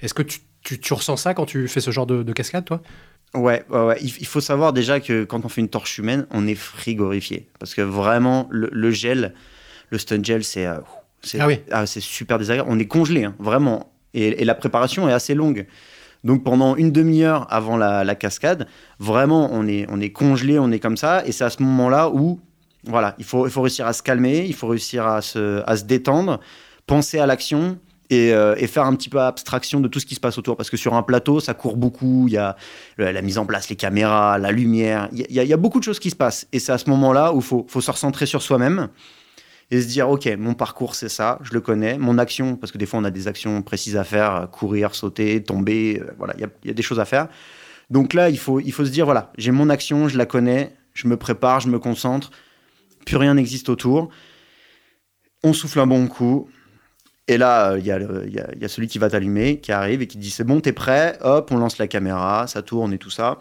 Est-ce 0.00 0.12
que 0.12 0.22
tu, 0.22 0.40
tu, 0.62 0.78
tu 0.78 0.92
ressens 0.92 1.16
ça 1.16 1.32
quand 1.32 1.46
tu 1.46 1.66
fais 1.68 1.80
ce 1.80 1.90
genre 1.90 2.06
de, 2.06 2.22
de 2.22 2.32
cascade, 2.34 2.66
toi? 2.66 2.82
Ouais, 3.34 3.64
ouais, 3.70 3.80
ouais. 3.86 3.98
Il, 4.02 4.12
il 4.20 4.26
faut 4.26 4.42
savoir 4.42 4.74
déjà 4.74 5.00
que 5.00 5.24
quand 5.24 5.42
on 5.46 5.48
fait 5.48 5.62
une 5.62 5.70
torche 5.70 5.96
humaine, 5.96 6.26
on 6.32 6.46
est 6.46 6.54
frigorifié. 6.54 7.48
Parce 7.58 7.74
que 7.74 7.80
vraiment, 7.80 8.46
le, 8.50 8.68
le 8.70 8.90
gel, 8.90 9.32
le 9.92 9.98
stun 9.98 10.22
gel, 10.22 10.42
c'est 10.42 10.66
euh, 10.66 10.78
Ah 11.38 11.46
oui. 11.46 11.60
c'est 11.86 12.00
super 12.00 12.38
désagréable. 12.38 12.68
On 12.72 12.78
est 12.78 12.86
congelé, 12.86 13.24
hein, 13.24 13.34
vraiment. 13.38 13.92
Et, 14.14 14.42
et 14.42 14.44
la 14.44 14.54
préparation 14.54 15.08
est 15.08 15.12
assez 15.12 15.34
longue. 15.34 15.66
Donc 16.24 16.44
pendant 16.44 16.76
une 16.76 16.92
demi-heure 16.92 17.46
avant 17.50 17.76
la, 17.76 18.04
la 18.04 18.14
cascade, 18.14 18.66
vraiment, 18.98 19.48
on 19.52 19.66
est, 19.66 19.86
on 19.90 20.00
est 20.00 20.10
congelé, 20.10 20.58
on 20.58 20.70
est 20.70 20.78
comme 20.80 20.96
ça. 20.96 21.22
Et 21.26 21.32
c'est 21.32 21.44
à 21.44 21.50
ce 21.50 21.62
moment-là 21.62 22.10
où, 22.10 22.40
voilà, 22.84 23.14
il 23.18 23.24
faut, 23.24 23.46
il 23.46 23.50
faut 23.52 23.62
réussir 23.62 23.86
à 23.86 23.92
se 23.92 24.02
calmer, 24.02 24.44
il 24.46 24.54
faut 24.54 24.68
réussir 24.68 25.06
à 25.06 25.20
se, 25.22 25.62
à 25.66 25.76
se 25.76 25.84
détendre, 25.84 26.40
penser 26.86 27.18
à 27.18 27.26
l'action. 27.26 27.78
Et, 28.10 28.30
euh, 28.34 28.54
et 28.58 28.66
faire 28.66 28.84
un 28.84 28.94
petit 28.94 29.08
peu 29.08 29.18
abstraction 29.22 29.80
de 29.80 29.88
tout 29.88 29.98
ce 29.98 30.04
qui 30.04 30.14
se 30.14 30.20
passe 30.20 30.36
autour. 30.36 30.58
Parce 30.58 30.68
que 30.68 30.76
sur 30.76 30.92
un 30.92 31.02
plateau, 31.02 31.40
ça 31.40 31.54
court 31.54 31.78
beaucoup. 31.78 32.26
Il 32.28 32.34
y 32.34 32.36
a 32.36 32.56
la 32.98 33.22
mise 33.22 33.38
en 33.38 33.46
place, 33.46 33.70
les 33.70 33.76
caméras, 33.76 34.36
la 34.36 34.52
lumière. 34.52 35.08
Il 35.12 35.20
y, 35.30 35.40
a- 35.40 35.42
il 35.44 35.48
y 35.48 35.52
a 35.54 35.56
beaucoup 35.56 35.78
de 35.78 35.84
choses 35.84 35.98
qui 35.98 36.10
se 36.10 36.16
passent. 36.16 36.46
Et 36.52 36.58
c'est 36.58 36.72
à 36.72 36.76
ce 36.78 36.90
moment-là 36.90 37.32
où 37.32 37.36
il 37.38 37.42
faut, 37.42 37.64
faut 37.70 37.80
se 37.80 37.90
recentrer 37.90 38.26
sur 38.26 38.42
soi-même 38.42 38.88
et 39.72 39.80
se 39.80 39.86
dire, 39.86 40.10
OK, 40.10 40.28
mon 40.38 40.52
parcours, 40.52 40.94
c'est 40.94 41.08
ça, 41.08 41.38
je 41.40 41.54
le 41.54 41.62
connais. 41.62 41.96
Mon 41.96 42.18
action, 42.18 42.56
parce 42.56 42.70
que 42.70 42.76
des 42.76 42.84
fois, 42.84 43.00
on 43.00 43.04
a 43.04 43.10
des 43.10 43.26
actions 43.26 43.62
précises 43.62 43.96
à 43.96 44.04
faire, 44.04 44.36
euh, 44.36 44.46
courir, 44.46 44.94
sauter, 44.94 45.42
tomber, 45.42 45.98
euh, 45.98 46.12
voilà, 46.18 46.34
il 46.36 46.46
y 46.64 46.68
y 46.68 46.70
a 46.70 46.74
des 46.74 46.82
choses 46.82 47.00
à 47.00 47.06
faire. 47.06 47.28
Donc 47.88 48.12
là, 48.12 48.28
il 48.28 48.38
faut, 48.38 48.60
il 48.60 48.70
faut 48.70 48.84
se 48.84 48.90
dire, 48.90 49.06
voilà, 49.06 49.32
j'ai 49.38 49.50
mon 49.50 49.70
action, 49.70 50.08
je 50.08 50.18
la 50.18 50.26
connais, 50.26 50.76
je 50.92 51.08
me 51.08 51.16
prépare, 51.16 51.60
je 51.60 51.68
me 51.68 51.78
concentre, 51.78 52.32
plus 53.06 53.16
rien 53.16 53.32
n'existe 53.32 53.70
autour. 53.70 54.10
On 55.42 55.54
souffle 55.54 55.80
un 55.80 55.86
bon 55.86 56.06
coup. 56.06 56.50
Et 57.26 57.38
là, 57.38 57.72
euh, 57.72 57.78
il 57.78 57.86
y, 57.86 58.60
y 58.60 58.64
a 58.64 58.68
celui 58.68 58.88
qui 58.88 58.98
va 58.98 59.08
t'allumer, 59.08 59.58
qui 59.58 59.72
arrive 59.72 60.02
et 60.02 60.06
qui 60.06 60.18
dit 60.18 60.28
c'est 60.28 60.44
bon, 60.44 60.60
t'es 60.60 60.74
prêt 60.74 61.16
Hop, 61.22 61.50
on 61.50 61.56
lance 61.56 61.78
la 61.78 61.86
caméra, 61.86 62.46
ça 62.46 62.60
tourne 62.60 62.92
et 62.92 62.98
tout 62.98 63.08
ça. 63.08 63.38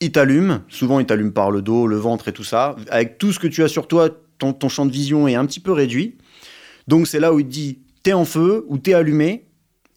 Il 0.00 0.10
t'allume, 0.10 0.62
souvent 0.68 0.98
il 0.98 1.06
t'allume 1.06 1.32
par 1.32 1.52
le 1.52 1.62
dos, 1.62 1.86
le 1.86 1.96
ventre 1.98 2.26
et 2.26 2.32
tout 2.32 2.42
ça. 2.42 2.74
Avec 2.90 3.16
tout 3.18 3.32
ce 3.32 3.38
que 3.38 3.46
tu 3.46 3.62
as 3.62 3.68
sur 3.68 3.86
toi, 3.86 4.10
ton, 4.38 4.52
ton 4.52 4.68
champ 4.68 4.86
de 4.86 4.92
vision 4.92 5.26
est 5.28 5.34
un 5.34 5.46
petit 5.46 5.60
peu 5.60 5.72
réduit. 5.72 6.16
Donc 6.88 7.06
c'est 7.06 7.20
là 7.20 7.32
où 7.32 7.38
il 7.40 7.46
te 7.46 7.50
dit 7.50 7.78
t'es 8.02 8.12
en 8.12 8.24
feu 8.24 8.64
ou 8.68 8.78
t'es 8.78 8.94
allumé. 8.94 9.46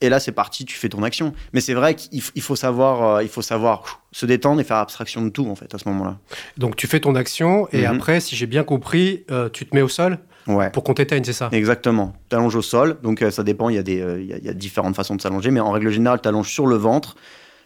Et 0.00 0.08
là 0.08 0.20
c'est 0.20 0.30
parti, 0.32 0.64
tu 0.64 0.76
fais 0.76 0.88
ton 0.88 1.02
action. 1.02 1.32
Mais 1.52 1.60
c'est 1.60 1.74
vrai 1.74 1.96
qu'il 1.96 2.20
faut 2.40 2.54
savoir, 2.56 3.16
euh, 3.16 3.22
il 3.24 3.28
faut 3.28 3.42
savoir 3.42 3.82
pff, 3.82 3.98
se 4.12 4.26
détendre 4.26 4.60
et 4.60 4.64
faire 4.64 4.76
abstraction 4.76 5.22
de 5.24 5.28
tout 5.30 5.46
en 5.48 5.56
fait 5.56 5.74
à 5.74 5.78
ce 5.78 5.88
moment-là. 5.88 6.18
Donc 6.56 6.76
tu 6.76 6.86
fais 6.86 7.00
ton 7.00 7.14
action 7.16 7.68
et 7.72 7.80
Mhm. 7.86 7.96
après, 7.96 8.20
si 8.20 8.36
j'ai 8.36 8.46
bien 8.46 8.62
compris, 8.62 9.24
euh, 9.30 9.48
tu 9.48 9.66
te 9.66 9.74
mets 9.74 9.82
au 9.82 9.88
sol 9.88 10.18
Ouais. 10.46 10.70
pour 10.70 10.82
qu'on 10.84 10.94
t'éteigne, 10.94 11.24
c'est 11.24 11.32
ça? 11.32 11.48
Exactement. 11.52 12.14
T'allonges 12.28 12.54
au 12.56 12.62
sol, 12.62 12.98
donc 13.02 13.20
euh, 13.22 13.30
ça 13.32 13.42
dépend, 13.42 13.68
il 13.70 13.74
y, 13.74 13.78
a 13.78 13.82
des, 13.82 13.96
il 14.20 14.26
y 14.26 14.32
a- 14.32 14.38
il 14.38 14.44
y 14.44 14.48
a 14.48 14.54
différentes 14.54 14.94
façons 14.94 15.14
de 15.16 15.20
s'allonger, 15.20 15.50
mais 15.50 15.60
en 15.60 15.72
règle 15.72 15.90
générale, 15.90 16.20
t'allonges 16.22 16.48
sur 16.50 16.66
le 16.68 16.76
ventre, 16.76 17.16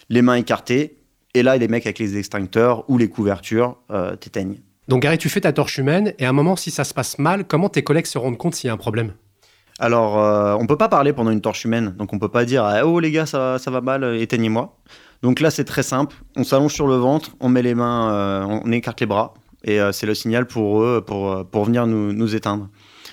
les 0.08 0.22
mains 0.22 0.35
écartées, 0.35 0.96
et 1.35 1.42
là, 1.44 1.56
les 1.58 1.68
mecs 1.68 1.87
avec 1.87 1.98
les 2.00 2.16
extincteurs 2.16 2.88
ou 2.90 2.98
les 2.98 3.08
couvertures 3.08 3.76
t'éteignent. 4.20 4.58
Donc 4.88 5.03
Gary, 5.03 5.18
tu 5.18 5.29
fais 5.29 5.40
ta 5.40 5.53
torche 5.53 5.79
humaine 5.79 6.12
et 6.18 6.27
à 6.27 6.31
un 6.31 6.33
moment, 6.33 6.57
si 6.57 6.71
ça 6.71 6.85
se 6.85 6.92
passe 6.92 7.18
mal, 7.18 7.45
comment 7.47 7.68
tes 7.68 7.83
collègues 7.83 8.07
se 8.07 8.18
rendent 8.18 8.38
compte 8.38 8.55
s'il 8.55 8.66
y 8.68 8.71
a 8.71 8.75
un 8.75 8.79
problème? 8.79 9.12
Alors, 9.79 10.18
euh, 10.18 10.55
on 10.59 10.66
peut 10.66 10.77
pas 10.77 10.88
parler 10.88 11.12
pendant 11.12 11.31
une 11.31 11.40
torche 11.40 11.64
humaine, 11.64 11.95
donc 11.97 12.12
on 12.12 12.18
peut 12.18 12.29
pas 12.29 12.45
dire 12.45 12.64
Ah, 12.64 12.87
Oh 12.87 13.01
les 13.01 13.11
gars, 13.11 13.27
ça, 13.27 13.59
va 13.66 13.81
mal, 13.81 14.05
euh, 14.05 14.21
éteignez-moi. 14.21 14.77
Donc 15.23 15.40
là, 15.40 15.51
c'est 15.51 15.64
très 15.64 15.83
simple, 15.83 16.16
on 16.37 16.45
s'allonge 16.45 16.75
sur 16.75 16.88
le 16.88 16.97
ventre, 16.97 17.31
on 17.40 17.49
met 17.49 17.62
les 17.62 17.75
mains, 17.75 18.12
euh, 18.12 18.61
on 18.64 18.71
écarte 18.73 19.01
les 19.01 19.07
bras, 19.07 19.35
et 19.62 19.81
euh, 19.81 19.92
c'est 19.92 20.07
le 20.07 20.14
signal 20.14 20.47
pour 20.47 20.83
eux 20.83 21.01
pour, 21.05 21.64
venir 21.64 21.87
nous, 21.87 22.12
nous 22.12 22.35
éteindre. 22.35 22.68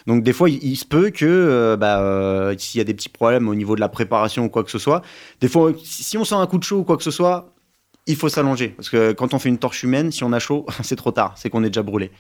Donc 0.08 0.24
des 0.24 0.34
fois, 0.34 0.50
il, 0.50 0.76
se 0.76 0.86
peut 0.86 1.12
que 1.12 1.76
bah, 1.80 2.52
s'il 2.58 2.80
y 2.80 2.82
a 2.82 2.84
des 2.84 2.96
petits 2.96 3.10
problèmes 3.10 3.48
au 3.48 3.54
niveau 3.54 3.76
de 3.76 3.80
la 3.80 3.90
préparation 3.90 4.46
ou 4.46 4.50
quoi 4.50 4.64
que 4.64 4.72
ce 4.72 4.80
soit, 4.80 5.04
des 5.40 5.48
fois, 5.48 5.72
si 5.84 6.18
on 6.18 6.26
sent 6.26 6.36
un 6.36 6.48
coup 6.48 6.58
de 6.58 6.64
chaud 6.64 6.80
ou 6.80 6.84
quoi 6.84 6.98
que 6.98 7.04
ce 7.04 7.12
soit, 7.12 7.54
il 8.10 8.16
faut 8.16 8.28
s'allonger. 8.28 8.70
Parce 8.70 8.90
que 8.90 9.14
quand 9.14 9.34
on 9.34 9.40
fait 9.40 9.50
une 9.50 9.60
torche 9.60 9.84
humaine, 9.84 10.12
si 10.12 10.24
on 10.24 10.34
a 10.34 10.40
chaud, 10.40 10.66
c'est 10.84 10.96
trop 10.96 11.12
tard, 11.12 11.34
c'est 11.38 11.50
qu'on 11.50 11.64
est 11.64 11.70
déjà 11.70 11.84
brûlé. 11.84 12.12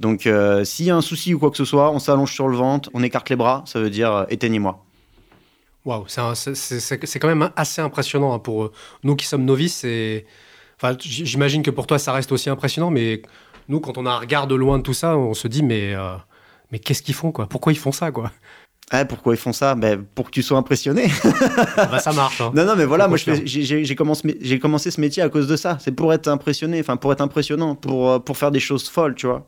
Donc, 0.00 0.26
euh, 0.26 0.64
s'il 0.64 0.86
y 0.86 0.90
a 0.90 0.96
un 0.96 1.00
souci 1.00 1.32
ou 1.34 1.38
quoi 1.38 1.50
que 1.50 1.56
ce 1.56 1.64
soit, 1.64 1.90
on 1.90 1.98
s'allonge 1.98 2.32
sur 2.32 2.48
le 2.48 2.56
ventre, 2.56 2.90
on 2.94 3.02
écarte 3.02 3.30
les 3.30 3.36
bras, 3.36 3.62
ça 3.66 3.78
veut 3.78 3.90
dire 3.90 4.12
euh, 4.12 4.24
éteignez-moi. 4.28 4.82
Waouh, 5.84 6.04
c'est 6.08 7.18
quand 7.20 7.28
même 7.28 7.50
assez 7.54 7.80
impressionnant 7.80 8.34
hein, 8.34 8.38
pour 8.38 8.64
euh, 8.64 8.72
nous 9.04 9.14
qui 9.14 9.26
sommes 9.26 9.44
novices. 9.44 9.86
Enfin, 10.76 10.96
j'imagine 10.98 11.62
que 11.62 11.70
pour 11.70 11.86
toi, 11.86 11.98
ça 11.98 12.12
reste 12.12 12.32
aussi 12.32 12.50
impressionnant, 12.50 12.90
mais 12.90 13.22
nous, 13.68 13.80
quand 13.80 13.96
on 13.96 14.04
a 14.04 14.10
un 14.10 14.18
regard 14.18 14.46
de 14.46 14.54
loin 14.54 14.78
de 14.78 14.82
tout 14.82 14.94
ça, 14.94 15.16
on 15.16 15.32
se 15.32 15.48
dit, 15.48 15.62
mais, 15.62 15.94
mais 16.72 16.78
qu'est-ce 16.78 17.02
qu'ils 17.02 17.14
font, 17.14 17.32
quoi? 17.32 17.46
Pourquoi 17.46 17.72
ils 17.72 17.78
font 17.78 17.92
ça, 17.92 18.10
quoi? 18.10 18.32
Ah, 18.92 19.04
pourquoi 19.04 19.34
ils 19.34 19.38
font 19.38 19.52
ça? 19.52 19.74
Ben, 19.74 20.04
Pour 20.14 20.26
que 20.26 20.30
tu 20.30 20.42
sois 20.42 20.56
impressionné. 20.58 21.08
Bah, 21.76 21.98
Ça 21.98 22.12
marche. 22.12 22.40
hein. 22.40 22.52
non, 22.54 22.64
non, 22.64 22.76
mais 22.76 22.84
voilà, 22.84 23.08
moi 23.08 23.16
j'ai 23.18 23.96
commencé, 23.96 24.90
ce 24.92 25.00
métier 25.00 25.22
à 25.22 25.28
cause 25.28 25.48
de 25.48 25.56
ça. 25.56 25.78
C'est 25.80 25.90
pour 25.92 26.12
être 26.12 26.28
impressionné, 26.28 26.78
enfin 26.80 26.96
pour 26.96 27.12
être 27.12 27.20
impressionnant, 27.20 27.74
pour, 27.74 28.10
euh, 28.10 28.18
pour 28.20 28.36
faire 28.36 28.50
des 28.52 28.60
choses 28.60 28.88
folles, 28.88 29.14
tu 29.16 29.26
vois. 29.26 29.46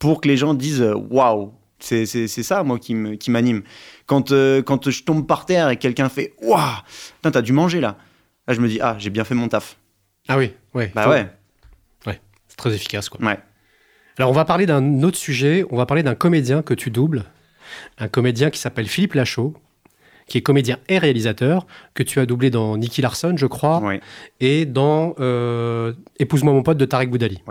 Pour 0.00 0.20
que 0.20 0.26
les 0.28 0.36
gens 0.36 0.54
disent 0.54 0.82
euh, 0.82 0.94
waouh. 0.94 1.52
C'est 1.78 2.04
ça, 2.06 2.62
moi, 2.62 2.78
qui 2.78 2.94
me- 2.94 3.14
qui 3.14 3.30
m'anime. 3.30 3.62
Quand, 4.06 4.32
euh, 4.32 4.60
quand 4.60 4.90
je 4.90 5.02
tombe 5.04 5.26
par 5.26 5.46
terre 5.46 5.70
et 5.70 5.76
quelqu'un 5.76 6.08
fait 6.08 6.34
waouh, 6.42 6.58
putain, 7.16 7.30
t'as 7.30 7.42
dû 7.42 7.52
manger 7.52 7.80
là. 7.80 7.96
Là, 8.48 8.54
je 8.54 8.60
me 8.60 8.68
dis, 8.68 8.80
ah, 8.82 8.96
j'ai 8.98 9.10
bien 9.10 9.24
fait 9.24 9.34
mon 9.34 9.48
taf. 9.48 9.76
Ah 10.28 10.36
oui, 10.36 10.52
ouais. 10.74 10.90
Bah 10.94 11.04
Faut- 11.04 11.10
ouais, 11.10 11.30
C'est 12.48 12.56
très 12.56 12.74
efficace, 12.74 13.08
quoi. 13.08 13.24
ouais. 13.24 13.38
Alors, 14.18 14.30
on 14.30 14.34
va 14.34 14.44
parler 14.44 14.66
d'un 14.66 15.02
autre 15.04 15.16
sujet. 15.16 15.64
On 15.70 15.76
va 15.76 15.86
parler 15.86 16.02
d'un 16.02 16.14
comédien 16.16 16.60
que 16.62 16.74
tu 16.74 16.90
doubles. 16.90 17.24
Un 17.98 18.08
comédien 18.08 18.50
qui 18.50 18.58
s'appelle 18.58 18.86
Philippe 18.86 19.14
Lachaud, 19.14 19.54
qui 20.26 20.38
est 20.38 20.42
comédien 20.42 20.78
et 20.88 20.98
réalisateur, 20.98 21.66
que 21.94 22.02
tu 22.02 22.20
as 22.20 22.26
doublé 22.26 22.50
dans 22.50 22.76
Nicky 22.76 23.02
Larson, 23.02 23.34
je 23.36 23.46
crois, 23.46 23.82
et 24.38 24.64
dans 24.64 25.14
euh, 25.18 25.92
Épouse-moi 26.18 26.52
mon 26.52 26.62
pote 26.62 26.78
de 26.78 26.84
Tarek 26.84 27.10
Boudali. 27.10 27.42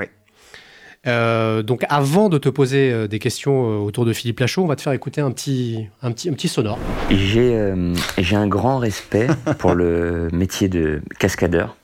Euh, 1.07 1.63
donc, 1.63 1.85
avant 1.89 2.29
de 2.29 2.37
te 2.37 2.49
poser 2.49 2.91
euh, 2.91 3.07
des 3.07 3.19
questions 3.19 3.83
autour 3.83 4.05
de 4.05 4.13
Philippe 4.13 4.39
Lachaud, 4.39 4.63
on 4.63 4.67
va 4.67 4.75
te 4.75 4.81
faire 4.81 4.93
écouter 4.93 5.21
un 5.21 5.31
petit, 5.31 5.87
un 6.01 6.11
petit, 6.11 6.29
un 6.29 6.33
petit 6.33 6.49
sonore. 6.49 6.77
J'ai 7.09 7.55
euh, 7.55 7.93
j'ai 8.17 8.35
un 8.35 8.47
grand 8.47 8.79
respect 8.79 9.27
pour 9.59 9.75
le 9.75 10.27
métier 10.33 10.67
de 10.67 11.01
cascadeur, 11.17 11.77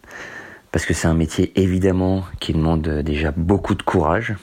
parce 0.71 0.85
que 0.85 0.93
c'est 0.93 1.07
un 1.07 1.13
métier 1.13 1.53
évidemment 1.55 2.25
qui 2.39 2.53
demande 2.53 2.87
déjà 3.03 3.31
beaucoup 3.35 3.75
de 3.75 3.83
courage, 3.83 4.35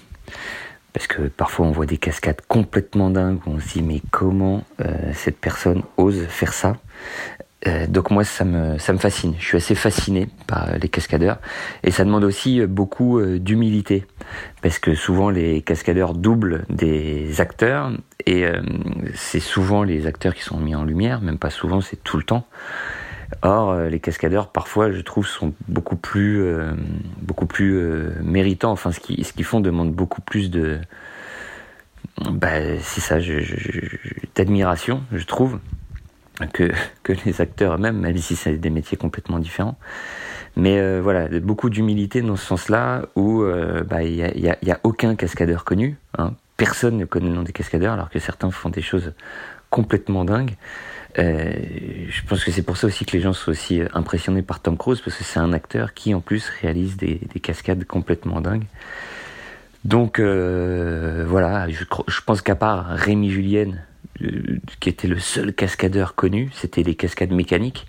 parce 0.93 1.07
que 1.07 1.23
parfois 1.23 1.67
on 1.67 1.71
voit 1.71 1.87
des 1.87 1.99
cascades 1.99 2.41
complètement 2.49 3.11
dingues, 3.11 3.41
où 3.47 3.51
on 3.51 3.61
se 3.61 3.75
dit 3.75 3.83
mais 3.83 4.01
comment 4.11 4.65
euh, 4.81 5.13
cette 5.15 5.39
personne 5.39 5.83
ose 5.97 6.27
faire 6.29 6.53
ça? 6.53 6.77
Euh, 7.67 7.87
donc 7.87 8.11
moi 8.11 8.25
ça 8.25 8.45
me, 8.45 8.79
ça 8.79 8.93
me 8.93 8.99
fascine, 8.99 9.35
je 9.39 9.45
suis 9.45 9.57
assez 9.57 9.75
fasciné 9.75 10.29
par 10.47 10.77
les 10.77 10.89
cascadeurs, 10.89 11.39
et 11.85 11.93
ça 11.93 12.05
demande 12.05 12.25
aussi 12.25 12.61
euh, 12.61 12.67
beaucoup 12.67 13.23
d'humilité, 13.23 14.05
parce 14.63 14.79
que 14.79 14.95
souvent 14.95 15.31
les 15.31 15.63
cascadeurs 15.63 16.15
doublent 16.15 16.65
des 16.69 17.41
acteurs. 17.41 17.93
Et 18.25 18.45
c'est 19.15 19.41
souvent 19.41 19.83
les 19.83 20.07
acteurs 20.07 20.33
qui 20.33 20.43
sont 20.43 20.57
mis 20.57 20.77
en 20.77 20.85
lumière, 20.85 21.21
même 21.21 21.39
pas 21.39 21.51
souvent, 21.51 21.81
c'est 21.81 22.01
tout 22.05 22.17
le 22.17 22.23
temps. 22.23 22.47
Or, 23.41 23.71
euh, 23.71 23.89
les 23.89 23.99
cascadeurs, 24.01 24.49
parfois, 24.49 24.93
je 24.93 25.01
trouve, 25.01 25.27
sont 25.27 25.55
beaucoup 25.69 25.97
plus, 25.97 26.43
euh, 26.43 26.73
beaucoup 27.23 27.47
plus 27.47 27.77
euh, 27.79 28.11
méritants. 28.23 28.71
Enfin, 28.73 28.93
ce 28.93 29.01
qu'ils 29.01 29.45
font 29.45 29.61
demande 29.61 29.93
beaucoup 29.93 30.21
plus 30.21 30.51
de, 30.51 30.79
bah, 32.31 32.79
c'est 32.81 33.01
ça, 33.01 33.17
d'admiration, 34.35 35.03
je 35.13 35.25
trouve, 35.25 35.59
que, 36.53 36.71
que 37.03 37.13
les 37.25 37.41
acteurs 37.41 37.75
eux-mêmes, 37.75 37.99
même 37.99 38.17
si 38.19 38.37
c'est 38.37 38.57
des 38.59 38.71
métiers 38.71 38.97
complètement 38.99 39.39
différents. 39.39 39.77
Mais 40.55 41.01
voilà, 41.01 41.29
beaucoup 41.41 41.71
d'humilité 41.71 42.21
dans 42.21 42.37
ce 42.37 42.45
sens-là, 42.45 43.07
où 43.17 43.43
bah, 43.89 44.03
il 44.03 44.15
y, 44.15 44.23
a, 44.23 44.31
il 44.35 44.41
y 44.43 44.51
a- 44.51 44.59
y 44.63 44.71
a 44.71 44.79
aucun 44.83 45.15
cascadeur 45.17 45.65
connu. 45.65 45.97
hein. 46.19 46.35
Personne 46.59 46.99
ne 46.99 47.07
connaît 47.07 47.29
le 47.31 47.35
nom 47.35 47.43
des 47.43 47.53
cascadeurs, 47.55 47.95
alors 47.95 48.11
que 48.11 48.19
certains 48.19 48.51
font 48.51 48.69
des 48.69 48.83
choses 48.83 49.15
complètement 49.71 50.27
dingues. 50.27 50.57
Euh, 51.19 51.53
je 52.09 52.23
pense 52.27 52.45
que 52.45 52.51
c'est 52.51 52.63
pour 52.63 52.77
ça 52.77 52.87
aussi 52.87 53.05
que 53.05 53.13
les 53.13 53.21
gens 53.21 53.33
sont 53.33 53.51
aussi 53.51 53.81
euh, 53.81 53.89
impressionnés 53.93 54.43
par 54.43 54.61
Tom 54.61 54.77
Cruise, 54.79 55.01
parce 55.01 55.17
que 55.17 55.25
c'est 55.25 55.41
un 55.41 55.53
acteur 55.53 55.95
qui 55.95 56.15
en 56.15 56.21
plus 56.21 56.49
réalise 56.61 56.97
des, 56.97 57.21
des 57.33 57.41
cascades 57.41 57.85
complètement 57.85 58.41
dingues. 58.41 58.67
Donc 59.85 60.19
euh, 60.19 61.25
voilà, 61.27 61.69
je, 61.69 61.85
pense 62.25 62.41
qu'à 62.41 62.55
part 62.55 62.87
Rémi 62.89 63.31
Julienne, 63.31 63.83
qui 64.79 64.89
était 64.89 65.09
le 65.09 65.19
seul 65.19 65.53
cascadeur 65.53 66.15
connu, 66.15 66.51
c'était 66.55 66.83
les 66.83 66.95
cascades 66.95 67.33
mécaniques, 67.33 67.87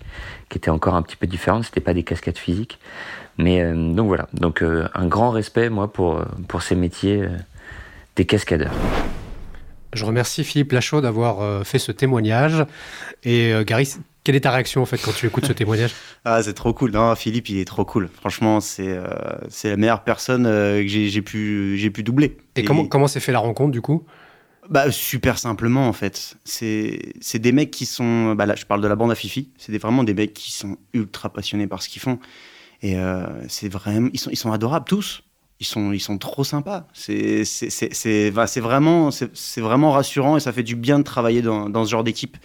qui 0.48 0.58
étaient 0.58 0.70
encore 0.70 0.96
un 0.96 1.02
petit 1.02 1.16
peu 1.16 1.26
différentes, 1.26 1.64
c'était 1.64 1.80
pas 1.80 1.94
des 1.94 2.02
cascades 2.02 2.38
physiques. 2.38 2.80
Mais 3.38 3.72
donc 3.72 4.08
voilà, 4.08 4.28
donc 4.32 4.62
un 4.62 5.06
grand 5.06 5.30
respect 5.30 5.68
moi 5.68 5.92
pour 5.92 6.24
pour 6.48 6.62
ces 6.62 6.74
métiers 6.74 7.28
des 8.16 8.24
cascadeurs. 8.24 8.74
Je 9.94 10.04
remercie 10.04 10.44
Philippe 10.44 10.72
Lachaud 10.72 11.00
d'avoir 11.00 11.40
euh, 11.40 11.64
fait 11.64 11.78
ce 11.78 11.92
témoignage. 11.92 12.64
Et 13.22 13.52
euh, 13.52 13.64
Gary, 13.64 13.88
quelle 14.24 14.36
est 14.36 14.40
ta 14.40 14.50
réaction 14.50 14.80
en 14.82 14.86
fait 14.86 14.98
quand 14.98 15.12
tu 15.12 15.26
écoutes 15.26 15.46
ce 15.46 15.52
témoignage? 15.52 15.94
Ah, 16.26 16.42
c'est 16.42 16.54
trop 16.54 16.72
cool. 16.72 16.92
Non, 16.92 17.14
Philippe, 17.14 17.50
il 17.50 17.58
est 17.58 17.66
trop 17.66 17.84
cool. 17.84 18.08
Franchement, 18.08 18.60
c'est 18.60 18.88
euh, 18.88 19.04
c'est 19.50 19.68
la 19.68 19.76
meilleure 19.76 20.04
personne 20.04 20.46
euh, 20.46 20.80
que 20.80 20.88
j'ai 20.88 21.20
pu, 21.20 21.76
j'ai 21.76 21.90
pu 21.90 22.02
doubler. 22.02 22.38
Et 22.56 22.64
comment 22.64 22.86
comment 22.86 23.06
s'est 23.06 23.20
fait 23.20 23.32
la 23.32 23.40
rencontre 23.40 23.72
du 23.72 23.82
coup? 23.82 24.06
Bah, 24.70 24.90
super 24.90 25.38
simplement, 25.38 25.86
en 25.86 25.92
fait. 25.92 26.36
C'est 26.44 27.38
des 27.38 27.52
mecs 27.52 27.70
qui 27.70 27.84
sont. 27.84 28.34
Bah, 28.34 28.46
là, 28.46 28.54
je 28.54 28.64
parle 28.64 28.80
de 28.80 28.88
la 28.88 28.96
bande 28.96 29.10
à 29.10 29.14
Fifi. 29.14 29.50
C'est 29.58 29.76
vraiment 29.76 30.02
des 30.02 30.14
mecs 30.14 30.32
qui 30.32 30.50
sont 30.50 30.78
ultra 30.94 31.28
passionnés 31.28 31.66
par 31.66 31.82
ce 31.82 31.90
qu'ils 31.90 32.00
font. 32.00 32.18
Et 32.80 32.96
euh, 32.98 33.26
c'est 33.48 33.68
vraiment. 33.68 34.08
Ils 34.14 34.18
sont, 34.18 34.30
ils 34.30 34.38
sont 34.38 34.52
adorables, 34.52 34.86
tous. 34.86 35.22
Ils 35.64 35.66
sont, 35.66 35.92
ils 35.92 36.00
sont 36.00 36.18
trop 36.18 36.44
sympas. 36.44 36.86
C'est 36.92 37.42
bah, 38.34 38.44
vraiment, 38.56 39.08
vraiment 39.56 39.92
rassurant 39.92 40.36
et 40.36 40.40
ça 40.40 40.52
fait 40.52 40.62
du 40.62 40.76
bien 40.76 40.98
de 40.98 41.04
travailler 41.04 41.40
dans, 41.40 41.84
ce 41.84 41.90
genre 41.90 42.04
d'équipe. 42.04 42.36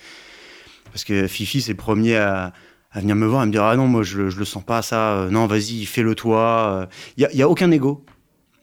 Parce 0.94 1.04
que 1.04 1.28
Fifi, 1.28 1.62
c'est 1.62 1.74
le 1.74 1.78
premier 1.78 2.16
à, 2.16 2.54
venir 2.96 3.18
me 3.18 3.28
voir 3.28 3.44
et 3.44 3.46
me 3.46 3.52
dire 3.52 3.64
Ah 3.64 3.76
non, 3.76 3.88
moi, 3.88 4.04
je, 4.04 4.30
je 4.30 4.40
le 4.40 4.46
sens 4.46 4.64
pas, 4.64 4.82
ça. 4.82 5.12
Euh, 5.12 5.30
Non, 5.30 5.48
vas-y, 5.48 5.84
fais-le 5.84 6.16
toi. 6.16 6.88
Il 7.18 7.28
n'y 7.34 7.42
a, 7.42 7.46
a 7.46 7.50
aucun 7.50 7.70
ego. 7.72 8.06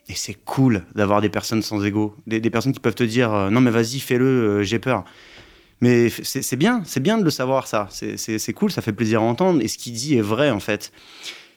Et 0.09 0.15
c'est 0.15 0.35
cool 0.35 0.85
d'avoir 0.95 1.21
des 1.21 1.29
personnes 1.29 1.63
sans 1.63 1.85
ego, 1.85 2.15
des, 2.27 2.41
personnes 2.51 2.73
qui 2.73 2.79
peuvent 2.79 2.95
te 2.95 3.03
dire 3.03 3.35
euh, 3.35 3.51
non 3.51 3.61
mais 3.61 3.73
vas-y 3.73 3.99
fais-le, 3.99 4.25
euh, 4.25 4.63
j'ai 4.63 4.79
peur. 4.79 5.05
Mais 5.81 6.09
c'est 6.09 6.57
bien, 6.57 6.83
c'est 6.87 7.01
bien 7.01 7.19
de 7.19 7.25
le 7.25 7.31
savoir 7.31 7.67
ça, 7.67 7.89
c'est 7.91 8.53
cool, 8.55 8.71
ça 8.71 8.81
fait 8.81 8.95
plaisir 8.95 9.21
à 9.21 9.25
entendre 9.25 9.61
et 9.61 9.69
ce 9.69 9.77
qu'il 9.77 9.93
dit 9.93 10.17
est 10.17 10.23
vrai 10.23 10.51
en 10.51 10.61
fait. 10.61 10.91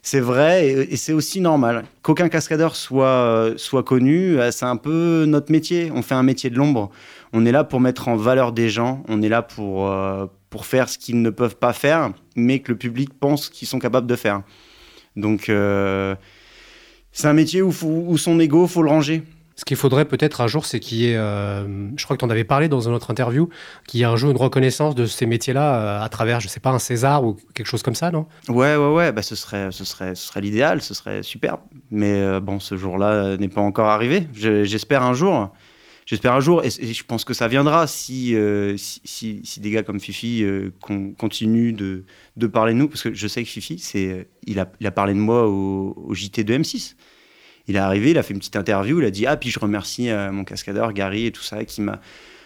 C'est 0.01 0.19
vrai 0.21 0.69
et, 0.69 0.95
c'est 0.95 1.13
aussi 1.13 1.41
normal 1.41 1.83
qu'aucun 2.01 2.29
cascadeur 2.29 2.75
soit, 2.75 3.05
euh, 3.05 3.53
soit 3.57 3.83
connu, 3.83 4.39
euh, 4.39 4.51
c'est 4.51 4.65
un 4.65 4.77
peu 4.77 5.25
notre 5.27 5.51
métier, 5.51 5.91
on 5.93 6.01
fait 6.01 6.15
un 6.15 6.23
métier 6.23 6.49
de 6.49 6.55
l'ombre, 6.55 6.89
on 7.33 7.45
est 7.45 7.51
là 7.51 7.63
pour 7.63 7.81
mettre 7.81 8.07
en 8.07 8.15
valeur 8.15 8.53
des 8.53 8.69
gens, 8.69 9.03
on 9.09 9.21
est 9.21 9.29
là 9.29 9.41
pour, 9.41 9.89
euh, 9.89 10.25
pour 10.49 10.65
faire 10.65 10.87
ce 10.87 10.97
qu'ils 10.97 11.21
ne 11.21 11.29
peuvent 11.29 11.57
pas 11.57 11.73
faire, 11.73 12.11
mais 12.35 12.59
que 12.59 12.71
le 12.71 12.77
public 12.77 13.09
pense 13.19 13.49
qu'ils 13.49 13.67
sont 13.67 13.79
capables 13.79 14.07
de 14.07 14.15
faire. 14.15 14.41
Donc 15.15 15.51
c'est 17.11 17.27
un 17.27 17.33
métier 17.33 17.61
où, 17.61 17.73
où 17.83 18.17
son 18.17 18.39
ego, 18.39 18.67
faut 18.67 18.83
le 18.83 18.89
ranger. 18.89 19.23
Ce 19.59 19.65
qu'il 19.65 19.75
faudrait 19.75 20.05
peut-être 20.05 20.39
un 20.39 20.47
jour, 20.47 20.65
c'est 20.65 20.79
qu'il 20.79 20.99
y 20.99 21.07
ait, 21.11 21.17
euh, 21.17 21.89
je 21.97 22.03
crois 22.05 22.15
que 22.15 22.19
tu 22.21 22.25
en 22.25 22.29
avais 22.29 22.45
parlé 22.45 22.69
dans 22.69 22.79
une 22.79 22.93
autre 22.93 23.11
interview, 23.11 23.49
qu'il 23.85 23.99
y 23.99 24.03
ait 24.03 24.05
un 24.05 24.15
jour 24.15 24.31
une 24.31 24.37
reconnaissance 24.37 24.95
de 24.95 25.05
ces 25.05 25.25
métiers-là 25.25 25.81
euh, 25.99 26.01
à 26.01 26.07
travers, 26.07 26.39
je 26.39 26.47
sais 26.47 26.61
pas, 26.61 26.69
un 26.69 26.79
César 26.79 27.25
ou 27.25 27.35
quelque 27.53 27.67
chose 27.67 27.83
comme 27.83 27.93
ça, 27.93 28.09
non? 28.09 28.25
Ouais, 28.47 28.77
ouais, 28.77 28.93
ouais, 28.93 29.11
bah, 29.11 29.21
ce 29.21 29.35
serait, 29.35 29.67
ce 29.71 29.83
serait, 29.83 30.15
ce 30.15 30.27
serait 30.27 30.39
l'idéal, 30.39 30.81
ce 30.81 30.93
serait 30.93 31.23
superbe. 31.23 31.59
Mais 31.91 32.21
euh, 32.21 32.39
bon, 32.39 32.61
ce 32.61 32.77
jour-là 32.77 33.35
n'est 33.35 33.49
pas 33.49 33.59
encore 33.59 33.87
arrivé. 33.89 34.27
Je- 34.33 34.63
J'espère 34.63 35.03
un 35.03 35.13
jour. 35.13 35.49
J'espère 36.05 36.33
un 36.35 36.39
jour, 36.39 36.63
et, 36.63 36.69
je 36.69 37.03
pense 37.03 37.25
que 37.25 37.33
ça 37.33 37.49
viendra 37.49 37.85
si, 37.85 38.35
si, 38.77 39.41
si, 39.43 39.59
des 39.59 39.71
gars 39.71 39.83
comme 39.83 39.99
Fifi 39.99 40.43
con- 40.79 41.13
continuent 41.17 41.75
de, 41.75 42.05
de 42.37 42.47
parler 42.47 42.71
de 42.73 42.77
nous, 42.79 42.87
parce 42.87 43.03
que 43.03 43.13
je 43.13 43.27
sais 43.27 43.43
que 43.43 43.49
Fifi, 43.49 43.75
il, 44.47 44.59
a, 44.59 44.65
il 44.79 44.87
a 44.87 44.91
parlé 44.91 45.13
de 45.13 45.19
moi 45.19 45.47
au, 45.47 45.93
au 46.07 46.13
JT 46.15 46.45
de 46.45 46.57
M6. 46.57 46.95
Il 47.69 47.75
est 47.77 47.79
arrivé, 47.79 48.11
il 48.11 48.17
a 48.17 48.23
fait 48.23 48.33
une 48.33 48.39
petite 48.39 48.57
interview, 48.57 48.99
il 48.99 49.05
a 49.05 49.11
dit 49.11 49.25
Ah, 49.25 49.37
puis 49.37 49.49
je 49.49 49.59
remercie 49.59 50.09
euh, 50.09 50.31
mon 50.31 50.43
cascadeur, 50.43 50.91
Gary, 50.91 51.27
et 51.27 51.31
tout 51.31 51.43
ça, 51.43 51.63
qui 51.63 51.79
m'a. 51.81 51.99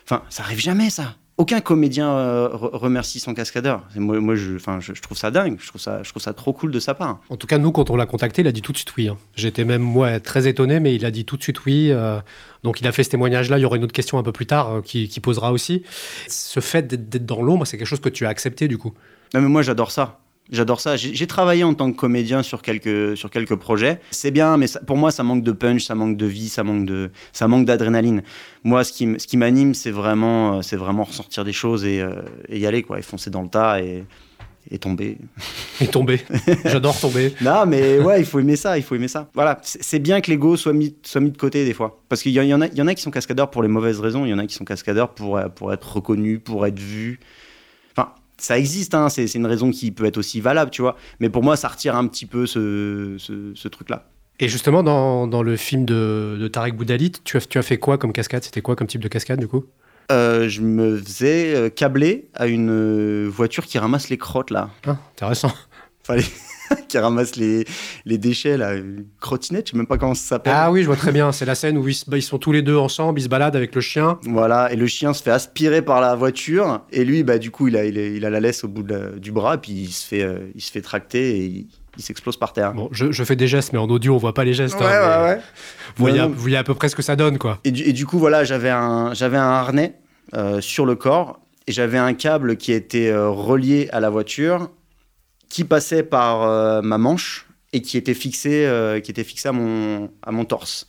Enfin, 0.06 0.22
ça 0.30 0.44
arrive 0.44 0.60
jamais, 0.60 0.90
ça. 0.92 1.16
Aucun 1.38 1.62
comédien 1.62 2.12
euh, 2.12 2.48
re- 2.50 2.76
remercie 2.78 3.20
son 3.20 3.34
cascadeur. 3.34 3.88
Et 3.96 4.00
Moi, 4.00 4.20
moi 4.20 4.36
je, 4.36 4.60
je, 4.60 4.94
je 4.94 5.02
trouve 5.02 5.18
ça 5.18 5.32
dingue, 5.32 5.58
je 5.60 5.68
trouve 5.68 5.82
ça, 5.82 6.04
je 6.04 6.10
trouve 6.12 6.22
ça 6.22 6.32
trop 6.34 6.54
cool 6.54 6.70
de 6.70 6.80
sa 6.80 6.94
part. 6.94 7.22
En 7.30 7.38
tout 7.38 7.48
cas, 7.48 7.58
nous, 7.58 7.72
quand 7.72 7.90
on 7.90 7.96
l'a 7.96 8.06
contacté, 8.06 8.42
il 8.44 8.48
a 8.48 8.52
dit 8.52 8.62
tout 8.62 8.72
de 8.72 8.78
suite 8.78 8.96
oui. 8.98 9.08
hein. 9.08 9.18
J'étais 9.36 9.66
même, 9.66 9.82
moi, 9.82 10.20
très 10.20 10.48
étonné, 10.48 10.80
mais 10.80 10.94
il 10.94 11.06
a 11.06 11.10
dit 11.12 11.26
tout 11.26 11.36
de 11.38 11.42
suite 11.42 11.66
oui. 11.66 11.88
euh, 11.90 12.20
donc, 12.64 12.82
il 12.82 12.88
a 12.88 12.92
fait 12.92 13.04
ce 13.04 13.10
témoignage-là. 13.10 13.58
Il 13.58 13.62
y 13.62 13.66
aura 13.66 13.78
une 13.78 13.84
autre 13.84 13.94
question 13.94 14.20
un 14.20 14.24
peu 14.24 14.32
plus 14.32 14.46
tard 14.46 14.72
euh, 14.76 14.82
qui, 14.82 15.08
qui 15.10 15.20
posera 15.22 15.52
aussi. 15.52 15.82
Ce 16.28 16.60
fait 16.60 16.86
d'être 16.86 17.10
d'être 17.10 17.26
dans 17.26 17.42
l'ombre, 17.42 17.66
c'est 17.66 17.78
quelque 17.80 17.88
chose 17.88 18.02
que 18.02 18.10
tu 18.10 18.28
as 18.28 18.30
accepté, 18.30 18.68
du 18.68 18.78
coup? 18.78 18.94
Non, 19.34 19.42
mais 19.42 19.48
moi, 19.50 19.64
j'adore 19.64 19.90
ça. 19.90 20.20
J'adore 20.52 20.82
ça. 20.82 20.98
J'ai 20.98 21.26
travaillé 21.28 21.64
en 21.64 21.74
tant 21.74 21.92
que 21.92 21.98
comédien 21.98 22.44
sur 22.44 22.62
quelques, 22.62 23.16
sur 23.18 23.30
quelques 23.30 23.56
projets. 23.56 24.00
C'est 24.12 24.30
bien, 24.32 24.58
mais 24.58 24.68
ça- 24.68 24.82
pour 24.82 24.98
moi, 24.98 25.10
ça 25.10 25.24
manque 25.24 25.42
de 25.44 25.52
punch, 25.54 25.86
ça 25.86 25.96
manque 25.96 26.18
de 26.18 26.26
vie, 26.26 26.50
ça 26.50 26.64
manque 26.64 26.86
de, 26.86 27.12
ça 27.32 27.48
manque 27.48 27.66
d'adrénaline. 27.66 28.24
Moi, 28.64 28.84
ce 28.84 28.92
qui, 28.92 29.06
m- 29.06 29.18
ce 29.20 29.26
qui 29.26 29.38
m'anime, 29.38 29.74
c'est 29.74 29.90
vraiment, 29.92 30.58
euh, 30.58 30.62
c'est 30.62 30.76
vraiment 30.76 31.06
ressortir 31.06 31.46
des 31.46 31.54
choses 31.54 31.86
et, 31.86 32.02
euh, 32.02 32.22
et 32.50 32.60
y 32.60 32.66
aller, 32.68 32.84
quoi, 32.84 33.00
et 33.00 33.02
foncer 33.02 33.30
dans 33.30 33.42
le 33.42 33.48
tas 33.48 33.82
et, 33.82 34.04
et 34.70 34.78
tomber. 34.80 35.18
Et 35.82 35.88
tomber. 35.88 36.22
J'adore 36.66 37.00
tomber. 37.00 37.34
Non, 37.42 37.66
mais 37.66 38.00
ouais, 38.00 38.20
il 38.20 38.26
faut 38.26 38.40
aimer 38.40 38.56
ça, 38.58 38.78
il 38.78 38.84
faut 38.84 38.96
aimer 38.96 39.08
ça. 39.08 39.30
Voilà, 39.34 39.60
c'est 39.64 40.00
bien 40.00 40.20
que 40.22 40.30
l'ego 40.30 40.56
soit 40.58 40.74
mis, 40.74 40.94
soit 41.04 41.20
mis 41.22 41.32
de 41.32 41.38
côté 41.38 41.66
des 41.66 41.74
fois. 41.74 42.02
Parce 42.10 42.22
qu'il 42.22 42.32
y, 42.32 42.36
y 42.36 42.54
en 42.54 42.62
a, 42.62 42.68
il 42.68 42.76
y 42.78 42.82
en 42.82 42.88
a 42.88 42.94
qui 42.96 43.02
sont 43.02 43.12
cascadeurs 43.12 43.50
pour 43.50 43.64
les 43.64 43.70
mauvaises 43.70 44.00
raisons, 44.02 44.26
il 44.26 44.30
y 44.30 44.34
en 44.34 44.40
a 44.40 44.46
qui 44.46 44.54
sont 44.56 44.66
cascadeurs 44.66 45.10
pour, 45.10 45.38
euh, 45.38 45.48
pour 45.48 45.74
être 45.74 45.94
reconnus, 45.96 46.40
pour 46.44 46.66
être 46.68 46.80
vus. 46.80 47.20
Ça 48.44 48.60
existe, 48.60 48.94
hein, 48.94 49.08
c'est 49.08 49.34
une 49.36 49.46
raison 49.46 49.72
qui 49.72 49.92
peut 49.92 50.04
être 50.06 50.18
aussi 50.18 50.42
valable, 50.42 50.70
tu 50.70 50.82
vois. 50.82 50.98
Mais 51.22 51.30
pour 51.30 51.44
moi, 51.44 51.56
ça 51.56 51.70
retire 51.70 51.96
un 51.96 52.06
petit 52.08 52.26
peu 52.26 52.46
ce, 52.46 53.16
ce, 53.18 53.54
ce 53.56 53.68
truc-là. 53.70 54.10
Et 54.42 54.50
justement, 54.50 54.84
dans, 54.84 55.28
dans 55.28 55.44
le 55.44 55.56
film 55.56 55.86
de, 55.86 56.38
de 56.38 56.48
Tarek 56.50 56.76
Boudalit, 56.76 57.14
tu 57.24 57.38
as, 57.38 57.42
tu 57.48 57.58
as 57.58 57.62
fait 57.62 57.78
quoi 57.78 57.98
comme 57.98 58.12
cascade? 58.12 58.44
C'était 58.44 58.62
quoi 58.62 58.76
comme 58.76 58.88
type 58.88 59.02
de 59.02 59.08
cascade 59.08 59.40
du 59.40 59.48
coup? 59.48 59.64
Euh, 60.12 60.50
je 60.50 60.60
me 60.62 60.98
faisais 60.98 61.56
euh, 61.56 61.70
câbler 61.70 62.28
à 62.34 62.48
une 62.48 62.70
euh, 62.70 63.30
voiture 63.32 63.66
qui 63.66 63.78
ramasse 63.80 64.10
les 64.10 64.18
crottes, 64.18 64.52
là. 64.52 64.70
ah, 64.86 64.98
Intéressant. 65.14 65.54
Les- 66.10 66.22
qui 66.88 66.98
ramasse 66.98 67.36
les, 67.36 67.66
les 68.06 68.18
déchets, 68.18 68.58
là. 68.58 68.74
Crottinette, 69.22 69.68
je 69.68 69.72
sais 69.72 69.78
même 69.78 69.88
pas 69.88 69.98
comment 69.98 70.14
ça 70.16 70.26
s'appelle. 70.28 70.54
Ah 70.56 70.72
oui, 70.72 70.82
je 70.82 70.88
vois 70.88 70.96
très 70.96 71.12
bien. 71.12 71.32
C'est 71.32 71.46
la 71.46 71.56
scène 71.56 71.78
où 71.78 71.88
ils, 71.88 71.94
se- 71.96 72.06
ils 72.16 72.22
sont 72.22 72.38
tous 72.38 72.52
les 72.52 72.62
deux 72.62 72.76
ensemble, 72.78 73.20
ils 73.20 73.24
se 73.24 73.30
baladent 73.30 73.56
avec 73.56 73.74
le 73.76 73.82
chien. 73.82 74.20
Voilà, 74.24 74.72
et 74.72 74.76
le 74.76 74.88
chien 74.88 75.14
se 75.14 75.22
fait 75.24 75.32
aspirer 75.32 75.82
par 75.82 76.02
la 76.02 76.16
voiture, 76.16 76.82
et 76.92 77.04
lui, 77.06 77.24
bah, 77.24 77.38
du 77.38 77.52
coup, 77.52 77.68
il 77.68 77.78
a, 77.78 77.86
il 77.86 77.98
a, 77.98 78.06
il 78.08 78.26
a 78.26 78.30
la 78.30 78.40
laisse 78.40 78.64
au 78.64 78.68
bout 78.68 78.84
de 78.84 78.94
la- 78.94 79.10
du 79.12 79.32
bras, 79.32 79.58
puis 79.58 79.72
il 79.74 79.92
se 79.92 80.08
fait, 80.08 80.24
euh, 80.24 80.40
il 80.56 80.62
se 80.62 80.72
fait 80.72 80.82
tracter 80.82 81.38
et 81.38 81.46
il, 81.46 81.68
il 81.98 82.04
s'explose 82.04 82.38
par 82.38 82.54
terre. 82.54 82.74
Bon, 82.74 82.90
je, 82.92 83.12
je 83.12 83.24
fais 83.24 83.36
des 83.36 83.48
gestes, 83.48 83.72
mais 83.74 83.80
en 83.80 83.88
audio, 83.88 84.16
on 84.16 84.18
voit 84.18 84.34
pas 84.34 84.44
les 84.44 84.54
gestes. 84.54 84.78
hein, 84.82 85.28
mais 85.28 85.36
Vous, 85.96 86.06
voyez, 86.06 86.18
Non, 86.18 86.24
à- 86.24 86.28
non. 86.28 86.34
vous 86.34 86.42
voyez 86.42 86.58
à 86.58 86.64
peu 86.64 86.74
près 86.74 86.90
ce 86.90 86.96
que 86.96 87.04
ça 87.04 87.16
donne, 87.16 87.38
quoi. 87.38 87.60
Et 87.64 87.72
du, 87.72 87.84
et 87.84 87.94
du 87.94 88.06
coup, 88.06 88.18
voilà, 88.18 88.44
j'avais 88.44 88.70
un, 88.72 89.14
j'avais 89.14 89.38
un 89.38 89.42
harnais 89.52 89.96
euh, 90.36 90.60
sur 90.62 90.86
le 90.88 90.96
corps, 90.96 91.40
et 91.68 91.72
j'avais 91.72 91.98
un 92.00 92.14
câble 92.14 92.58
qui 92.58 92.72
était 92.74 93.10
euh, 93.10 93.30
relié 93.30 93.90
à 93.92 94.00
la 94.00 94.10
voiture, 94.10 94.70
qui 95.54 95.66
passait 95.66 96.02
par 96.02 96.42
euh, 96.42 96.82
ma 96.82 96.98
manche, 96.98 97.46
et 97.74 97.84
qui 97.84 97.96
était 97.96 98.16
fixé, 98.16 98.66
euh, 98.66 99.00
qui 99.00 99.12
était 99.12 99.24
fixé 99.24 99.50
à, 99.50 99.52
mon, 99.52 100.10
à 100.24 100.32
mon 100.32 100.46
torse. 100.46 100.88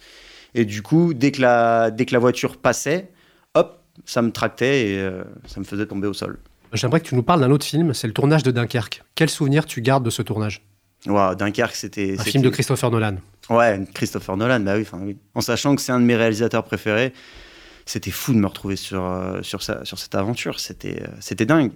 Et 0.55 0.65
du 0.65 0.81
coup, 0.81 1.13
dès 1.13 1.33
que 1.33 1.43
la, 1.43 1.91
dès 1.91 2.07
que 2.07 2.15
la 2.15 2.19
voiture 2.19 2.57
passait, 2.57 3.11
hop, 3.53 3.83
ça 4.07 4.23
me 4.23 4.33
tractait 4.33 4.89
et 4.89 4.99
euh, 5.01 5.23
ça 5.45 5.61
me 5.61 5.67
faisait 5.67 5.85
tomber 5.85 6.07
au 6.07 6.15
sol. 6.15 6.39
J'aimerais 6.73 7.01
que 7.01 7.07
tu 7.07 7.15
nous 7.15 7.23
parles 7.23 7.41
d'un 7.41 7.51
autre 7.51 7.67
film, 7.67 7.93
c'est 7.93 8.07
le 8.07 8.15
tournage 8.15 8.43
de 8.43 8.51
Dunkerque. 8.53 9.03
Quel 9.15 9.29
souvenir 9.29 9.67
tu 9.67 9.83
gardes 9.83 10.03
de 10.03 10.09
ce 10.09 10.23
tournage? 10.23 10.63
Waouh, 11.05 11.35
Dunkerque, 11.35 11.77
c'était. 11.77 12.19
Un 12.19 12.23
film 12.23 12.43
de 12.43 12.49
Christopher 12.49 12.91
Nolan. 12.91 13.17
Ouais, 13.51 13.79
Christopher 13.93 14.39
Nolan, 14.39 14.61
bah 14.61 14.77
oui. 14.79 15.19
En 15.35 15.43
sachant 15.43 15.77
que 15.77 15.83
c'est 15.83 15.93
un 15.93 16.01
de 16.01 16.07
mes 16.07 16.17
réalisateurs 16.17 16.65
préférés, 16.65 17.13
c'était 17.85 18.11
fou 18.11 18.33
de 18.33 18.39
me 18.39 18.47
retrouver 18.47 18.77
sur, 18.77 19.05
sur, 19.43 19.63
ça, 19.63 19.85
sur 19.85 19.99
cette 19.99 20.15
aventure. 20.15 20.59
C'était 20.59 21.03
c'était 21.21 21.45
dingue. 21.45 21.73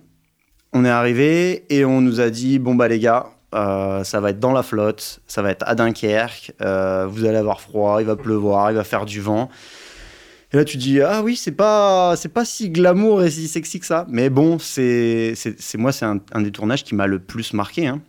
On 0.72 0.85
est 0.85 0.90
arrivé 0.90 1.64
et 1.70 1.85
on 1.85 2.00
nous 2.00 2.20
a 2.20 2.31
dit 2.31 2.59
bon, 2.59 2.74
bah 2.74 2.88
les 2.88 2.98
gars, 2.98 3.26
euh, 3.54 4.04
ça 4.04 4.20
va 4.20 4.31
être 4.31 4.40
dans 4.40 4.52
la 4.52 4.62
flotte, 4.62 5.20
ça 5.26 5.42
va 5.42 5.50
être 5.50 5.64
à 5.66 5.74
Dunkerque, 5.74 6.52
euh, 6.61 7.07
vous 7.09 7.24
allez 7.24 7.38
avoir 7.38 7.61
froid, 7.61 8.00
il 8.00 8.07
va 8.07 8.16
pleuvoir, 8.16 8.70
il 8.70 8.74
va 8.74 8.85
faire 8.85 9.07
du 9.07 9.20
vent. 9.20 9.48
Et 10.52 10.57
là, 10.57 10.64
tu 10.64 10.76
dis 10.76 11.00
ah 11.00 11.22
oui, 11.22 11.37
c'est 11.37 11.52
pas 11.52 12.14
c'est 12.16 12.28
pas 12.28 12.44
si 12.44 12.70
glamour 12.70 13.22
et 13.22 13.31
si 13.31 13.48
sexy 13.48 13.81
que 13.81 13.87
ça. 13.87 14.07
Mais 14.09 14.31
bon, 14.31 14.59
c'est 14.59 15.35
c'est 15.35 15.78
moi 15.78 15.92
c'est 15.92 16.07
un, 16.07 16.20
un 16.33 16.40
des 16.42 16.50
tournages 16.52 16.85
qui 16.85 16.94
m'a 16.94 17.07
le 17.07 17.18
plus 17.18 17.52
marqué. 17.52 17.87
Hein. 17.87 18.00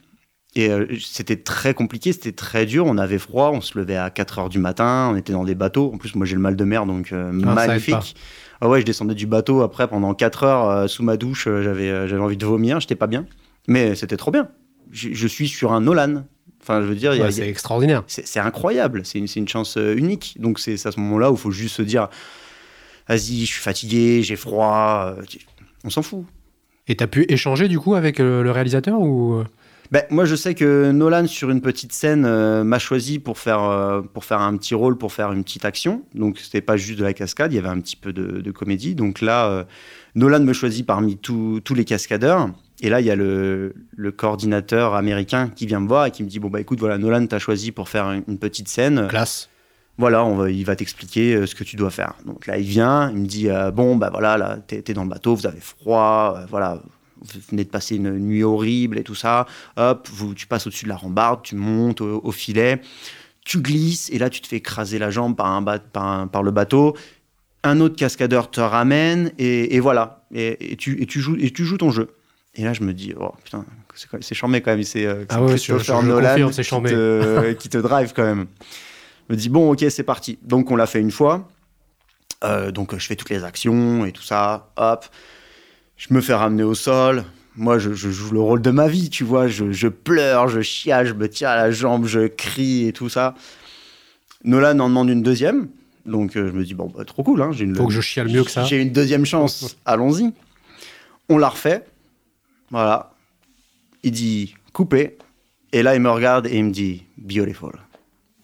Et 0.56 0.70
euh, 0.72 0.88
c'était 1.00 1.36
très 1.38 1.74
compliqué, 1.74 2.12
c'était 2.12 2.32
très 2.32 2.66
dur. 2.66 2.86
On 2.88 2.98
avait 2.98 3.20
froid, 3.20 3.52
on 3.54 3.62
se 3.62 3.78
levait 3.78 3.98
à 3.98 4.10
4 4.10 4.40
heures 4.40 4.50
du 4.50 4.58
matin, 4.58 5.10
on 5.14 5.16
était 5.16 5.34
dans 5.34 5.44
des 5.44 5.54
bateaux. 5.54 5.92
En 5.94 5.98
plus, 5.98 6.16
moi 6.16 6.26
j'ai 6.26 6.36
le 6.36 6.42
mal 6.42 6.56
de 6.56 6.64
mer, 6.64 6.86
donc 6.86 7.12
euh, 7.12 7.32
Ah, 7.46 7.54
magnifique. 7.54 8.16
Ah 8.62 8.68
ouais, 8.68 8.82
je 8.82 8.86
descendais 8.86 9.16
du 9.16 9.26
bateau 9.26 9.62
après 9.62 9.88
pendant 9.88 10.14
4 10.14 10.44
heures 10.44 10.70
euh, 10.70 10.88
sous 10.88 11.04
ma 11.04 11.18
douche, 11.18 11.48
euh, 11.48 11.64
j'avais 11.64 11.90
euh, 11.90 12.08
j'avais 12.08 12.22
envie 12.22 12.38
de 12.38 12.46
vomir, 12.46 12.80
j'étais 12.80 12.96
pas 12.96 13.08
bien. 13.08 13.26
Mais 13.68 13.96
c'était 13.96 14.18
trop 14.18 14.32
bien. 14.32 14.50
Je, 14.92 15.10
je 15.14 15.28
suis 15.28 15.48
sur 15.48 15.72
un 15.72 15.82
Nolan. 15.82 16.24
Enfin, 16.62 16.82
je 16.82 16.88
veux 16.88 16.96
dire, 16.96 17.12
Ouais, 17.12 17.32
c'est 17.32 17.48
extraordinaire. 17.48 18.04
c'est 18.08 18.40
incroyable, 18.40 19.06
c'est 19.06 19.20
une, 19.20 19.48
chance 19.48 19.78
unique. 19.78 20.36
Donc 20.40 20.60
c'est 20.60 20.74
à 20.86 20.92
ce 20.92 21.00
moment-là 21.00 21.32
où 21.32 21.36
il 21.36 21.40
faut 21.40 21.52
juste 21.52 21.76
se 21.76 21.82
dire, 21.82 22.10
vas-y, 23.08 23.46
je 23.46 23.52
suis 23.52 23.62
fatigué, 23.62 24.22
j'ai 24.24 24.36
froid, 24.36 25.16
on 25.86 25.90
s'en 25.90 26.02
fout. 26.02 26.26
Et 26.88 26.96
t'as 26.96 27.08
pu 27.08 27.26
échanger 27.30 27.70
du 27.70 27.80
coup 27.80 27.96
avec 27.96 28.20
le 28.20 28.52
réalisateur 28.52 29.00
ou 29.00 29.42
Ben, 29.92 30.04
moi, 30.12 30.26
je 30.26 30.36
sais 30.36 30.54
que 30.54 30.92
Nolan, 30.92 31.26
sur 31.26 31.50
une 31.50 31.62
petite 31.62 31.94
scène, 31.94 32.24
euh, 32.24 32.64
m'a 32.64 32.78
choisi 32.78 33.18
pour 33.18 33.40
faire, 33.40 33.64
euh, 33.64 34.02
pour 34.02 34.24
faire 34.24 34.40
un 34.40 34.56
petit 34.56 34.76
rôle, 34.76 34.98
pour 34.98 35.12
faire 35.12 35.32
une 35.32 35.44
petite 35.44 35.66
action. 35.66 36.04
Donc, 36.14 36.38
c'était 36.38 36.62
pas 36.62 36.78
juste 36.78 37.00
de 37.00 37.04
la 37.04 37.14
cascade, 37.14 37.52
il 37.52 37.56
y 37.56 37.60
avait 37.60 37.70
un 37.70 37.80
petit 37.80 37.96
peu 37.96 38.14
de, 38.14 38.40
de 38.40 38.52
comédie. 38.52 38.94
Donc 38.94 39.20
là, 39.20 39.48
euh, 39.48 39.64
Nolan 40.14 40.42
me 40.42 40.54
choisit 40.54 40.86
parmi 40.86 41.18
tous 41.18 41.60
tous 41.62 41.74
les 41.74 41.86
cascadeurs. 41.86 42.50
Et 42.82 42.90
là, 42.90 43.02
il 43.02 43.08
y 43.08 43.12
a 43.12 43.16
le, 43.16 43.74
le 43.96 44.12
coordinateur 44.12 44.94
américain 44.94 45.50
qui 45.50 45.66
vient 45.66 45.80
me 45.80 45.88
voir 45.88 46.06
et 46.06 46.12
qui 46.12 46.22
me 46.22 46.30
dit 46.30 46.38
Bon, 46.38 46.50
bah 46.50 46.62
écoute, 46.62 46.80
voilà, 46.80 47.00
Nolan 47.00 47.26
t'a 47.26 47.40
choisi 47.40 47.72
pour 47.72 47.90
faire 47.90 48.12
une, 48.12 48.38
petite 48.38 48.68
scène. 48.68 49.08
classe 49.08 49.50
Voilà, 49.98 50.24
on 50.24 50.36
va, 50.36 50.52
il 50.52 50.66
va 50.66 50.76
t'expliquer 50.76 51.48
ce 51.48 51.56
que 51.56 51.64
tu 51.64 51.78
dois 51.78 51.90
faire. 51.90 52.14
Donc 52.28 52.46
là, 52.46 52.60
il 52.60 52.66
vient, 52.66 53.10
il 53.10 53.18
me 53.18 53.26
dit 53.26 53.50
Bon, 53.74 53.96
bah 53.96 54.12
voilà, 54.12 54.38
là, 54.38 54.58
t'es 54.68 54.94
dans 54.94 55.04
le 55.04 55.10
bateau, 55.10 55.34
vous 55.34 55.48
avez 55.48 55.60
froid, 55.60 56.42
voilà, 56.48 56.80
vous 57.22 57.40
venez 57.50 57.64
de 57.64 57.70
passer 57.70 57.96
une 57.96 58.18
nuit 58.18 58.44
horrible 58.44 58.98
et 58.98 59.04
tout 59.04 59.16
ça. 59.16 59.46
Hop, 59.78 60.08
vous, 60.12 60.34
tu 60.34 60.48
passes 60.48 60.68
au-dessus 60.68 60.86
de 60.86 60.90
la 60.90 60.96
rambarde, 60.98 61.42
tu 61.44 61.56
montes 61.56 62.02
au, 62.02 62.22
au 62.24 62.32
filet, 62.32 62.82
tu 63.46 63.60
glisses, 63.62 64.10
et 64.12 64.18
là, 64.20 64.30
tu 64.30 64.42
te 64.42 64.48
fais 64.48 64.58
écraser 64.58 65.00
la 65.00 65.10
jambe 65.12 65.36
par, 65.36 65.48
un 65.48 65.62
ba- 65.62 65.80
par, 65.80 66.06
un- 66.06 66.28
par 66.28 66.44
le 66.44 66.52
bateau. 66.52 66.96
Un 67.64 67.80
autre 67.82 67.96
cascadeur 67.98 68.50
te 68.52 68.62
ramène, 68.62 69.32
et, 69.38 69.76
et 69.76 69.80
voilà. 69.80 70.24
Et, 70.34 70.72
et 70.74 70.76
tu, 70.78 71.02
et, 71.02 71.06
tu 71.06 71.20
joues, 71.20 71.36
et 71.40 71.52
tu 71.52 71.66
joues 71.66 71.78
ton 71.78 71.92
jeu. 71.92 72.10
Et 72.56 72.64
là, 72.64 72.74
je 72.74 72.82
me 72.84 72.94
dis, 72.94 73.14
oh 73.20 73.32
putain, 73.44 73.66
c'est 74.22 74.34
charmé 74.36 74.62
quand 74.62 74.72
même. 74.72 74.84
C'est 74.84 75.06
euh, 75.06 75.26
Ah 75.30 75.42
ouais, 75.42 75.50
Christopher 75.50 75.80
je- 75.80 76.02
je- 76.02 76.02
je 76.02 76.08
Nolan 76.08 76.30
confirme, 76.30 76.52
c'est 76.54 76.64
qui 76.64 76.70
charmé. 76.70 76.90
te- 76.90 77.52
qui 77.54 77.70
te 77.70 77.78
drive 77.78 78.14
quand 78.16 78.24
même. 78.24 78.48
Je 79.30 79.36
me 79.36 79.40
dis, 79.40 79.50
bon, 79.50 79.72
ok, 79.72 79.86
c'est 79.90 80.04
parti. 80.04 80.40
Donc, 80.42 80.72
on 80.72 80.76
l'a 80.76 80.88
fait 80.88 81.00
une 81.02 81.12
fois. 81.12 81.48
Euh, 82.44 82.72
donc, 82.72 82.98
je 82.98 83.06
fais 83.06 83.16
toutes 83.16 83.30
les 83.30 83.44
actions 83.44 84.06
et 84.06 84.12
tout 84.12 84.24
ça. 84.24 84.70
Hop. 84.78 85.06
Je 86.00 86.14
me 86.14 86.22
fais 86.22 86.34
ramener 86.34 86.64
au 86.64 86.76
sol. 86.76 87.26
Moi, 87.58 87.78
je, 87.78 87.92
je 87.94 88.10
joue 88.10 88.32
le 88.32 88.40
rôle 88.40 88.62
de 88.62 88.72
ma 88.72 88.88
vie, 88.88 89.10
tu 89.10 89.26
vois. 89.26 89.48
Je, 89.50 89.72
je 89.74 89.90
pleure, 89.90 90.48
je 90.48 90.62
chiale, 90.62 91.06
je 91.06 91.14
me 91.14 91.28
tiens 91.28 91.50
à 91.50 91.56
la 91.58 91.72
jambe, 91.72 92.06
je 92.06 92.28
crie 92.28 92.88
et 92.88 92.94
tout 92.94 93.10
ça. 93.10 93.36
Nolan 94.46 94.80
en 94.80 94.88
demande 94.88 95.10
une 95.10 95.22
deuxième. 95.22 95.68
Donc, 96.06 96.38
euh, 96.38 96.48
je 96.48 96.54
me 96.54 96.64
dis, 96.64 96.74
bon, 96.74 96.90
bah, 96.96 97.04
trop 97.04 97.22
cool. 97.22 97.42
Hein, 97.42 97.52
j'ai 97.52 97.66
une, 97.66 97.76
Faut 97.76 97.86
que 97.88 97.94
je 97.94 98.00
chiale 98.00 98.30
mieux 98.30 98.46
que 98.46 98.50
ça. 98.52 98.64
J'ai 98.64 98.78
une 98.82 98.94
deuxième 98.94 99.26
chance. 99.26 99.76
Allons-y. 99.86 100.34
On 101.28 101.38
la 101.38 101.50
refait. 101.50 101.84
Voilà. 102.72 103.12
Il 104.04 104.12
dit, 104.14 104.56
coupé. 104.72 105.18
Et 105.74 105.84
là, 105.84 105.96
il 105.96 106.02
me 106.02 106.10
regarde 106.10 106.48
et 106.48 106.56
il 106.58 106.64
me 106.64 106.72
dit, 106.72 107.04
beautiful. 107.18 107.74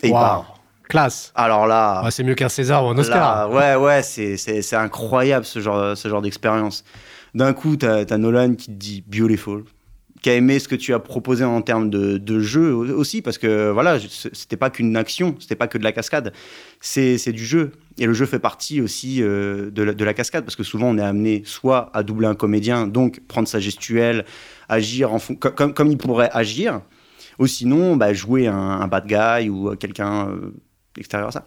Et 0.04 0.08
il 0.08 0.12
Waouh. 0.12 0.22
part. 0.22 0.60
Classe. 0.89 1.32
Alors 1.36 1.65
là, 1.68 2.02
Ah, 2.04 2.12
c'est 2.12 2.24
mieux 2.24 2.36
qu'un 2.36 2.50
César 2.50 2.86
ou 2.86 2.89
un 2.89 2.98
Oscar. 2.98 3.50
Là, 3.50 3.78
ouais, 3.78 3.84
ouais, 3.84 4.04
c'est, 4.04 4.74
incroyable 4.76 5.46
ce 5.46 5.60
genre, 5.60 5.98
ce 5.98 6.10
genre 6.10 6.22
d'expérience. 6.22 6.84
D'un 7.36 7.54
coup, 7.54 7.76
t'as, 7.76 8.06
t'as 8.06 8.17
Nolan 8.17 8.56
qui 8.56 8.67
te 8.67 8.71
dit 8.71 9.04
beautiful, 9.06 9.65
qui 10.21 10.30
a 10.30 10.36
aimé 10.36 10.58
ce 10.58 10.69
que 10.69 10.76
tu 10.76 10.93
as 10.93 11.00
proposé 11.00 11.43
en 11.43 11.62
termes 11.62 11.89
de, 11.89 12.17
de 12.17 12.39
jeu 12.39 12.74
au- 12.74 12.88
aussi, 12.98 13.21
parce 13.21 13.38
que 13.38 13.69
voilà, 13.71 13.98
c'était 14.00 14.56
pas 14.56 14.69
qu'une 14.69 14.95
action, 14.95 15.36
c'était 15.39 15.56
pas 15.58 15.67
que 15.67 15.78
de 15.78 15.84
la 15.84 15.91
cascade, 15.91 16.32
c'est, 16.80 17.17
du 17.34 17.45
jeu. 17.45 17.74
Et 17.98 18.06
le 18.06 18.13
jeu 18.13 18.26
fait 18.26 18.39
partie 18.39 18.80
aussi 18.80 19.21
euh, 19.21 19.69
de, 19.69 19.84
la, 19.84 19.93
de 19.93 20.06
la 20.06 20.13
cascade, 20.13 20.45
parce 20.45 20.56
que 20.56 20.63
souvent 20.63 20.88
on 20.88 20.98
est 20.98 21.04
amené 21.04 21.43
soit 21.45 21.91
à 21.93 22.04
doubler 22.04 22.28
un 22.28 22.36
comédien, 22.36 22.88
donc 22.88 23.19
prendre 23.28 23.50
sa 23.50 23.60
gestuelle, 23.60 24.24
agir 24.69 25.12
comme, 25.39 25.74
comme 25.74 25.91
il 25.91 25.98
pourrait 25.98 26.30
agir, 26.32 26.80
ou 27.38 27.48
sinon 27.48 27.98
bah, 27.98 28.13
jouer 28.13 28.48
un, 28.48 28.56
un 28.56 28.88
bad 28.88 29.06
guy 29.08 29.50
ou 29.50 29.76
quelqu'un 29.76 30.30
euh, 30.30 30.54
extérieur 30.98 31.28
à 31.28 31.32
ça. 31.34 31.45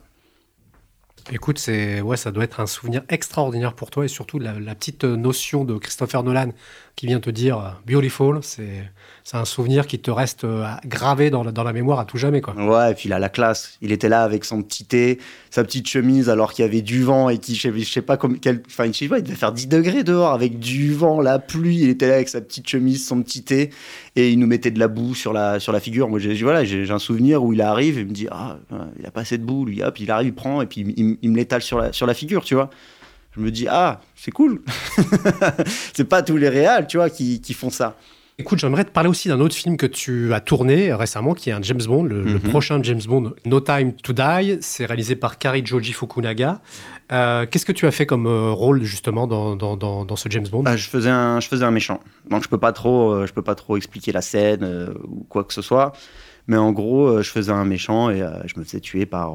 Écoute, 1.31 1.59
c'est 1.59 2.01
ouais, 2.01 2.17
ça 2.17 2.31
doit 2.31 2.45
être 2.45 2.59
un 2.61 2.67
souvenir 2.67 3.03
extraordinaire 3.11 3.75
pour 3.75 3.91
toi 3.91 4.07
et 4.07 4.09
surtout 4.09 4.38
la, 4.38 4.55
petite 4.75 5.05
notion 5.05 5.64
de 5.64 5.77
Christopher 5.77 6.23
Nolan 6.23 6.53
qui 6.97 7.07
vient 7.07 7.21
te 7.21 7.29
dire 7.29 7.59
euh, 7.59 7.69
beautiful, 7.87 8.38
c'est 8.43 8.91
c'est 9.25 9.37
un 9.37 9.45
souvenir 9.45 9.87
qui 9.87 9.99
te 9.99 10.11
reste 10.11 10.45
euh, 10.45 10.64
gravé 10.87 11.29
dans 11.29 11.45
la, 11.45 11.53
dans 11.53 11.62
la 11.62 11.75
mémoire 11.75 12.01
à 12.01 12.07
tout 12.07 12.17
jamais 12.17 12.41
quoi. 12.41 12.55
Ouais, 12.55 12.93
et 12.93 12.95
puis 12.95 13.11
il 13.11 13.12
a 13.12 13.19
la 13.19 13.29
classe. 13.29 13.77
Il 13.83 13.93
était 13.93 14.09
là 14.09 14.23
avec 14.23 14.47
son 14.47 14.62
petit 14.62 14.87
thé, 14.87 15.19
sa 15.51 15.62
petite 15.64 15.87
chemise, 15.87 16.31
alors 16.31 16.55
qu'il 16.55 16.64
y 16.64 16.69
avait 16.69 16.81
du 16.81 17.03
vent 17.03 17.29
et 17.29 17.37
qui, 17.37 17.55
je 17.55 17.85
sais, 17.85 18.01
pas 18.01 18.17
comme, 18.17 18.41
quel, 18.41 18.62
enfin, 18.67 18.87
il 18.87 19.09
devait 19.23 19.35
faire 19.35 19.53
10 19.53 19.67
degrés 19.69 20.03
dehors 20.03 20.33
avec 20.33 20.59
du 20.59 20.95
vent, 20.95 21.21
la 21.21 21.38
pluie. 21.38 21.81
Il 21.81 21.91
était 21.91 22.09
là 22.09 22.14
avec 22.14 22.31
sa 22.31 22.41
petite 22.41 22.66
chemise, 22.66 23.07
son 23.07 23.22
petit 23.22 23.43
thé, 23.43 23.68
et 24.16 24.31
il 24.31 24.39
nous 24.39 24.47
mettait 24.47 24.70
de 24.70 24.79
la 24.79 24.89
boue 24.89 25.14
sur 25.14 25.35
la, 25.35 25.61
sur 25.61 25.72
la 25.72 25.81
figure. 25.81 26.09
Moi, 26.09 26.18
j'ai, 26.18 26.35
voilà, 26.43 26.64
j'ai, 26.64 26.91
un 26.91 26.99
souvenir 26.99 27.45
où 27.45 27.53
il 27.53 27.61
arrive 27.61 27.99
et 27.99 28.01
il 28.01 28.07
me 28.07 28.12
dit, 28.12 28.29
ah, 28.31 28.57
il 28.99 29.05
a 29.05 29.11
pas 29.11 29.20
assez 29.20 29.37
de 29.37 29.45
boue, 29.45 29.66
lui, 29.66 29.83
hop, 29.83 30.01
il 30.01 30.11
arrive, 30.11 30.29
il 30.29 30.35
prend, 30.35 30.62
et 30.62 30.66
puis 30.66 30.81
il, 30.81 30.95
il- 30.97 31.18
il 31.23 31.31
me 31.31 31.37
l'étale 31.37 31.62
sur 31.62 31.79
la, 31.79 31.93
sur 31.93 32.07
la 32.07 32.14
figure, 32.14 32.45
tu 32.45 32.55
vois. 32.55 32.71
Je 33.37 33.41
me 33.41 33.51
dis, 33.51 33.66
ah, 33.69 34.01
c'est 34.16 34.31
cool. 34.33 34.62
c'est 35.95 36.05
pas 36.09 36.23
tous 36.23 36.37
les 36.37 36.49
réals, 36.49 36.87
tu 36.87 36.97
vois, 36.97 37.11
qui, 37.11 37.41
qui 37.41 37.55
font 37.55 37.71
ça. 37.71 37.97
Écoute, 38.41 38.61
j'aimerais 38.61 38.85
te 38.85 38.91
parler 38.91 39.09
aussi 39.11 39.27
d'un 39.29 39.41
autre 39.41 39.55
film 39.57 39.77
que 39.77 39.87
tu 39.87 40.33
as 40.33 40.41
tourné 40.41 40.93
récemment, 40.95 41.35
qui 41.35 41.51
est 41.51 41.53
un 41.53 41.61
James 41.62 41.83
Bond, 41.85 42.05
le, 42.05 42.23
le 42.23 42.35
Mhm. 42.35 42.41
prochain 42.41 42.81
James 42.85 43.01
Bond, 43.05 43.33
No 43.45 43.61
Time 43.61 43.93
to 43.95 44.12
Die. 44.12 44.59
C'est 44.61 44.87
réalisé 44.87 45.16
par 45.16 45.39
Kari 45.39 45.66
Joji 45.66 45.93
Fukunaga. 45.93 46.61
Euh, 47.11 47.47
Qu'est-ce 47.51 47.66
que 47.66 47.73
tu 47.73 47.87
as 47.87 47.91
fait 47.91 48.07
comme 48.07 48.27
euh, 48.29 48.53
rôle 48.53 48.85
justement 48.85 49.27
dans, 49.27 49.57
dans, 49.57 49.77
dans, 49.77 50.05
dans 50.05 50.14
ce 50.16 50.29
James 50.31 50.47
Bond? 50.49 50.62
Bah, 50.62 50.77
je 50.77 50.89
faisais 50.89 51.11
un, 51.11 51.41
je 51.41 51.49
faisais 51.49 51.64
un 51.64 51.73
méchant. 51.73 51.99
Donc 52.31 52.45
je 52.45 52.49
peux 52.49 52.59
pas 52.59 52.73
trop, 52.73 53.11
euh, 53.11 53.27
je 53.27 53.33
peux 53.33 53.43
pas 53.43 53.57
trop 53.57 53.77
expliquer 53.77 54.12
la 54.12 54.23
scène 54.23 54.62
euh, 54.62 54.95
ou 55.05 55.27
quoi 55.29 55.43
que 55.43 55.53
ce 55.53 55.62
soit. 55.62 55.91
Mais 56.47 56.57
en 56.57 56.71
gros, 56.71 57.21
je 57.21 57.29
faisais 57.31 57.51
un 57.53 57.64
méchant 57.64 58.09
et 58.09 58.25
je 58.47 58.59
me 58.59 58.64
faisais 58.64 58.81
tuer 58.81 59.05
par 59.05 59.35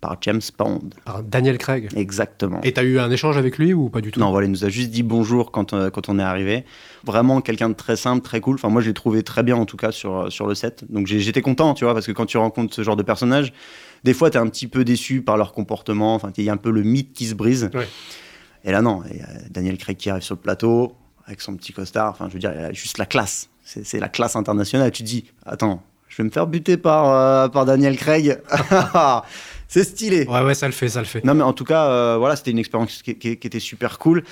par 0.00 0.16
James 0.22 0.40
Bond. 0.58 0.90
Par 1.04 1.22
Daniel 1.22 1.58
Craig. 1.58 1.88
Exactement. 1.94 2.60
Et 2.62 2.72
tu 2.72 2.80
as 2.80 2.82
eu 2.82 2.98
un 2.98 3.10
échange 3.10 3.36
avec 3.36 3.58
lui 3.58 3.74
ou 3.74 3.90
pas 3.90 4.00
du 4.00 4.10
tout? 4.10 4.20
Non, 4.20 4.30
voilà, 4.30 4.46
il 4.46 4.50
nous 4.50 4.64
a 4.64 4.68
juste 4.68 4.90
dit 4.90 5.02
bonjour 5.02 5.52
quand, 5.52 5.72
euh, 5.72 5.90
quand 5.90 6.08
on 6.08 6.18
est 6.18 6.22
arrivé. 6.22 6.64
Vraiment 7.04 7.40
quelqu'un 7.40 7.68
de 7.68 7.74
très 7.74 7.96
simple, 7.96 8.22
très 8.22 8.40
cool. 8.40 8.54
Enfin, 8.54 8.68
moi, 8.68 8.80
je 8.80 8.88
l'ai 8.88 8.94
trouvé 8.94 9.22
très 9.22 9.42
bien, 9.42 9.56
en 9.56 9.66
tout 9.66 9.76
cas, 9.76 9.92
sur, 9.92 10.32
sur 10.32 10.46
le 10.46 10.54
set. 10.54 10.84
Donc, 10.90 11.06
j'étais 11.06 11.42
content, 11.42 11.74
tu 11.74 11.84
vois, 11.84 11.94
parce 11.94 12.06
que 12.06 12.12
quand 12.12 12.26
tu 12.26 12.38
rencontres 12.38 12.74
ce 12.74 12.82
genre 12.82 12.96
de 12.96 13.02
personnage, 13.02 13.52
des 14.04 14.14
fois, 14.14 14.30
tu 14.30 14.38
es 14.38 14.40
un 14.40 14.48
petit 14.48 14.66
peu 14.66 14.84
déçu 14.84 15.22
par 15.22 15.36
leur 15.36 15.52
comportement. 15.52 16.14
Enfin, 16.14 16.32
il 16.36 16.44
y 16.44 16.50
a 16.50 16.52
un 16.52 16.56
peu 16.58 16.70
le 16.70 16.82
mythe 16.82 17.12
qui 17.12 17.26
se 17.26 17.34
brise. 17.34 17.70
Ouais. 17.74 17.88
Et 18.64 18.72
là, 18.72 18.80
non. 18.80 19.02
A 19.02 19.48
Daniel 19.50 19.76
Craig 19.76 19.96
qui 19.96 20.08
arrive 20.08 20.22
sur 20.22 20.34
le 20.34 20.40
plateau, 20.40 20.94
avec 21.26 21.40
son 21.42 21.54
petit 21.56 21.72
costard. 21.72 22.10
Enfin, 22.10 22.28
je 22.28 22.34
veux 22.34 22.40
dire, 22.40 22.52
il 22.54 22.64
a 22.64 22.72
juste 22.72 22.98
la 22.98 23.06
classe. 23.06 23.48
C'est 23.62 23.84
c'est 23.84 24.00
la 24.00 24.08
classe 24.08 24.36
internationale. 24.36 24.90
Tu 24.90 25.02
te 25.02 25.08
dis, 25.08 25.24
attends, 25.44 25.82
je 26.08 26.16
vais 26.16 26.24
me 26.24 26.30
faire 26.30 26.46
buter 26.46 26.76
par, 26.76 27.08
euh, 27.08 27.48
par 27.48 27.64
Daniel 27.66 27.96
Craig. 27.96 28.40
C'est 29.72 29.84
stylé. 29.84 30.26
Ouais, 30.26 30.42
ouais, 30.42 30.54
ça 30.54 30.66
le 30.66 30.72
fait, 30.72 30.88
ça 30.88 30.98
le 30.98 31.06
fait. 31.06 31.24
Non, 31.24 31.32
mais 31.34 31.44
en 31.44 31.52
tout 31.52 31.64
cas, 31.64 31.86
euh, 31.86 32.16
voilà, 32.18 32.34
c'était 32.34 32.50
une 32.50 32.58
expérience 32.58 33.02
qui, 33.02 33.14
qui- 33.14 33.36
qui 33.36 33.46
était 33.46 33.60
super 33.60 33.98
cool. 34.00 34.24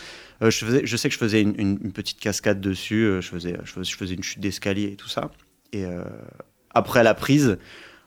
Euh, 0.42 0.50
je, 0.50 0.64
faisais, 0.64 0.80
je 0.84 0.96
sais 0.96 1.08
que 1.08 1.14
je 1.14 1.18
faisais 1.18 1.40
une, 1.42 1.54
une- 1.58 1.78
une 1.84 1.92
petite 1.92 2.18
cascade 2.18 2.60
dessus. 2.60 3.04
euh, 3.04 3.20
je, 3.20 3.28
faisais, 3.28 3.56
je, 3.62 3.72
faisais, 3.72 3.90
je 3.92 3.96
faisais 3.96 4.14
une 4.14 4.22
chute 4.24 4.40
d'escalier 4.40 4.88
et 4.92 4.96
tout 4.96 5.08
ça. 5.08 5.30
Et 5.72 5.84
après 6.74 7.04
la 7.04 7.14
prise, 7.14 7.56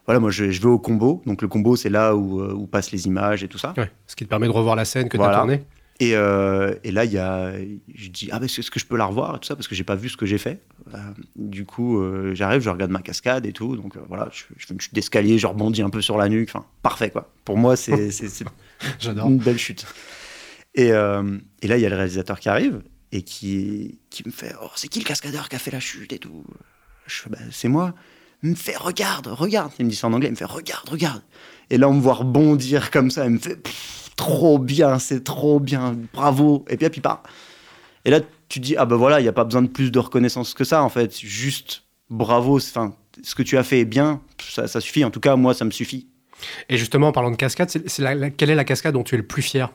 voilà, 0.07 0.19
moi, 0.19 0.29
je, 0.31 0.51
je 0.51 0.61
vais 0.61 0.67
au 0.67 0.79
combo. 0.79 1.21
Donc, 1.25 1.41
le 1.41 1.47
combo, 1.47 1.75
c'est 1.77 1.89
là 1.89 2.15
où, 2.17 2.41
où 2.43 2.67
passent 2.67 2.91
les 2.91 3.05
images 3.07 3.43
et 3.43 3.47
tout 3.47 3.57
ça. 3.57 3.73
Ouais, 3.77 3.89
ce 4.07 4.15
qui 4.17 4.25
te 4.25 4.29
permet 4.29 4.47
de 4.47 4.51
revoir 4.51 4.75
la 4.75 4.83
scène 4.83 5.05
que 5.07 5.15
tu 5.15 5.23
Voilà. 5.23 5.37
as 5.37 5.39
tournée. 5.39 5.63
Et, 6.01 6.15
euh, 6.15 6.73
et 6.83 6.91
là, 6.91 7.05
il 7.05 7.11
y 7.11 7.19
a, 7.19 7.53
je 7.93 8.09
dis, 8.09 8.29
ah, 8.31 8.39
mais 8.39 8.47
est-ce 8.47 8.71
que 8.71 8.79
je 8.79 8.87
peux 8.87 8.97
la 8.97 9.05
revoir 9.05 9.35
et 9.35 9.39
tout 9.39 9.45
ça 9.45 9.55
Parce 9.55 9.67
que 9.67 9.75
j'ai 9.75 9.83
pas 9.83 9.93
vu 9.93 10.09
ce 10.09 10.17
que 10.17 10.25
j'ai 10.25 10.39
fait. 10.39 10.59
Euh, 10.95 10.97
du 11.35 11.63
coup, 11.63 12.01
euh, 12.01 12.33
j'arrive, 12.33 12.61
je 12.61 12.71
regarde 12.71 12.89
ma 12.89 13.03
cascade 13.03 13.45
et 13.45 13.53
tout. 13.53 13.75
Donc, 13.75 13.97
voilà, 14.07 14.27
je, 14.33 14.45
je 14.57 14.65
fais 14.65 14.73
une 14.73 14.81
chute 14.81 14.95
d'escalier, 14.95 15.37
je 15.37 15.45
rebondis 15.45 15.83
un 15.83 15.91
peu 15.91 16.01
sur 16.01 16.17
la 16.17 16.27
nuque. 16.27 16.49
Enfin, 16.49 16.65
parfait, 16.81 17.11
quoi. 17.11 17.31
Pour 17.45 17.55
moi, 17.55 17.75
c'est 17.75 18.09
une 19.05 19.37
belle 19.37 19.59
chute. 19.59 19.85
Et, 20.73 20.87
et 20.87 21.67
là, 21.67 21.77
il 21.77 21.81
y 21.81 21.85
a 21.85 21.89
le 21.89 21.95
réalisateur 21.95 22.39
qui 22.39 22.49
arrive 22.49 22.81
et 23.11 23.21
qui, 23.21 23.99
qui 24.09 24.23
me 24.25 24.31
fait 24.31 24.55
Oh, 24.59 24.69
c'est 24.75 24.87
qui 24.87 25.01
le 25.01 25.05
cascadeur 25.05 25.49
qui 25.49 25.55
a 25.55 25.59
fait 25.59 25.69
la 25.69 25.79
chute 25.79 26.13
et 26.13 26.17
tout? 26.17 26.43
Je 27.05 27.15
fais 27.21 27.29
Bah, 27.29 27.37
C'est 27.51 27.67
moi. 27.67 27.93
Il 28.41 28.49
me 28.49 28.55
fait 28.55 28.75
Regarde, 28.75 29.27
regarde. 29.27 29.71
Il 29.77 29.85
me 29.85 29.91
dit 29.91 29.95
ça 29.95 30.07
en 30.07 30.13
anglais. 30.13 30.29
Il 30.29 30.31
me 30.31 30.35
fait 30.35 30.45
Regarde, 30.45 30.89
regarde. 30.89 31.21
Et 31.69 31.77
là, 31.77 31.87
on 31.87 31.93
me 31.93 32.01
voit 32.01 32.15
rebondir 32.15 32.89
comme 32.89 33.11
ça. 33.11 33.25
Il 33.25 33.33
me 33.33 33.37
fait 33.37 33.57
Pff, 33.57 34.00
Trop 34.15 34.59
bien, 34.59 34.99
c'est 34.99 35.23
trop 35.23 35.59
bien, 35.59 35.95
bravo. 36.13 36.65
Et 36.69 36.77
puis, 36.77 36.85
hop, 36.85 36.95
il 36.97 37.01
part. 37.01 37.23
Et 38.05 38.09
là, 38.11 38.19
tu 38.49 38.59
te 38.59 38.65
dis 38.65 38.75
Ah, 38.77 38.85
ben 38.85 38.95
voilà, 38.95 39.19
il 39.19 39.23
n'y 39.23 39.29
a 39.29 39.33
pas 39.33 39.43
besoin 39.45 39.61
de 39.61 39.67
plus 39.67 39.91
de 39.91 39.99
reconnaissance 39.99 40.53
que 40.53 40.63
ça, 40.63 40.83
en 40.83 40.89
fait. 40.89 41.17
Juste 41.19 41.83
bravo. 42.09 42.57
Enfin, 42.57 42.93
ce 43.23 43.35
que 43.35 43.43
tu 43.43 43.57
as 43.57 43.63
fait 43.63 43.79
est 43.81 43.85
bien. 43.85 44.21
Ça, 44.41 44.67
ça 44.67 44.81
suffit. 44.81 45.03
En 45.05 45.11
tout 45.11 45.19
cas, 45.19 45.35
moi, 45.35 45.53
ça 45.53 45.65
me 45.65 45.71
suffit. 45.71 46.07
Et 46.69 46.77
justement, 46.77 47.09
en 47.09 47.11
parlant 47.11 47.31
de 47.31 47.35
cascade, 47.35 47.69
c'est 47.69 47.87
c'est 47.89 48.01
la- 48.01 48.15
la- 48.15 48.29
quelle 48.31 48.49
est 48.49 48.55
la 48.55 48.63
cascade 48.65 48.93
dont 48.93 49.03
tu 49.03 49.15
es 49.15 49.17
le 49.17 49.25
plus 49.27 49.41
fier? 49.43 49.71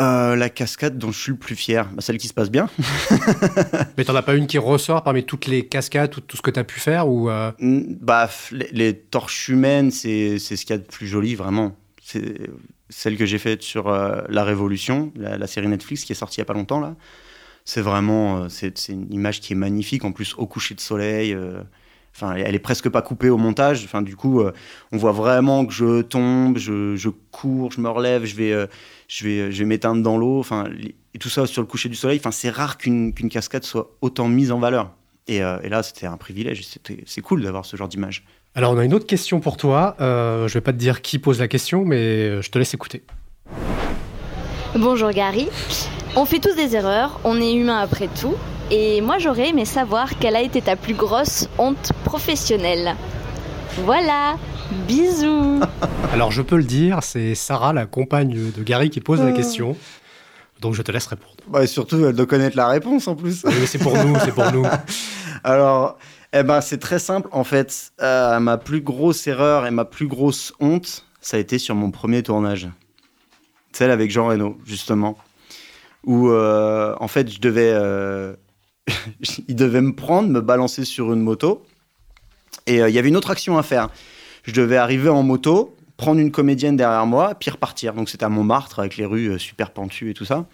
Euh, 0.00 0.36
la 0.36 0.48
cascade 0.48 0.96
dont 0.96 1.10
je 1.10 1.18
suis 1.20 1.32
le 1.32 1.38
plus 1.38 1.56
fier, 1.56 1.88
bah, 1.92 2.00
celle 2.00 2.18
qui 2.18 2.28
se 2.28 2.34
passe 2.34 2.50
bien. 2.50 2.68
Mais 3.98 4.04
t'en 4.04 4.14
as 4.14 4.22
pas 4.22 4.34
une 4.34 4.46
qui 4.46 4.56
ressort 4.58 5.02
parmi 5.02 5.24
toutes 5.24 5.46
les 5.46 5.66
cascades, 5.66 6.10
tout, 6.10 6.20
tout 6.20 6.36
ce 6.36 6.42
que 6.42 6.52
tu 6.52 6.60
as 6.60 6.64
pu 6.64 6.78
faire 6.78 7.08
ou 7.08 7.28
euh, 7.30 7.50
Bah, 7.60 8.30
les, 8.52 8.68
les 8.70 8.96
torches 8.96 9.48
humaines, 9.48 9.90
c'est 9.90 10.38
c'est 10.38 10.54
ce 10.54 10.64
qu'il 10.64 10.74
y 10.76 10.78
a 10.78 10.82
de 10.82 10.86
plus 10.86 11.08
joli, 11.08 11.34
vraiment. 11.34 11.74
C'est 12.10 12.48
celle 12.88 13.18
que 13.18 13.26
j'ai 13.26 13.36
faite 13.36 13.60
sur 13.60 13.88
euh, 13.88 14.22
La 14.30 14.42
Révolution, 14.42 15.12
la, 15.14 15.46
série 15.46 15.68
Netflix 15.68 16.04
qui 16.04 16.12
est 16.12 16.14
sortie 16.14 16.36
il 16.36 16.40
y 16.40 16.42
a 16.42 16.46
pas 16.46 16.54
longtemps, 16.54 16.80
là. 16.80 16.96
C'est 17.66 17.82
vraiment... 17.82 18.44
euh, 18.44 18.48
c'est 18.48 18.88
une 18.88 19.12
image 19.12 19.40
qui 19.42 19.52
est 19.52 19.56
magnifique, 19.56 20.06
en 20.06 20.12
plus, 20.12 20.34
au 20.38 20.46
coucher 20.46 20.74
de 20.74 20.80
soleil. 20.80 21.34
euh, 21.34 21.60
Enfin, 22.16 22.34
elle 22.34 22.54
est 22.54 22.58
presque 22.60 22.88
pas 22.88 23.02
coupée 23.02 23.28
au 23.28 23.36
montage. 23.36 23.84
Enfin, 23.84 24.00
du 24.00 24.16
coup, 24.16 24.42
on 24.90 24.96
voit 24.96 25.12
vraiment 25.12 25.64
que 25.66 25.72
je 25.72 26.00
tombe, 26.02 26.58
je, 26.58 27.08
cours, 27.30 27.70
je 27.70 27.80
me 27.80 27.88
relève, 27.90 28.24
je 28.24 28.34
vais, 28.34 28.68
je 29.06 29.24
vais, 29.24 29.52
je 29.52 29.58
vais 29.58 29.64
m'éteindre 29.66 30.02
dans 30.02 30.16
l'eau. 30.18 30.40
Enfin, 30.40 30.64
et 31.14 31.18
tout 31.18 31.28
ça 31.28 31.46
sur 31.46 31.62
le 31.62 31.68
coucher 31.68 31.88
du 31.88 31.94
soleil. 31.94 32.18
Enfin, 32.18 32.32
c'est 32.32 32.50
rare 32.50 32.76
qu'une 32.76 33.12
cascade 33.12 33.62
soit 33.62 33.94
autant 34.00 34.26
mise 34.26 34.50
en 34.50 34.58
valeur. 34.58 34.92
Et, 35.28 35.36
et 35.36 35.68
là, 35.68 35.84
c'était 35.84 36.06
un 36.06 36.16
privilège. 36.16 36.66
C'est 37.06 37.20
cool 37.20 37.42
d'avoir 37.42 37.64
ce 37.64 37.76
genre 37.76 37.88
d'image. 37.88 38.24
Alors, 38.58 38.72
on 38.72 38.78
a 38.78 38.84
une 38.84 38.92
autre 38.92 39.06
question 39.06 39.38
pour 39.38 39.56
toi. 39.56 39.94
Euh, 40.00 40.48
je 40.48 40.54
vais 40.54 40.60
pas 40.60 40.72
te 40.72 40.78
dire 40.78 41.00
qui 41.00 41.20
pose 41.20 41.38
la 41.38 41.46
question, 41.46 41.84
mais 41.84 41.96
euh, 41.96 42.42
je 42.42 42.50
te 42.50 42.58
laisse 42.58 42.74
écouter. 42.74 43.04
Bonjour 44.74 45.10
Gary. 45.12 45.46
On 46.16 46.24
fait 46.24 46.40
tous 46.40 46.56
des 46.56 46.74
erreurs, 46.74 47.20
on 47.22 47.40
est 47.40 47.52
humain 47.54 47.78
après 47.78 48.08
tout. 48.20 48.34
Et 48.72 49.00
moi 49.00 49.18
j'aurais 49.18 49.50
aimé 49.50 49.64
savoir 49.64 50.18
quelle 50.18 50.34
a 50.34 50.42
été 50.42 50.60
ta 50.60 50.74
plus 50.74 50.94
grosse 50.94 51.48
honte 51.56 51.92
professionnelle. 52.02 52.96
Voilà, 53.84 54.34
bisous. 54.88 55.60
Alors, 56.12 56.32
je 56.32 56.42
peux 56.42 56.56
le 56.56 56.64
dire, 56.64 56.98
c'est 57.02 57.36
Sarah, 57.36 57.72
la 57.72 57.86
compagne 57.86 58.50
de 58.56 58.62
Gary, 58.64 58.90
qui 58.90 59.00
pose 59.00 59.20
la 59.20 59.26
Euh. 59.26 59.36
question. 59.36 59.76
Donc, 60.60 60.74
je 60.74 60.82
te 60.82 60.90
laisse 60.90 61.06
répondre. 61.06 61.36
Bah, 61.46 61.64
surtout, 61.68 62.04
elle 62.06 62.16
doit 62.16 62.26
connaître 62.26 62.56
la 62.56 62.66
réponse 62.66 63.06
en 63.06 63.14
plus. 63.14 63.44
Oui, 63.44 63.52
c'est 63.66 63.78
pour 63.78 63.96
nous, 64.04 64.16
c'est 64.24 64.32
pour 64.34 64.50
nous. 64.50 64.66
Alors, 65.44 65.96
eh 66.32 66.42
ben, 66.42 66.60
c'est 66.60 66.78
très 66.78 66.98
simple. 66.98 67.28
En 67.32 67.44
fait, 67.44 67.92
Euh, 68.00 68.38
ma 68.40 68.58
plus 68.58 68.80
grosse 68.80 69.26
erreur 69.26 69.66
et 69.66 69.70
ma 69.70 69.84
plus 69.84 70.06
grosse 70.06 70.52
honte, 70.60 71.04
ça 71.20 71.36
a 71.36 71.40
été 71.40 71.58
sur 71.58 71.74
mon 71.74 71.90
premier 71.90 72.22
tournage. 72.22 72.68
Celle 73.72 73.90
avec 73.90 74.10
Jean 74.10 74.28
Reno, 74.28 74.58
justement. 74.66 75.16
Où, 76.04 76.30
euh, 76.30 76.94
en 77.00 77.08
fait, 77.08 77.30
je 77.30 77.40
devais. 77.40 77.70
euh, 77.72 78.34
il 79.48 79.56
devait 79.56 79.80
me 79.82 79.94
prendre, 79.94 80.28
me 80.28 80.40
balancer 80.40 80.84
sur 80.84 81.12
une 81.12 81.20
moto. 81.20 81.64
Et 82.66 82.76
il 82.78 82.90
y 82.90 82.98
avait 82.98 83.08
une 83.08 83.16
autre 83.16 83.30
action 83.30 83.56
à 83.58 83.62
faire. 83.62 83.88
Je 84.44 84.52
devais 84.52 84.76
arriver 84.76 85.08
en 85.08 85.22
moto, 85.22 85.74
prendre 85.96 86.20
une 86.20 86.30
comédienne 86.30 86.76
derrière 86.76 87.06
moi, 87.06 87.34
puis 87.34 87.50
repartir. 87.50 87.94
Donc 87.94 88.08
c'était 88.10 88.24
à 88.24 88.28
Montmartre, 88.28 88.78
avec 88.78 88.96
les 88.96 89.06
rues 89.06 89.38
super 89.38 89.70
pentues 89.70 90.10
et 90.10 90.14
tout 90.14 90.24
ça. 90.26 90.46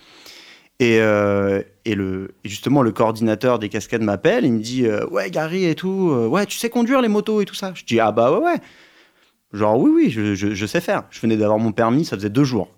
Et, 0.81 0.99
euh, 1.01 1.63
et, 1.85 1.97
justement, 2.45 2.83
le 2.83 2.91
coordinateur 2.91 3.59
des 3.59 3.69
cascades 3.69 4.03
m'appelle, 4.03 4.45
il 4.45 4.53
me 4.55 4.61
dit 4.61 4.87
euh, 4.87 5.07
Ouais, 5.07 5.31
Gary 5.31 5.67
et 5.67 5.75
tout, 5.75 6.11
euh, 6.11 6.27
ouais, 6.27 6.47
tu 6.47 6.59
sais 6.59 6.69
conduire 6.69 7.01
les 7.01 7.09
motos 7.09 7.41
et 7.41 7.45
tout 7.45 7.55
ça? 7.55 7.73
Je 7.75 7.85
dis 7.85 8.01
Ah 8.01 8.11
bah 8.11 8.33
ouais, 8.33 8.45
ouais. 8.45 8.61
Genre, 9.53 9.79
oui, 9.79 9.93
oui, 9.95 10.11
je, 10.11 10.67
sais 10.67 10.81
faire. 10.81 11.05
Je 11.11 11.21
venais 11.21 11.37
d'avoir 11.37 11.59
mon 11.61 11.71
permis, 11.71 12.05
ça 12.05 12.17
faisait 12.17 12.31
deux 12.31 12.43
jours. 12.43 12.69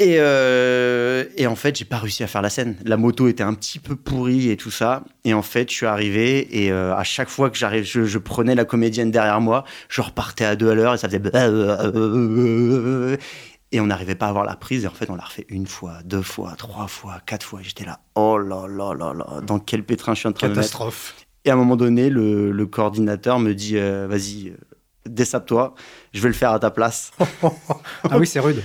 Et, 0.00 0.18
en 0.20 1.56
fait, 1.56 1.76
j'ai 1.76 1.84
pas 1.84 1.98
réussi 1.98 2.24
à 2.24 2.26
faire 2.26 2.42
la 2.42 2.50
scène. 2.50 2.76
La 2.84 2.96
moto 2.96 3.28
était 3.28 3.44
un 3.44 3.54
petit 3.54 3.78
peu 3.78 3.94
pourrie 3.94 4.50
et 4.50 4.56
tout 4.56 4.72
ça. 4.72 5.04
Et 5.24 5.34
en 5.34 5.42
fait, 5.42 5.70
je 5.70 5.76
suis 5.76 5.86
arrivé 5.86 6.64
et 6.64 6.72
à 6.72 7.04
chaque 7.04 7.28
fois 7.28 7.50
que 7.50 7.56
j'arrive, 7.56 7.84
je, 7.84 8.04
je 8.04 8.18
prenais 8.18 8.56
la 8.56 8.64
comédienne 8.64 9.12
derrière 9.12 9.40
moi, 9.40 9.64
je 9.88 10.00
repartais 10.00 10.44
à 10.44 10.56
deux 10.56 10.70
à 10.70 10.74
l'heure 10.74 10.94
et 10.94 10.98
ça 10.98 11.08
faisait. 11.08 11.20
Et 13.70 13.80
on 13.80 13.86
n'arrivait 13.86 14.14
pas 14.14 14.26
à 14.26 14.28
avoir 14.30 14.44
la 14.44 14.56
prise. 14.56 14.84
Et 14.84 14.88
en 14.88 14.92
fait, 14.92 15.10
on 15.10 15.14
l'a 15.16 15.24
refait 15.24 15.46
une 15.48 15.66
fois, 15.66 15.98
deux 16.04 16.22
fois, 16.22 16.54
trois 16.56 16.86
fois, 16.86 17.20
quatre 17.26 17.44
fois. 17.44 17.60
J'étais 17.62 17.84
là, 17.84 18.00
oh 18.14 18.38
là 18.38 18.66
là 18.66 18.94
là 18.94 19.12
là, 19.12 19.40
dans 19.42 19.58
quel 19.58 19.84
pétrin 19.84 20.14
je 20.14 20.20
suis 20.20 20.28
en 20.28 20.32
train 20.32 20.48
de 20.48 20.52
me 20.52 20.56
mettre. 20.56 20.68
Catastrophe. 20.70 21.14
Et 21.44 21.50
à 21.50 21.52
un 21.52 21.56
moment 21.56 21.76
donné, 21.76 22.10
le, 22.10 22.50
le 22.50 22.66
coordinateur 22.66 23.38
me 23.38 23.54
dit, 23.54 23.76
euh, 23.76 24.06
vas-y, 24.08 24.48
euh, 24.48 24.56
dessape-toi, 25.06 25.74
je 26.12 26.20
vais 26.20 26.28
le 26.28 26.34
faire 26.34 26.52
à 26.52 26.58
ta 26.58 26.70
place. 26.70 27.12
Ah 28.10 28.18
oui, 28.18 28.26
c'est 28.26 28.40
rude. 28.40 28.62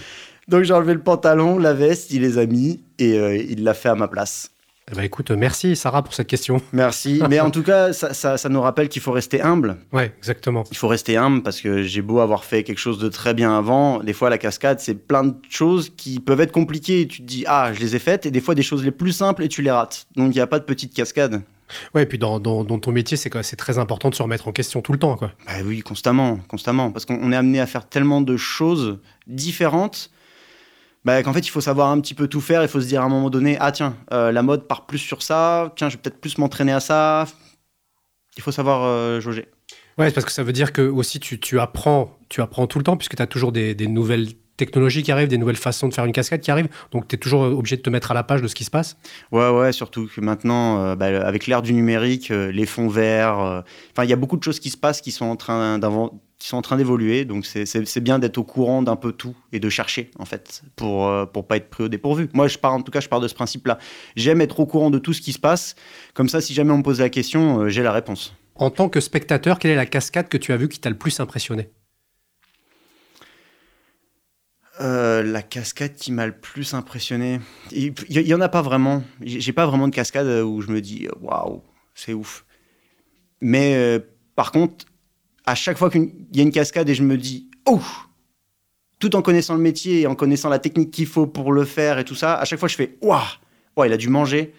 Donc 0.47 0.63
j'ai 0.63 0.73
enlevé 0.73 0.93
le 0.93 1.01
pantalon, 1.01 1.57
la 1.57 1.73
veste, 1.73 2.11
il 2.11 2.21
les 2.21 2.37
a 2.37 2.45
mis 2.45 2.83
et 2.99 3.17
euh, 3.17 3.35
il 3.37 3.63
l'a 3.63 3.73
fait 3.73 3.89
à 3.89 3.95
ma 3.95 4.07
place. 4.07 4.51
Eh 4.91 4.95
ben, 4.95 5.03
écoute, 5.03 5.31
merci 5.31 5.75
Sarah 5.77 6.01
pour 6.03 6.13
cette 6.13 6.27
question. 6.27 6.61
Merci. 6.73 7.21
Mais 7.29 7.39
en 7.39 7.51
tout 7.51 7.63
cas, 7.63 7.93
ça, 7.93 8.13
ça- 8.13 8.37
ça 8.37 8.49
nous 8.49 8.59
rappelle 8.61 8.89
qu'il 8.89 9.01
faut 9.01 9.13
rester 9.13 9.41
humble. 9.41 9.77
Ouais, 9.93 10.13
exactement. 10.17 10.65
Il 10.71 10.77
faut 10.77 10.89
rester 10.89 11.15
humble 11.15 11.41
parce 11.41 11.61
que 11.61 11.83
j'ai 11.83 12.01
beau 12.01 12.19
avoir 12.19 12.43
fait 12.43 12.63
quelque 12.63 12.79
chose 12.79 12.99
de 12.99 13.07
très 13.07 13.33
bien 13.33 13.57
avant. 13.57 13.99
Des 14.03 14.11
fois, 14.13 14.29
la 14.29 14.37
cascade, 14.37 14.81
c'est 14.81 14.95
plein 14.95 15.23
de 15.23 15.35
choses 15.49 15.89
qui 15.95 16.19
peuvent 16.19 16.41
être 16.41 16.51
compliquées. 16.51 17.01
Et 17.01 17.07
tu 17.07 17.21
te 17.21 17.25
dis, 17.27 17.45
ah, 17.47 17.71
je 17.73 17.79
les 17.79 17.95
ai 17.95 17.99
faites. 17.99 18.25
Et 18.25 18.31
des 18.31 18.41
fois, 18.41 18.55
des 18.55 18.61
choses 18.61 18.83
les 18.83 18.91
plus 18.91 19.13
simples 19.13 19.43
et 19.43 19.47
tu 19.47 19.61
les 19.61 19.71
rates. 19.71 20.05
Donc, 20.17 20.27
il 20.33 20.37
n'y 20.37 20.41
a 20.41 20.47
pas 20.47 20.59
de 20.59 20.65
petite 20.65 20.93
cascade. 20.93 21.41
Ouais, 21.95 22.03
et 22.03 22.05
puis 22.05 22.17
dans, 22.19 22.39
dans, 22.41 22.65
dans 22.65 22.77
ton 22.77 22.91
métier, 22.91 23.15
c'est 23.15 23.31
C'est 23.41 23.55
très 23.55 23.79
important 23.79 24.09
de 24.09 24.15
se 24.15 24.21
remettre 24.21 24.49
en 24.49 24.51
question 24.51 24.81
tout 24.81 24.91
le 24.91 24.99
temps, 24.99 25.15
quoi. 25.15 25.31
Bah 25.47 25.53
oui, 25.65 25.79
constamment, 25.79 26.39
constamment. 26.49 26.91
Parce 26.91 27.05
qu'on 27.05 27.17
on 27.21 27.31
est 27.31 27.35
amené 27.37 27.61
à 27.61 27.65
faire 27.65 27.87
tellement 27.87 28.19
de 28.21 28.35
choses 28.35 28.99
différentes 29.27 30.11
bah, 31.05 31.21
qu'en 31.21 31.33
fait, 31.33 31.45
il 31.45 31.49
faut 31.49 31.61
savoir 31.61 31.89
un 31.89 31.99
petit 31.99 32.13
peu 32.13 32.27
tout 32.27 32.41
faire. 32.41 32.61
Il 32.61 32.69
faut 32.69 32.81
se 32.81 32.87
dire 32.87 33.01
à 33.01 33.05
un 33.05 33.09
moment 33.09 33.29
donné, 33.29 33.57
ah 33.59 33.71
tiens, 33.71 33.95
euh, 34.11 34.31
la 34.31 34.41
mode 34.41 34.67
part 34.67 34.85
plus 34.85 34.99
sur 34.99 35.21
ça. 35.21 35.73
Tiens, 35.75 35.89
je 35.89 35.95
vais 35.95 36.01
peut-être 36.01 36.19
plus 36.19 36.37
m'entraîner 36.37 36.71
à 36.71 36.79
ça. 36.79 37.25
Il 38.37 38.43
faut 38.43 38.51
savoir 38.51 38.83
euh, 38.83 39.19
jauger. 39.19 39.47
Ouais, 39.97 40.07
c'est 40.07 40.13
parce 40.13 40.25
que 40.25 40.31
ça 40.31 40.43
veut 40.43 40.53
dire 40.53 40.73
que 40.73 40.81
aussi 40.81 41.19
tu, 41.19 41.39
tu 41.39 41.59
apprends, 41.59 42.17
tu 42.29 42.41
apprends 42.41 42.65
tout 42.65 42.79
le 42.79 42.83
temps 42.83 42.97
puisque 42.97 43.15
tu 43.15 43.21
as 43.21 43.27
toujours 43.27 43.51
des, 43.51 43.75
des 43.75 43.87
nouvelles 43.87 44.29
technologies 44.57 45.03
qui 45.03 45.11
arrivent, 45.11 45.27
des 45.27 45.37
nouvelles 45.37 45.57
façons 45.57 45.87
de 45.87 45.93
faire 45.93 46.05
une 46.05 46.13
cascade 46.13 46.39
qui 46.39 46.51
arrivent. 46.51 46.69
Donc, 46.91 47.07
tu 47.07 47.15
es 47.15 47.17
toujours 47.19 47.41
obligé 47.41 47.75
de 47.75 47.81
te 47.81 47.89
mettre 47.89 48.11
à 48.11 48.13
la 48.13 48.23
page 48.23 48.41
de 48.41 48.47
ce 48.47 48.55
qui 48.55 48.63
se 48.63 48.71
passe. 48.71 48.97
Ouais, 49.31 49.49
ouais, 49.49 49.71
surtout 49.71 50.07
que 50.07 50.21
maintenant, 50.21 50.95
bah, 50.95 51.07
avec 51.25 51.47
l'ère 51.47 51.63
du 51.63 51.73
numérique, 51.73 52.29
les 52.29 52.65
fonds 52.67 52.87
verts, 52.87 53.63
enfin, 53.91 54.03
il 54.03 54.09
y 54.09 54.13
a 54.13 54.15
beaucoup 54.15 54.37
de 54.37 54.43
choses 54.43 54.59
qui 54.59 54.69
se 54.69 54.77
passent 54.77 55.01
qui 55.01 55.11
sont 55.11 55.25
en 55.25 55.35
train 55.35 55.79
d'inventer 55.79 56.15
qui 56.43 56.49
sont 56.49 56.57
en 56.57 56.61
train 56.61 56.75
d'évoluer. 56.75 57.23
Donc 57.23 57.45
c'est 57.45 58.01
bien 58.01 58.19
d'être 58.19 58.37
au 58.37 58.43
courant 58.43 58.81
d'un 58.81 58.97
peu 58.97 59.13
tout 59.13 59.33
et 59.53 59.61
de 59.61 59.69
chercher 59.69 60.11
en 60.19 60.25
fait 60.25 60.61
pour 60.75 61.07
euh, 61.07 61.25
pour 61.25 61.47
pas 61.47 61.55
être 61.55 61.69
pris 61.69 61.85
au 61.85 61.87
dépourvu. 61.87 62.29
Moi 62.33 62.49
je 62.49 62.57
pars 62.57 62.73
en 62.73 62.81
tout 62.81 62.91
cas 62.91 62.99
je 62.99 63.07
pars 63.07 63.21
de 63.21 63.29
ce 63.29 63.33
principe-là. 63.33 63.79
J'aime 64.17 64.41
être 64.41 64.59
au 64.59 64.65
courant 64.65 64.89
de 64.89 64.99
tout 64.99 65.13
ce 65.13 65.21
qui 65.21 65.31
se 65.31 65.39
passe. 65.39 65.75
Comme 66.13 66.27
ça 66.27 66.41
si 66.41 66.53
jamais 66.53 66.73
on 66.73 66.79
me 66.79 66.83
pose 66.83 66.99
la 66.99 67.07
question, 67.07 67.61
euh, 67.61 67.69
j'ai 67.69 67.81
la 67.81 67.93
réponse. 67.93 68.35
En 68.55 68.71
tant 68.71 68.89
que 68.89 68.99
spectateur, 68.99 69.57
quelle 69.57 69.71
est 69.71 69.77
la 69.77 69.85
cascade 69.85 70.27
que 70.27 70.35
tu 70.35 70.51
as 70.51 70.57
vue 70.57 70.67
qui 70.67 70.79
t'a 70.79 70.89
le 70.89 70.97
plus 70.97 71.17
impressionné? 71.21 71.69
Euh, 74.81 75.23
la 75.23 75.43
cascade 75.43 75.95
qui 75.95 76.11
m'a 76.11 76.25
le 76.25 76.33
plus 76.33 76.73
impressionné, 76.73 77.39
il 77.71 77.93
y, 78.09 78.33
en 78.33 78.41
a 78.41 78.49
pas 78.49 78.61
vraiment. 78.61 79.01
J'ai 79.21 79.53
pas 79.53 79.65
vraiment 79.65 79.87
de 79.87 79.95
cascade 79.95 80.27
où 80.27 80.59
je 80.59 80.71
me 80.71 80.81
dis 80.81 81.07
waouh, 81.21 81.61
c'est 81.95 82.11
ouf. 82.11 82.43
Mais 83.39 84.01
par 84.35 84.51
contre, 84.51 84.85
à 85.45 85.55
chaque 85.55 85.77
fois 85.77 85.89
qu'il 85.89 86.11
y 86.33 86.39
a 86.39 86.43
une 86.43 86.51
cascade 86.51 86.89
et 86.89 86.95
je 86.95 87.03
me 87.03 87.17
dis, 87.17 87.49
oh, 87.65 87.81
tout 88.99 89.15
en 89.15 89.21
connaissant 89.21 89.55
le 89.55 89.61
métier 89.61 90.01
et 90.01 90.07
en 90.07 90.15
connaissant 90.15 90.49
la 90.49 90.59
technique 90.59 90.91
qu'il 90.91 91.07
faut 91.07 91.27
pour 91.27 91.51
le 91.51 91.65
faire 91.65 91.99
et 91.99 92.05
tout 92.05 92.15
ça, 92.15 92.35
à 92.35 92.45
chaque 92.45 92.59
fois 92.59 92.69
je 92.69 92.75
fais, 92.75 92.97
waouh, 93.01 93.19
ouais, 93.77 93.89
il 93.89 93.93
a 93.93 93.97
dû 93.97 94.09
manger. 94.09 94.53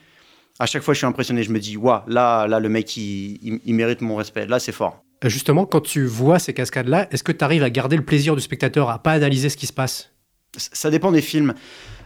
À 0.59 0.67
chaque 0.67 0.83
fois 0.83 0.95
je 0.95 0.99
suis 0.99 1.07
impressionné, 1.07 1.43
je 1.43 1.51
me 1.51 1.59
dis, 1.59 1.77
waouh, 1.77 2.03
là, 2.07 2.47
là, 2.47 2.61
le 2.61 2.69
mec, 2.69 2.97
il, 2.97 3.61
mérite 3.67 4.01
mon 4.03 4.17
respect. 4.17 4.47
Là, 4.47 4.59
c'est 4.59 4.73
fort. 4.73 5.03
Euh, 5.25 5.29
justement, 5.29 5.67
quand 5.67 5.81
tu 5.81 6.05
vois 6.05 6.39
ces 6.39 6.53
cascades-là, 6.53 7.09
est-ce 7.11 7.25
que 7.25 7.33
tu 7.33 7.43
arrives 7.43 7.63
à 7.63 7.71
garder 7.71 7.97
le 7.97 8.05
plaisir 8.05 8.37
du 8.37 8.43
spectateur, 8.43 8.91
à 8.91 9.03
pas 9.03 9.13
analyser 9.13 9.49
ce 9.49 9.57
qui 9.57 9.67
se 9.67 9.73
passe? 9.73 10.11
Ça 10.57 10.91
dépend 10.91 11.11
des 11.11 11.23
films. 11.23 11.55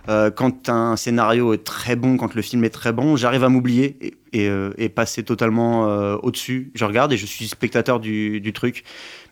Euh, 0.09 0.31
quand 0.31 0.69
un 0.71 0.97
scénario 0.97 1.53
est 1.53 1.65
très 1.65 1.95
bon, 1.95 2.17
quand 2.17 2.35
le 2.35 2.41
film 2.41 2.65
est 2.65 2.71
très 2.71 2.93
bon, 2.93 3.17
j'arrive 3.17 3.45
à 3.45 3.51
m'oublier 3.51 4.17
et, 4.33 4.49
euh, 4.49 4.73
passer 4.95 5.23
totalement 5.23 5.89
euh, 5.89 6.17
au-dessus. 6.23 6.73
Je 6.75 6.85
regarde 6.87 7.13
et 7.13 7.19
je 7.19 7.27
suis 7.27 7.47
spectateur 7.47 8.01
du, 8.01 8.53
truc. 8.55 8.85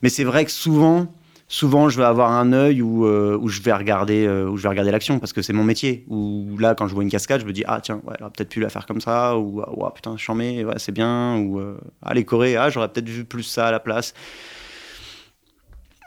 Mais 0.03 0.09
c'est 0.09 0.23
vrai 0.23 0.45
que 0.45 0.51
souvent, 0.51 1.11
souvent, 1.47 1.89
je 1.89 1.97
vais 1.97 2.05
avoir 2.05 2.31
un 2.31 2.53
œil 2.53 2.83
où, 2.83 3.03
je 3.47 3.61
vais 3.61 3.73
regarder, 3.73 4.25
je 4.25 4.61
vais 4.61 4.69
regarder 4.69 4.91
l'action 4.91 5.17
parce 5.17 5.33
que 5.33 5.41
c'est 5.41 5.53
mon 5.53 5.63
métier. 5.63 6.05
Ou 6.09 6.55
là, 6.59 6.75
quand 6.75 6.87
je 6.87 6.93
vois 6.93 7.03
une 7.03 7.09
cascade, 7.09 7.41
je 7.41 7.45
me 7.47 7.53
dis 7.53 7.63
ah 7.65 7.81
tiens, 7.81 8.01
ouais, 8.05 8.15
peut-être 8.17 8.49
pu 8.49 8.59
la 8.59 8.69
faire 8.69 8.85
comme 8.85 9.01
ça. 9.01 9.35
Ou 9.35 9.63
ah 9.63 9.91
putain, 9.95 10.15
j'en 10.17 10.37
ouais, 10.37 10.65
c'est 10.77 10.91
bien. 10.91 11.39
Ou 11.39 11.59
ah 12.03 12.13
les 12.13 12.23
Corées, 12.23 12.55
ah 12.55 12.69
j'aurais 12.69 12.89
peut-être 12.89 13.09
vu 13.09 13.25
plus 13.25 13.43
ça 13.43 13.67
à 13.67 13.71
la 13.71 13.79
place 13.79 14.13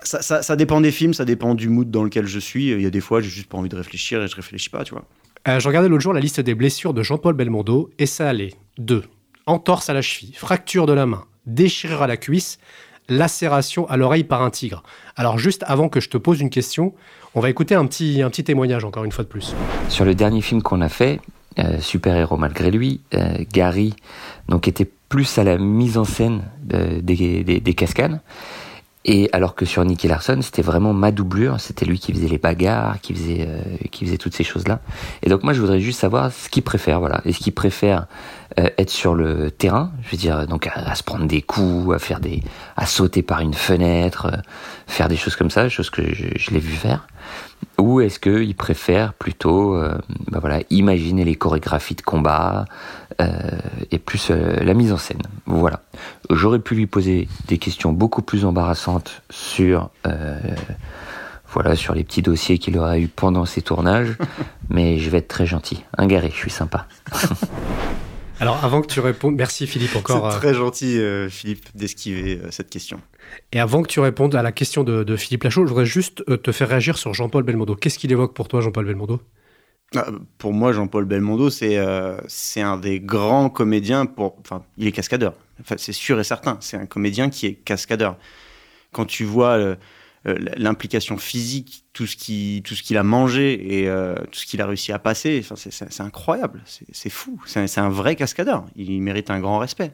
ça, 0.03 0.57
dépend 0.57 0.81
des 0.81 0.91
films, 0.91 1.15
ça 1.15 1.25
dépend 1.25 1.55
du 1.55 1.69
mood 1.69 1.91
dans 1.91 2.05
lequel 2.05 2.27
je 2.27 2.39
suis. 2.39 2.71
Il 2.71 2.81
y 2.81 2.87
a 2.87 2.91
des 2.91 3.01
fois, 3.01 3.21
j'ai 3.21 3.29
juste 3.29 3.49
pas 3.49 3.59
envie 3.59 3.69
de 3.69 3.77
réfléchir 3.77 4.23
et 4.23 4.29
je 4.29 4.37
réfléchis 4.37 4.71
pas, 4.71 4.85
tu 4.85 4.93
vois. 4.93 5.05
Euh, 5.49 5.59
je 5.59 5.69
regardais 5.69 5.89
l'autre 5.89 6.03
jour 6.03 6.13
la 6.13 6.21
liste 6.21 6.41
des 6.41 6.55
blessures 6.55 6.93
de 6.93 7.03
Jean-Paul 7.03 7.35
Belmondo 7.35 7.91
et 7.99 8.07
ça 8.07 8.29
allait 8.29 8.55
de 8.79 9.05
entorse 9.47 9.89
à 9.89 9.95
la 9.95 10.03
cheville, 10.03 10.35
fracture 10.35 10.87
de 10.87 10.93
la 10.93 11.07
main, 11.07 11.25
déchirure 11.47 12.03
à 12.03 12.07
la 12.07 12.17
cuisse, 12.17 12.59
lacération 13.09 13.89
à 13.89 13.97
l'oreille 13.97 14.25
par 14.25 14.43
un 14.43 14.51
tigre. 14.51 14.83
Alors 15.17 15.39
juste 15.39 15.65
avant 15.67 15.89
que 15.89 16.01
je 16.01 16.09
te 16.09 16.19
pose 16.19 16.41
une 16.41 16.51
question, 16.51 16.95
on 17.35 17.41
va 17.41 17.51
écouter 17.51 17.75
un 17.75 17.87
petit, 17.87 18.23
un 18.23 18.31
petit 18.31 18.45
témoignage 18.45 18.85
encore 18.85 19.05
une 19.05 19.13
fois 19.13 19.25
de 19.25 19.29
plus. 19.29 19.55
Sur 19.89 20.05
le 20.05 20.15
dernier 20.15 20.43
film 20.43 20.63
qu'on 20.63 20.83
a 20.83 20.89
fait, 20.89 21.21
euh, 21.59 21.81
Super 21.81 22.17
Héros 22.17 22.37
malgré 22.37 22.71
lui, 22.71 23.01
euh, 23.15 23.39
Gary 23.53 23.95
donc 24.49 24.69
était 24.69 24.89
plus 25.09 25.39
à 25.39 25.45
la 25.45 25.59
mise 25.59 25.99
en 25.99 26.05
scène 26.05 26.43
des, 26.63 27.43
des, 27.43 27.61
des 27.61 27.75
cascades. 27.75 28.21
Et 29.07 29.31
alors 29.33 29.55
que 29.55 29.65
sur 29.65 29.83
Nicky 29.85 30.09
Larson, 30.09 30.41
c'était 30.43 30.61
vraiment 30.61 30.93
ma 30.93 31.11
doublure, 31.11 31.59
c'était 31.59 31.87
lui 31.87 31.99
qui 31.99 32.13
faisait 32.13 32.29
les 32.29 32.37
bagarres, 32.37 33.01
qui 33.01 33.15
faisait, 33.15 33.47
euh, 33.49 33.63
qui 33.91 34.05
faisait 34.05 34.19
toutes 34.19 34.35
ces 34.35 34.45
choses-là. 34.45 34.81
Et 35.23 35.31
donc 35.31 35.43
moi, 35.43 35.55
je 35.55 35.61
voudrais 35.61 35.81
juste 35.81 36.01
savoir 36.01 36.31
ce 36.31 36.51
qu'il 36.51 36.63
préfère, 36.63 37.01
voilà. 37.01 37.23
Est-ce 37.25 37.39
qu'il 37.39 37.55
préfère 37.55 38.07
être 38.57 38.91
sur 38.91 39.15
le 39.15 39.51
terrain, 39.51 39.93
je 40.03 40.11
veux 40.11 40.17
dire, 40.17 40.47
donc 40.47 40.69
à, 40.73 40.95
se 40.95 41.03
prendre 41.03 41.27
des 41.27 41.43
coups, 41.43 41.95
à 41.95 41.99
faire 41.99 42.21
des, 42.21 42.43
à 42.77 42.87
sauter 42.87 43.23
par 43.23 43.41
une 43.41 43.55
fenêtre, 43.55 44.27
euh, 44.27 44.37
faire 44.87 45.09
des 45.09 45.17
choses 45.17 45.37
comme 45.37 45.51
ça, 45.51 45.69
choses 45.69 45.91
que 45.91 46.15
je, 46.15 46.27
je 46.37 46.51
l'ai 46.51 46.61
vu 46.61 46.73
faire, 46.73 47.07
ou 47.79 48.01
est-ce 48.01 48.19
qu'il 48.19 48.55
préfère 48.55 49.15
plutôt, 49.15 49.81
bah 50.31 50.39
voilà, 50.41 50.61
imaginer 50.71 51.25
les 51.25 51.35
chorégraphies 51.35 51.95
de 51.95 52.03
combat 52.03 52.65
et 53.91 53.99
plus 53.99 54.31
la 54.31 54.75
mise 54.75 54.93
en 54.93 54.97
scène. 54.97 55.23
Voilà. 55.47 55.83
J'aurais 56.31 56.59
pu 56.59 56.75
lui 56.75 56.87
poser 56.87 57.29
des 57.49 57.59
questions 57.59 57.93
beaucoup 57.93 58.23
plus 58.23 58.45
embarrassantes 58.45 59.23
sur, 59.31 59.91
euh, 60.07 60.39
voilà, 61.53 61.75
sur 61.75 61.95
les 61.95 62.05
petits 62.05 62.23
dossiers 62.23 62.59
qu'il 62.59 62.79
aurait 62.79 63.01
eu 63.01 63.09
pendant 63.09 63.45
ses 63.45 63.63
tournages, 63.63 64.17
mais 64.69 64.99
je 64.99 65.11
vais 65.11 65.19
être 65.19 65.29
très 65.29 65.47
gentil. 65.47 65.85
Un 65.99 66.07
garé, 66.07 66.31
je 66.31 66.37
suis 66.37 66.51
sympa. 66.51 66.87
Alors, 68.41 68.65
avant 68.65 68.81
que 68.83 68.87
tu 68.87 69.01
répondes, 69.01 69.37
merci 69.37 69.67
Philippe 69.67 69.95
encore. 69.97 70.31
C'est 70.31 70.37
euh, 70.37 70.41
très 70.41 70.55
gentil, 70.55 70.99
euh, 70.99 71.29
Philippe, 71.29 71.67
d'esquiver 71.75 72.41
cette 72.51 72.71
question. 72.71 73.01
Et 73.53 73.61
avant 73.61 73.83
que 73.83 73.89
tu 73.89 74.01
répondes 74.01 74.35
à 74.35 74.43
la 74.43 74.51
question 74.51 74.83
de, 74.83 75.17
Philippe 75.17 75.45
Lachaud, 75.45 75.65
je 75.65 75.69
voudrais 75.69 75.87
juste 75.87 76.25
te 76.43 76.53
faire 76.53 76.69
réagir 76.69 76.99
sur 76.99 77.15
Jean-Paul 77.15 77.45
Belmondo. 77.45 77.77
Qu'est-ce 77.77 77.99
qu'il 77.99 78.11
évoque 78.11 78.35
pour 78.35 78.49
toi, 78.49 78.61
Jean-Paul 78.61 78.87
Belmondo? 78.87 79.21
Ah, 79.95 80.07
pour 80.39 80.53
moi, 80.53 80.73
Jean-Paul 80.73 81.05
Belmondo, 81.05 81.51
c'est 81.51 81.79
c'est 82.27 82.63
un 82.63 82.77
des 82.77 82.99
grands 82.99 83.51
comédiens. 83.51 84.07
Pour, 84.07 84.37
enfin, 84.41 84.63
il 84.79 84.87
est 84.87 84.93
cascadeur 84.93 85.35
c'est 85.77 85.93
sûr 85.93 86.19
et 86.21 86.25
certain. 86.25 86.59
C'est 86.61 86.77
un 86.77 86.87
comédien 86.87 87.31
qui 87.31 87.47
est 87.47 87.55
cascadeur. 87.55 88.17
Quand 88.93 89.05
tu 89.05 89.25
vois 89.25 89.53
euh, 89.53 89.61
euh, 89.61 89.77
l'implication 90.25 91.17
physique, 91.17 91.85
tout 91.93 92.07
ce 92.07 92.17
qu'il 92.17 92.63
tout 92.63 92.75
ce 92.75 92.83
qu'il 92.83 92.99
a 92.99 93.03
mangé 93.03 93.79
et 93.79 93.89
euh, 93.89 94.15
tout 94.15 94.39
ce 94.39 94.47
qu'il 94.47 94.61
a 94.61 94.67
réussi 94.67 94.93
à 94.93 94.99
passer, 94.99 95.43
c'est 95.55 96.01
incroyable. 96.01 96.63
C'est 96.67 97.11
fou. 97.11 97.41
C'est 97.47 97.79
un 97.79 97.89
vrai 97.89 98.17
cascadeur. 98.17 98.67
Il 98.77 99.01
mérite 99.03 99.31
un 99.31 99.41
grand 99.41 99.59
respect. 99.59 99.93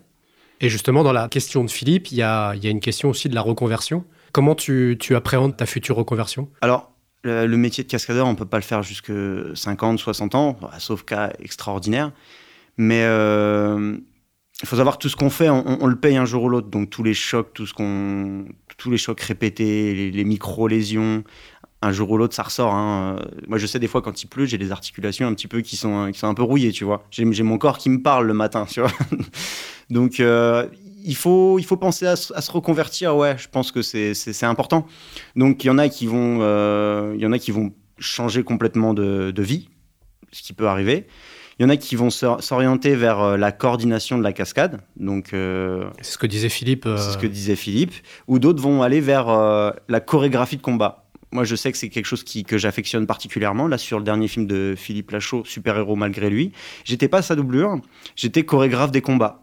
Et 0.61 0.69
justement, 0.69 1.05
dans 1.05 1.13
la 1.13 1.29
question 1.29 1.65
de 1.65 1.71
Philippe, 1.71 2.11
il 2.11 2.19
y 2.19 2.23
a, 2.23 2.55
y 2.57 2.67
a 2.67 2.71
une 2.71 2.81
question 2.81 3.11
aussi 3.11 3.29
de 3.29 3.35
la 3.35 3.43
reconversion. 3.43 4.05
Comment 4.33 4.55
tu, 4.55 4.97
tu 4.99 5.15
appréhendes 5.15 5.57
ta 5.57 5.67
future 5.67 5.97
reconversion? 5.97 6.49
Alors, 6.61 6.93
le, 7.23 7.47
métier 7.57 7.85
de 7.85 7.89
cascadeur, 7.89 8.27
on 8.27 8.33
ne 8.33 8.37
peut 8.37 8.47
pas 8.47 8.57
le 8.57 8.63
faire 8.63 8.83
jusque 8.83 9.13
50, 9.55 9.99
60 9.99 10.35
ans, 10.35 10.59
sauf 10.79 11.05
cas 11.05 11.33
extraordinaire. 11.41 12.13
Mais 12.79 13.03
il 14.63 14.69
faut 14.69 14.77
savoir 14.77 14.99
tout 14.99 15.09
ce 15.09 15.17
qu'on 15.17 15.29
fait, 15.29 15.51
on, 15.51 15.87
le 15.87 15.97
paye 15.97 16.17
un 16.17 16.25
jour 16.25 16.45
ou 16.45 16.49
l'autre. 16.49 16.69
Donc 16.69 16.89
tous 16.89 17.03
les 17.03 17.13
chocs, 17.13 17.53
tous 17.53 18.91
les 18.91 18.97
chocs 18.97 19.21
répétés, 19.21 20.11
les, 20.11 20.25
micro-lésions, 20.25 21.25
un 21.83 21.93
jour 21.93 22.11
ou 22.11 22.17
l'autre, 22.17 22.35
ça 22.35 22.43
ressort. 22.43 22.73
Hein. 22.73 23.21
Moi, 23.49 23.59
je 23.59 23.67
sais 23.67 23.79
des 23.79 23.87
fois 23.87 24.01
quand 24.01 24.23
il 24.23 24.29
pleut, 24.29 24.47
j'ai 24.47 24.57
des 24.57 24.73
articulations 24.73 25.27
un 25.27 25.35
petit 25.35 25.47
peu 25.47 25.61
qui 25.61 25.77
sont, 25.77 26.11
qui 26.11 26.19
sont 26.19 26.29
un 26.29 26.35
peu 26.35 26.43
rouillées, 26.43 26.73
tu 26.73 26.85
vois. 26.85 27.05
J'ai, 27.11 27.25
mon 27.25 27.59
corps 27.59 27.77
qui 27.77 27.91
me 27.91 28.01
parle 28.01 28.27
le 28.27 28.33
matin, 28.33 28.65
tu 28.65 28.81
vois. 28.81 28.93
Donc 29.91 30.21
euh, 30.21 30.67
il 31.05 31.17
faut, 31.17 31.59
il 31.59 31.65
faut 31.65 31.77
penser 31.77 32.07
à, 32.07 32.17
se 32.17 32.51
reconvertir. 32.51 33.15
Ouais, 33.15 33.37
je 33.37 33.49
pense 33.49 33.73
que 33.73 33.83
c'est, 33.83 34.43
important. 34.45 34.87
Donc 35.37 35.65
il 35.65 35.67
y 35.67 35.71
en 35.71 35.77
a 35.77 35.91
qui 35.91 36.07
vont, 36.07 36.39
euh, 36.41 37.15
y 37.19 37.27
en 37.27 37.33
a 37.33 37.39
qui 37.39 37.51
vont 37.51 37.75
changer 37.99 38.43
complètement 38.43 38.95
de 38.95 39.43
vie, 39.43 39.69
ce 40.33 40.43
qui 40.43 40.55
peut 40.55 40.67
arriver. 40.67 41.07
Il 41.59 41.63
y 41.63 41.67
en 41.67 41.71
a 41.71 41.79
qui 41.79 41.97
vont 41.97 42.11
s'orienter 42.11 42.95
vers 42.95 43.21
euh, 43.21 43.37
la 43.39 43.51
coordination 43.51 44.19
de 44.19 44.23
la 44.23 44.35
cascade. 44.35 44.83
Donc, 44.97 45.33
euh, 45.33 45.89
c'est 46.03 46.13
ce 46.13 46.19
que 46.19 46.27
disait 46.27 46.51
Philippe. 46.51 46.85
Euh, 46.85 46.99
c'est 46.99 47.13
ce 47.13 47.19
que 47.19 47.27
disait 47.27 47.57
Philippe. 47.57 47.95
Ou 48.29 48.39
d'autres 48.39 48.63
vont 48.63 48.83
aller 48.83 49.01
vers 49.01 49.27
la 49.89 50.01
chorégraphie 50.01 50.59
de 50.59 50.63
combat. 50.63 51.05
Moi, 51.33 51.45
je 51.45 51.57
sais 51.57 51.73
que 51.73 51.79
c'est 51.79 51.89
quelque 51.89 52.07
chose 52.07 52.25
qui, 52.25 52.45
que 52.45 52.59
j'affectionne 52.59 53.07
particulièrement. 53.07 53.69
Là, 53.69 53.79
sur 53.79 53.99
le 53.99 54.05
dernier 54.05 54.29
film 54.29 54.47
de 54.47 54.75
Philippe 54.77 55.11
Lachaud, 55.11 55.45
Super-héros 55.45 55.97
malgré 55.97 56.31
lui, 56.31 56.53
j'étais 56.85 57.09
pas 57.09 57.21
sa 57.21 57.35
doublure, 57.35 57.81
j'étais 58.15 58.45
chorégraphe 58.45 58.91
des 58.91 59.03
combats. 59.03 59.43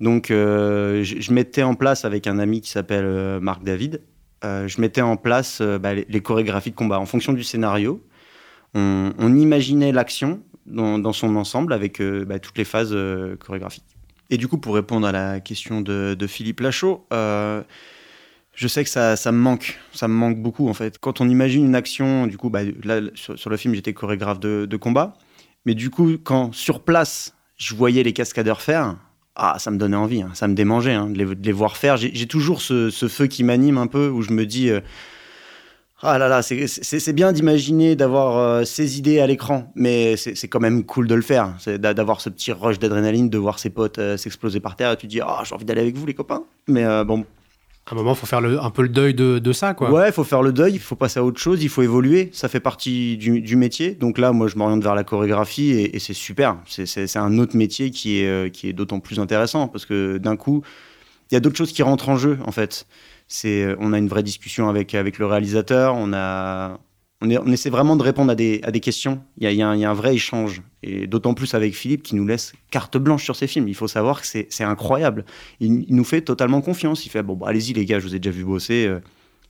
Donc, 0.00 0.26
je, 0.28 1.32
mettais 1.32 1.62
en 1.62 1.74
place 1.74 2.04
avec 2.04 2.26
un 2.26 2.38
ami 2.38 2.62
qui 2.62 2.70
s'appelle 2.70 3.38
Marc 3.40 3.62
David, 3.62 4.00
je 4.42 4.80
mettais 4.80 5.02
en 5.02 5.16
place 5.16 5.60
bah, 5.62 5.94
les, 5.94 6.20
chorégraphies 6.20 6.70
de 6.70 6.76
combat. 6.76 6.98
En 6.98 7.06
fonction 7.06 7.32
du 7.32 7.44
scénario, 7.44 8.04
on, 8.74 9.12
on 9.18 9.36
imaginait 9.36 9.92
l'action 9.92 10.42
dans, 10.70 11.12
son 11.12 11.36
ensemble 11.36 11.72
avec 11.72 12.00
euh, 12.00 12.24
bah, 12.24 12.38
toutes 12.38 12.58
les 12.58 12.64
phases 12.64 12.92
euh, 12.92 13.36
chorégraphiques. 13.36 13.84
Et 14.30 14.36
du 14.36 14.48
coup, 14.48 14.58
pour 14.58 14.74
répondre 14.74 15.06
à 15.06 15.12
la 15.12 15.40
question 15.40 15.80
de, 15.80 16.16
Philippe 16.28 16.60
Lachaud, 16.60 17.04
euh, 17.12 17.62
je 18.54 18.68
sais 18.68 18.84
que 18.84 18.90
ça, 18.90 19.16
me 19.32 19.38
manque, 19.38 19.78
ça 19.92 20.06
me 20.08 20.14
manque 20.14 20.38
beaucoup 20.38 20.68
en 20.68 20.74
fait. 20.74 20.98
Quand 20.98 21.20
on 21.20 21.28
imagine 21.28 21.64
une 21.64 21.74
action, 21.74 22.26
du 22.26 22.36
coup, 22.36 22.50
bah, 22.50 22.60
là, 22.84 23.00
sur, 23.14 23.50
le 23.50 23.56
film, 23.56 23.74
j'étais 23.74 23.92
chorégraphe 23.92 24.38
de, 24.40 24.76
combat, 24.76 25.14
mais 25.66 25.74
du 25.74 25.90
coup, 25.90 26.16
quand 26.22 26.54
sur 26.54 26.82
place, 26.82 27.34
je 27.56 27.74
voyais 27.74 28.02
les 28.02 28.12
cascadeurs 28.12 28.62
faire, 28.62 28.96
ah, 29.34 29.58
ça 29.58 29.70
me 29.70 29.78
donnait 29.78 29.96
envie, 29.96 30.22
hein, 30.22 30.30
ça 30.34 30.46
me 30.46 30.54
démangeait 30.54 30.94
hein, 30.94 31.08
de, 31.10 31.24
les, 31.42 31.52
voir 31.52 31.76
faire. 31.76 31.96
J'ai 31.96 32.26
toujours 32.26 32.62
ce, 32.62 32.90
feu 32.90 33.26
qui 33.26 33.42
m'anime 33.42 33.78
un 33.78 33.86
peu, 33.88 34.08
où 34.08 34.22
je 34.22 34.32
me 34.32 34.46
dis, 34.46 34.70
ah 36.02 36.18
là 36.18 36.28
là, 36.28 36.40
c'est 36.42 37.12
bien 37.12 37.32
d'imaginer 37.32 37.94
d'avoir 37.96 38.38
euh, 38.38 38.64
ces 38.64 38.98
idées 38.98 39.20
à 39.20 39.26
l'écran, 39.26 39.70
mais 39.74 40.16
c'est 40.16 40.48
quand 40.48 40.60
même 40.60 40.84
cool 40.84 41.06
de 41.06 41.14
le 41.14 41.22
faire. 41.22 41.54
D'avoir 41.78 42.20
ce 42.20 42.30
petit 42.30 42.52
rush 42.52 42.78
d'adrénaline, 42.78 43.28
de 43.28 43.38
voir 43.38 43.58
ses 43.58 43.70
potes 43.70 43.98
euh, 43.98 44.16
s'exploser 44.16 44.60
par 44.60 44.76
terre, 44.76 44.92
et 44.92 44.96
tu 44.96 45.06
te 45.06 45.12
dis, 45.12 45.20
ah, 45.20 45.42
j'ai 45.44 45.54
envie 45.54 45.64
d'aller 45.64 45.82
avec 45.82 45.96
vous, 45.96 46.06
les 46.06 46.14
copains. 46.14 46.42
Mais 46.68 46.84
euh, 46.84 47.04
bon, 47.04 47.26
À 47.86 47.92
un 47.92 47.96
moment, 47.96 48.12
il 48.12 48.16
faut 48.16 48.26
faire 48.26 48.40
le, 48.40 48.58
un 48.62 48.70
peu 48.70 48.82
le 48.82 48.88
deuil 48.88 49.12
de, 49.14 49.38
de 49.38 49.52
ça, 49.52 49.74
quoi. 49.74 49.90
Ouais, 49.90 50.08
il 50.08 50.12
faut 50.12 50.24
faire 50.24 50.42
le 50.42 50.52
deuil, 50.52 50.72
il 50.74 50.78
faut 50.80 50.96
passer 50.96 51.18
à 51.18 51.24
autre 51.24 51.40
chose, 51.40 51.62
il 51.62 51.68
faut 51.68 51.82
évoluer. 51.82 52.30
Ça 52.32 52.48
fait 52.48 52.60
partie 52.60 53.16
du, 53.18 53.40
du 53.40 53.56
métier. 53.56 53.90
Donc 53.92 54.16
là, 54.18 54.32
moi, 54.32 54.48
je 54.48 54.56
m'oriente 54.56 54.82
vers 54.82 54.94
la 54.94 55.04
chorégraphie 55.04 55.70
et, 55.72 55.96
et 55.96 55.98
c'est 55.98 56.14
super. 56.14 56.56
C'est- 56.66 56.86
C'est 56.86 57.06
c'est 57.08 57.18
un 57.18 57.36
autre 57.38 57.56
métier 57.56 57.90
qui 57.90 58.20
est, 58.20 58.50
qui 58.54 58.68
est 58.68 58.72
d'autant 58.72 59.00
plus 59.00 59.18
intéressant 59.18 59.68
parce 59.68 59.84
que 59.86 60.18
d'un 60.18 60.36
coup, 60.36 60.62
il 61.30 61.34
y 61.34 61.36
a 61.36 61.40
d'autres 61.40 61.56
choses 61.58 61.72
qui 61.72 61.82
rentrent 61.82 62.08
en 62.08 62.16
jeu, 62.16 62.38
en 62.46 62.52
fait. 62.52 62.86
Euh, 63.44 63.76
on 63.78 63.92
a 63.92 63.98
une 63.98 64.08
vraie 64.08 64.22
discussion 64.22 64.68
avec, 64.68 64.94
avec 64.94 65.18
le 65.18 65.26
réalisateur, 65.26 65.94
on, 65.94 66.12
a, 66.12 66.80
on, 67.20 67.52
essaie 67.52 67.70
vraiment 67.70 67.96
de 67.96 68.02
répondre 68.02 68.30
à 68.30 68.34
des, 68.34 68.60
à 68.64 68.70
des 68.70 68.80
questions. 68.80 69.22
Il 69.38 69.44
y 69.44 69.46
a, 69.46 69.52
y 69.52 69.62
a 69.62 69.90
un, 69.90 69.94
vrai 69.94 70.14
échange. 70.14 70.62
Et 70.82 71.06
d'autant 71.06 71.34
plus 71.34 71.54
avec 71.54 71.74
Philippe 71.74 72.02
qui 72.02 72.14
nous 72.14 72.26
laisse 72.26 72.52
carte 72.70 72.96
blanche 72.96 73.24
sur 73.24 73.36
ses 73.36 73.46
films. 73.46 73.68
Il 73.68 73.74
faut 73.74 73.88
savoir 73.88 74.20
que 74.22 74.26
c'est 74.26 74.64
incroyable. 74.64 75.24
Il, 75.60 75.84
il 75.88 75.94
nous 75.94 76.04
fait 76.04 76.22
totalement 76.22 76.60
confiance. 76.60 77.06
Il 77.06 77.10
fait 77.10 77.22
Bon, 77.22 77.34
bah, 77.34 77.46
allez-y, 77.48 77.72
les 77.74 77.84
gars, 77.84 77.98
je 77.98 78.06
vous 78.06 78.14
ai 78.14 78.18
déjà 78.18 78.34
vu 78.34 78.44
bosser. 78.44 78.86
euh, 78.86 79.00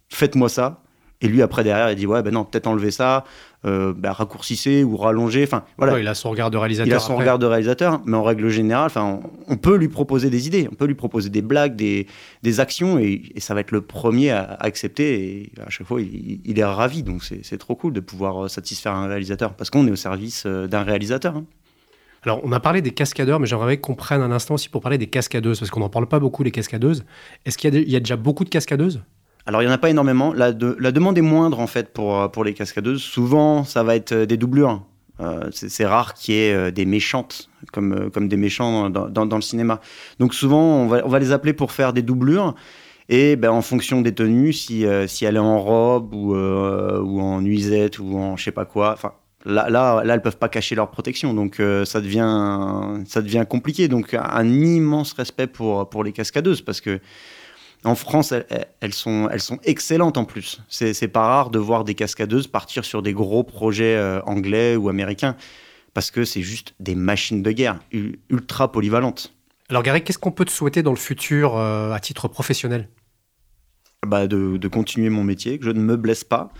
faites-moi 0.08 0.48
ça. 0.48 0.82
Et 1.22 1.28
lui, 1.28 1.42
après, 1.42 1.62
derrière, 1.64 1.90
il 1.90 1.96
dit 1.96 2.06
Ouais, 2.06 2.22
ben 2.22 2.32
non, 2.32 2.44
peut-être 2.44 2.66
enlever 2.66 2.90
ça, 2.90 3.24
euh, 3.66 3.92
bah, 3.94 4.12
raccourcissez 4.12 4.84
ou 4.84 4.96
rallonger. 4.96 5.42
Enfin, 5.44 5.64
voilà. 5.76 5.92
Ouais, 5.92 6.00
il 6.00 6.08
a 6.08 6.14
son 6.14 6.30
regard 6.30 6.50
de 6.50 6.56
réalisateur. 6.56 6.86
Il 6.90 6.94
a 6.94 6.98
son 6.98 7.12
après. 7.12 7.24
regard 7.24 7.38
de 7.38 7.44
réalisateur, 7.44 8.00
mais 8.06 8.16
en 8.16 8.22
règle 8.22 8.48
générale, 8.48 8.90
on, 8.96 9.20
on 9.46 9.56
peut 9.58 9.76
lui 9.76 9.88
proposer 9.88 10.30
des 10.30 10.46
idées, 10.46 10.66
on 10.72 10.74
peut 10.74 10.86
lui 10.86 10.94
proposer 10.94 11.28
des 11.28 11.42
blagues, 11.42 11.76
des, 11.76 12.06
des 12.42 12.60
actions, 12.60 12.98
et, 12.98 13.20
et 13.34 13.40
ça 13.40 13.52
va 13.52 13.60
être 13.60 13.70
le 13.72 13.82
premier 13.82 14.30
à, 14.30 14.40
à 14.44 14.64
accepter. 14.64 15.12
Et 15.20 15.52
à 15.60 15.68
chaque 15.68 15.86
fois, 15.86 16.00
il, 16.00 16.40
il 16.44 16.58
est 16.58 16.64
ravi. 16.64 17.02
Donc, 17.02 17.22
c'est 17.22 17.44
c'est 17.44 17.58
trop 17.58 17.74
cool 17.76 17.92
de 17.92 18.00
pouvoir 18.00 18.44
euh, 18.44 18.48
satisfaire 18.48 18.94
un 18.94 19.06
réalisateur, 19.06 19.52
parce 19.54 19.68
qu'on 19.68 19.86
est 19.86 19.90
au 19.90 19.96
service 19.96 20.44
euh, 20.46 20.66
d'un 20.68 20.82
réalisateur. 20.84 21.36
hein. 21.36 21.44
Alors, 22.22 22.40
on 22.44 22.52
a 22.52 22.60
parlé 22.60 22.82
des 22.82 22.90
cascadeurs, 22.90 23.40
mais 23.40 23.46
j'aimerais 23.46 23.78
qu'on 23.78 23.94
prenne 23.94 24.20
un 24.20 24.30
instant 24.30 24.54
aussi 24.54 24.68
pour 24.68 24.80
parler 24.82 24.98
des 24.98 25.06
cascadeuses, 25.06 25.58
parce 25.58 25.70
qu'on 25.70 25.80
n'en 25.80 25.88
parle 25.88 26.06
pas 26.06 26.18
beaucoup, 26.18 26.42
les 26.42 26.50
cascadeuses. 26.50 27.04
Est-ce 27.46 27.56
qu'il 27.58 27.74
y 27.90 27.96
a 27.96 28.00
déjà 28.00 28.16
beaucoup 28.16 28.44
de 28.44 28.50
cascadeuses? 28.50 29.02
Alors, 29.46 29.62
il 29.62 29.66
n'y 29.66 29.70
en 29.70 29.74
a 29.74 29.78
pas 29.78 29.90
énormément. 29.90 30.32
La, 30.32 30.52
de- 30.52 30.76
la 30.78 30.92
demande 30.92 31.16
est 31.18 31.22
moindre, 31.22 31.60
en 31.60 31.66
fait, 31.66 31.92
pour, 31.92 32.18
euh, 32.18 32.28
pour 32.28 32.44
les 32.44 32.54
cascadeuses. 32.54 33.02
Souvent, 33.02 33.64
ça 33.64 33.82
va 33.82 33.96
être 33.96 34.12
euh, 34.12 34.26
des 34.26 34.36
doublures. 34.36 34.82
Euh, 35.20 35.48
c'est 35.52 35.84
rare 35.84 36.14
qu'il 36.14 36.34
y 36.34 36.38
ait 36.38 36.72
des 36.72 36.86
méchantes, 36.86 37.50
comme, 37.72 38.10
comme 38.10 38.26
des 38.26 38.38
méchants 38.38 38.88
dans, 38.88 39.36
le 39.36 39.42
cinéma. 39.42 39.80
Donc, 40.18 40.32
souvent, 40.32 40.62
on 40.62 40.86
va, 40.86 41.02
on 41.04 41.08
va 41.08 41.18
les 41.18 41.32
appeler 41.32 41.52
pour 41.52 41.72
faire 41.72 41.92
des 41.92 42.00
doublures. 42.00 42.54
Et 43.10 43.36
ben, 43.36 43.50
en 43.50 43.60
fonction 43.60 44.00
des 44.00 44.14
tenues, 44.14 44.54
si, 44.54 44.86
si 45.08 45.24
elle 45.26 45.36
est 45.36 45.40
en 45.40 45.60
robe 45.60 46.14
ou, 46.14 46.34
ou 46.34 47.20
en 47.20 47.42
nuisette 47.42 47.98
ou 47.98 48.16
en 48.16 48.38
je 48.38 48.44
sais 48.44 48.50
pas 48.52 48.64
quoi, 48.64 48.96
là, 49.44 49.68
là, 49.68 50.02
là, 50.04 50.14
elles 50.14 50.22
peuvent 50.22 50.38
pas 50.38 50.48
cacher 50.48 50.74
leur 50.74 50.90
protection. 50.90 51.34
Donc, 51.34 51.60
ça, 51.84 52.00
devient, 52.00 53.02
ça 53.06 53.20
devient 53.20 53.44
compliqué. 53.46 53.88
Donc, 53.88 54.14
un 54.14 54.48
immense 54.48 55.12
respect 55.12 55.48
pour, 55.48 55.90
pour 55.90 56.02
les 56.02 56.12
cascadeuses 56.12 56.62
parce 56.62 56.80
que 56.80 56.98
en 57.84 57.94
France, 57.94 58.32
elles, 58.32 58.46
elles 58.80 58.92
sont, 58.92 59.28
elles 59.30 59.40
sont 59.40 59.58
excellentes 59.64 60.18
en 60.18 60.24
plus. 60.24 60.60
C'est 60.68 61.08
pas 61.08 61.26
rare 61.26 61.50
de 61.50 61.58
voir 61.58 61.84
des 61.84 61.94
cascadeuses 61.94 62.46
partir 62.46 62.84
sur 62.84 63.02
des 63.02 63.12
gros 63.12 63.42
projets 63.42 63.96
euh, 63.96 64.20
anglais 64.22 64.76
ou 64.76 64.88
américains 64.88 65.36
parce 65.94 66.10
que 66.10 66.24
c'est 66.24 66.42
juste 66.42 66.74
des 66.78 66.94
machines 66.94 67.42
de 67.42 67.52
guerre 67.52 67.80
ultra 68.28 68.70
polyvalentes. 68.70 69.34
Alors, 69.68 69.82
Gary, 69.82 70.02
qu'est-ce 70.02 70.18
qu'on 70.18 70.32
peut 70.32 70.44
te 70.44 70.50
souhaiter 70.50 70.82
dans 70.82 70.90
le 70.90 70.96
futur 70.96 71.56
euh, 71.56 71.92
à 71.92 72.00
titre 72.00 72.28
professionnel? 72.28 72.88
Bah, 74.06 74.26
de, 74.26 74.56
de 74.56 74.68
continuer 74.68 75.10
mon 75.10 75.24
métier, 75.24 75.58
que 75.58 75.64
je 75.64 75.70
ne 75.70 75.80
me 75.80 75.96
blesse 75.96 76.24
pas. 76.24 76.52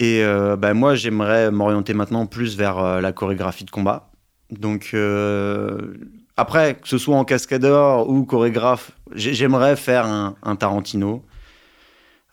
Et 0.00 0.22
euh, 0.22 0.56
bah, 0.56 0.74
moi, 0.74 0.94
j'aimerais 0.94 1.50
m'orienter 1.50 1.94
maintenant 1.94 2.26
plus 2.26 2.56
vers 2.56 3.00
la 3.00 3.12
chorégraphie 3.12 3.64
de 3.64 3.70
combat. 3.70 4.10
Donc, 4.50 4.90
euh, 4.94 5.94
après, 6.36 6.74
que 6.76 6.88
ce 6.88 6.98
soit 6.98 7.16
en 7.16 7.24
cascadeur 7.24 8.08
ou 8.08 8.24
chorégraphe, 8.24 8.92
j'ai- 9.14 9.34
j'aimerais 9.34 9.76
faire 9.76 10.06
un, 10.06 10.34
un 10.42 10.56
Tarantino, 10.56 11.24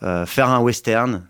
euh, 0.04 0.26
faire 0.26 0.50
un 0.50 0.60
western, 0.60 1.28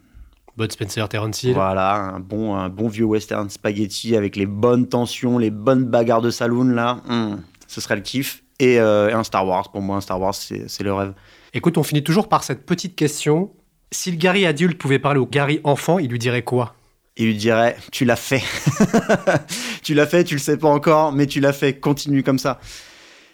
Bud 0.57 0.72
Spencer, 0.72 1.07
Terence 1.09 1.43
Hill. 1.43 1.53
Voilà, 1.53 1.93
un 1.95 2.19
bon, 2.19 2.55
un 2.55 2.69
bon 2.69 2.88
vieux 2.88 3.05
western 3.05 3.49
spaghetti 3.49 4.15
avec 4.15 4.36
les 4.36 4.45
bonnes 4.45 4.88
tensions, 4.88 5.38
les 5.38 5.49
bonnes 5.49 5.86
bagarres 5.86 6.22
de 6.22 6.30
saloon, 6.30 6.65
là. 6.65 6.97
hum, 7.09 7.41
ce 7.67 7.82
serait 7.82 7.95
le 7.95 8.01
kiff. 8.01 8.43
Et, 8.59 8.80
euh, 8.80 9.09
et 9.09 9.13
un 9.13 9.24
Star 9.24 9.47
Wars, 9.47 9.72
pour 9.72 9.82
moi, 9.82 9.95
un 9.97 10.01
Star 10.01 10.19
Wars, 10.19 10.36
c'est 10.36 10.84
le 10.84 10.93
rêve. 10.93 11.13
Écoute, 11.53 11.78
on 11.78 11.84
finit 11.84 12.03
toujours 12.03 12.30
par 12.30 12.43
cette 12.43 12.65
petite 12.65 12.95
question. 12.95 13.51
Si 13.91 14.11
le 14.11 14.17
Gary 14.17 14.45
adulte 14.45 14.78
pouvait 14.78 14.99
parler 14.99 15.19
au 15.19 15.26
Gary 15.26 15.59
enfant, 15.63 15.97
il 15.99 16.09
lui 16.11 16.19
dirait 16.19 16.43
quoi? 16.43 16.76
Il 17.22 17.28
lui 17.28 17.36
dirait 17.36 17.78
Tu 17.91 18.03
l'as 18.03 18.15
fait. 18.15 18.41
tu 19.84 19.93
l'as 19.93 20.07
fait, 20.07 20.24
tu 20.24 20.34
le 20.34 20.39
sais 20.39 20.57
pas 20.57 20.69
encore, 20.69 21.11
mais 21.11 21.28
tu 21.28 21.39
l'as 21.39 21.53
fait, 21.53 21.80
continue 21.80 22.24
comme 22.24 22.39
ça. 22.39 22.59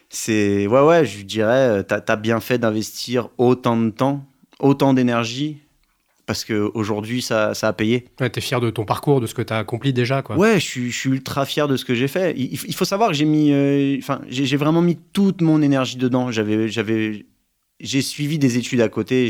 C'est. 0.09 0.67
Ouais, 0.67 0.81
ouais, 0.81 1.05
je 1.05 1.15
lui 1.15 1.23
dirais 1.23 1.79
euh, 1.79 1.83
T'as 1.83 2.01
as 2.05 2.15
bien 2.17 2.41
fait 2.41 2.57
d'investir 2.57 3.29
autant 3.38 3.77
de 3.77 3.89
temps, 3.89 4.25
autant 4.59 4.93
d'énergie, 4.93 5.59
parce 6.25 6.43
qu'aujourd'hui, 6.43 7.21
ça, 7.21 7.53
ça 7.53 7.69
a 7.69 7.73
payé. 7.73 8.09
ouais, 8.19 8.29
T'es 8.29 8.41
fier 8.41 8.59
de 8.59 8.69
ton 8.71 8.83
parcours, 8.83 9.21
de 9.21 9.25
ce 9.25 9.33
que 9.33 9.41
t'as 9.41 9.57
accompli 9.57 9.93
déjà, 9.93 10.21
quoi. 10.21 10.35
Ouais, 10.35 10.55
je 10.55 10.65
suis, 10.65 10.91
je 10.91 10.99
suis 10.99 11.09
ultra 11.09 11.45
fier 11.45 11.69
de 11.69 11.77
ce 11.77 11.85
que 11.85 11.95
j'ai 11.95 12.09
fait. 12.09 12.33
Il, 12.35 12.59
il 12.67 12.75
faut 12.75 12.83
savoir 12.83 13.07
que 13.11 13.15
j'ai 13.15 13.23
mis, 13.23 13.53
euh, 13.53 13.95
enfin, 13.99 14.19
j'ai 14.27 14.45
j'ai 14.45 14.57
vraiment 14.57 14.81
mis 14.81 14.97
toute 15.13 15.41
mon 15.41 15.61
énergie 15.61 15.95
dedans. 15.95 16.29
J'avais, 16.29 16.67
j'avais, 16.67 17.25
j'ai 17.80 18.01
suivi 18.01 18.39
des 18.39 18.57
études 18.57 18.82
à 18.82 18.89
côté. 18.89 19.30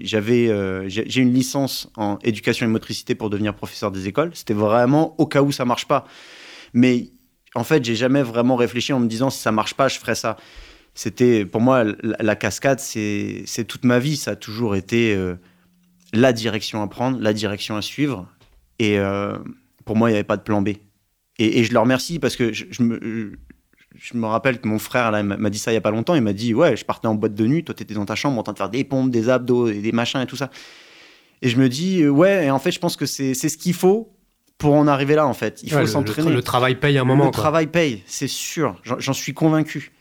J'avais, 0.00 0.48
euh, 0.48 0.88
j'ai 0.88 1.20
une 1.20 1.34
licence 1.34 1.90
en 1.96 2.18
éducation 2.22 2.66
et 2.66 2.68
motricité 2.68 3.14
pour 3.14 3.30
devenir 3.30 3.54
professeur 3.54 3.90
des 3.90 4.08
écoles. 4.08 4.30
C'était 4.34 4.54
vraiment 4.54 5.14
au 5.18 5.26
cas 5.26 5.42
où 5.42 5.52
ça 5.52 5.64
marche 5.64 5.86
pas. 5.86 6.06
Mais 6.72 7.10
en 7.54 7.64
fait, 7.64 7.84
j'ai 7.84 7.94
jamais 7.94 8.22
vraiment 8.22 8.56
réfléchi 8.56 8.92
en 8.92 9.00
me 9.00 9.06
disant 9.06 9.30
si 9.30 9.40
ça 9.40 9.52
marche 9.52 9.74
pas, 9.74 9.88
je 9.88 9.98
ferai 9.98 10.14
ça. 10.14 10.36
C'était, 10.94 11.44
pour 11.44 11.60
moi, 11.60 11.84
la, 12.02 12.36
cascade, 12.36 12.80
c'est, 12.80 13.44
toute 13.66 13.84
ma 13.84 13.98
vie. 13.98 14.16
Ça 14.16 14.32
a 14.32 14.36
toujours 14.36 14.76
été 14.76 15.14
euh, 15.14 15.34
la 16.12 16.32
direction 16.32 16.82
à 16.82 16.86
prendre, 16.86 17.20
la 17.20 17.32
direction 17.32 17.76
à 17.76 17.82
suivre. 17.82 18.28
Et 18.78 18.98
euh, 18.98 19.36
pour 19.84 19.96
moi, 19.96 20.08
il 20.08 20.12
n'y 20.12 20.16
avait 20.16 20.24
pas 20.24 20.36
de 20.36 20.42
plan 20.42 20.62
B. 20.62 20.70
Et, 21.38 21.64
je 21.64 21.72
le 21.72 21.80
remercie 21.80 22.18
parce 22.18 22.36
que 22.36 22.52
je 22.52 22.82
me, 22.82 23.32
je- 23.94 24.16
me 24.16 24.26
rappelle 24.26 24.60
que 24.60 24.68
mon 24.68 24.78
frère 24.78 25.10
m'a 25.24 25.50
dit 25.50 25.58
ça 25.58 25.70
il 25.70 25.74
n'y 25.74 25.78
a 25.78 25.80
pas 25.80 25.90
longtemps. 25.90 26.14
Il 26.14 26.22
m'a 26.22 26.32
dit 26.32 26.54
Ouais, 26.54 26.76
je 26.76 26.84
partais 26.84 27.06
en 27.08 27.14
boîte 27.14 27.34
de 27.34 27.46
nuit, 27.46 27.64
toi, 27.64 27.74
tu 27.74 27.82
étais 27.82 27.94
dans 27.94 28.04
ta 28.04 28.14
chambre 28.14 28.38
en 28.38 28.42
train 28.42 28.52
de 28.52 28.58
faire 28.58 28.70
des 28.70 28.84
pompes, 28.84 29.10
des 29.10 29.28
abdos, 29.28 29.68
et 29.68 29.80
des 29.80 29.92
machins 29.92 30.20
et 30.20 30.26
tout 30.26 30.36
ça. 30.36 30.50
Et 31.42 31.48
je 31.48 31.56
me 31.58 31.68
dis 31.68 32.02
euh, 32.02 32.08
Ouais, 32.10 32.46
et 32.46 32.50
en 32.50 32.58
fait, 32.58 32.70
je 32.70 32.78
pense 32.78 32.96
que 32.96 33.06
c'est 33.06 33.34
ce 33.34 33.56
qu'il 33.56 33.74
faut 33.74 34.10
pour 34.58 34.74
en 34.74 34.86
arriver 34.86 35.14
là, 35.14 35.26
en 35.26 35.34
fait. 35.34 35.62
Il 35.62 35.68
faut 35.70 35.76
Ouais, 35.76 35.82
le- 35.82 35.86
le, 35.86 35.92
s'entraîner. 35.92 36.30
le 36.30 36.42
travail 36.42 36.76
paye 36.76 36.96
un 36.98 37.04
moment. 37.04 37.24
Le 37.26 37.30
quoi. 37.30 37.40
travail 37.40 37.66
paye, 37.66 38.02
c'est 38.06 38.28
sûr. 38.28 38.80
J'en 38.98 39.12
suis 39.12 39.34
convaincu. 39.34 39.92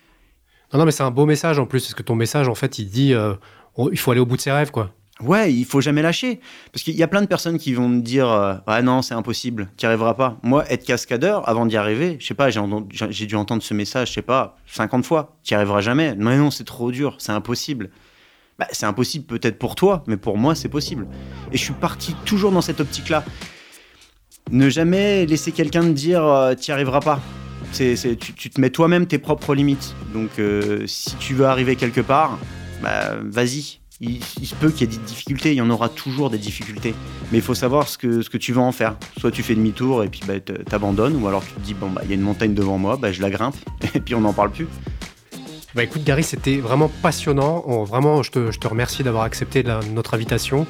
Non, 0.72 0.80
non, 0.80 0.86
mais 0.86 0.92
c'est 0.92 1.04
un 1.04 1.12
beau 1.12 1.26
message 1.26 1.60
en 1.60 1.66
plus, 1.66 1.82
parce 1.84 1.94
que 1.94 2.02
ton 2.04 2.16
message, 2.16 2.48
en 2.48 2.56
fait, 2.56 2.80
il 2.80 2.90
dit 2.90 3.14
euh, 3.14 3.34
on- 3.76 3.90
il 3.90 3.98
faut 4.00 4.12
aller 4.12 4.20
au 4.20 4.26
bout 4.26 4.38
de 4.38 4.42
ses 4.42 4.52
rêves, 4.52 4.72
quoi. 4.72 4.94
Ouais, 5.20 5.54
il 5.54 5.64
faut 5.64 5.80
jamais 5.80 6.02
lâcher. 6.02 6.40
Parce 6.72 6.84
qu'il 6.84 6.96
y 6.96 7.04
a 7.04 7.08
plein 7.08 7.22
de 7.22 7.28
personnes 7.28 7.60
qui 7.60 7.74
vont 7.74 7.88
me 7.88 8.02
dire 8.02 8.30
euh, 8.30 8.56
Ah 8.66 8.82
non, 8.82 9.02
c'est 9.02 9.14
impossible, 9.14 9.70
tu 9.78 9.86
n'y 9.86 9.88
arriveras 9.88 10.16
pas. 10.16 10.38
Moi, 10.44 10.66
être 10.72 10.84
cascadeur, 10.84 11.48
avant 11.48 11.66
d'y 11.66 11.78
arriver, 11.78 12.18
je 12.20 12.26
sais 12.26 12.34
pas, 12.34 12.50
j'ai 12.50 13.26
dû 13.26 13.36
entendre 13.36 13.62
ce 13.62 13.74
message, 13.74 14.10
je 14.10 14.14
sais 14.14 14.22
pas, 14.22 14.58
50 14.68 15.06
fois. 15.06 15.38
Tu 15.44 15.54
n'y 15.54 15.56
arriveras 15.56 15.82
jamais. 15.82 16.16
Non, 16.16 16.36
non, 16.36 16.52
c'est 16.52 16.64
trop 16.64 16.92
dur, 16.92 17.16
c'est 17.20 17.32
impossible. 17.32 17.92
Bah, 18.60 18.68
c'est 18.72 18.86
impossible 18.86 19.26
peut-être 19.26 19.58
pour 19.58 19.76
toi, 19.76 20.04
mais 20.08 20.18
pour 20.18 20.38
moi, 20.38 20.56
c'est 20.56 20.70
possible. 20.70 21.08
Et 21.52 21.58
je 21.58 21.64
suis 21.64 21.74
parti 21.74 22.16
toujours 22.26 22.52
dans 22.52 22.62
cette 22.62 22.80
optique-là. 22.80 23.24
Ne 24.52 24.70
jamais 24.70 25.26
laisser 25.26 25.52
quelqu'un 25.52 25.82
te 25.82 25.90
dire 25.90 26.24
euh, 26.26 26.56
Tu 26.56 26.72
n'y 26.72 26.74
arriveras 26.74 27.00
pas. 27.00 27.22
Tu 27.72 27.96
te 27.96 28.62
mets 28.62 28.70
toi-même 28.70 29.08
tes 29.08 29.20
propres 29.20 29.56
limites. 29.56 29.96
Donc, 30.14 30.32
euh, 30.38 30.86
si 30.86 31.16
tu 31.18 31.34
veux 31.34 31.46
arriver 31.46 31.76
quelque 31.76 32.02
part, 32.02 32.38
bah, 32.82 33.16
vas-y. 33.24 33.80
Il, 34.02 34.22
se 34.24 34.56
peut 34.56 34.70
qu'il 34.70 34.82
y 34.82 34.84
ait 34.94 34.98
des 34.98 35.04
difficultés, 35.04 35.52
il 35.52 35.58
y 35.58 35.62
en 35.62 35.70
aura 35.70 35.88
toujours 35.88 36.30
des 36.30 36.38
difficultés. 36.38 36.94
Mais 37.32 37.38
il 37.38 37.44
faut 37.44 37.54
savoir 37.56 37.88
ce 37.88 37.98
que, 37.98 38.22
ce 38.22 38.30
que 38.30 38.38
tu 38.38 38.52
veux 38.52 38.60
en 38.60 38.72
faire. 38.72 38.96
Soit 39.20 39.32
tu 39.32 39.44
fais 39.44 39.56
demi-tour 39.56 40.04
et 40.04 40.10
puis 40.10 40.22
bah, 40.28 40.40
t'abandonnes, 40.40 41.16
ou 41.22 41.28
alors 41.28 41.44
tu 41.46 41.52
te 41.54 41.60
dis, 41.62 41.74
bon, 41.74 41.90
bah, 41.90 42.02
il 42.04 42.10
y 42.10 42.12
a 42.12 42.16
une 42.16 42.22
montagne 42.22 42.54
devant 42.54 42.78
moi, 42.78 42.98
bah, 42.98 43.12
je 43.12 43.22
la 43.22 43.30
grimpe, 43.30 43.56
et 43.96 44.00
puis 44.00 44.16
on 44.16 44.22
n'en 44.22 44.34
parle 44.34 44.52
plus. 44.52 44.68
Bah 45.76 45.82
écoute 45.84 46.04
Gary, 46.04 46.24
c'était 46.24 46.58
vraiment 46.58 46.88
passionnant. 47.02 47.64
On- 47.66 47.84
vraiment, 47.84 48.22
je 48.22 48.30
te, 48.30 48.52
je 48.52 48.60
te 48.60 48.68
remercie 48.68 49.02
d'avoir 49.02 49.24
accepté 49.24 49.64
notre 49.92 50.14
invitation. 50.14 50.68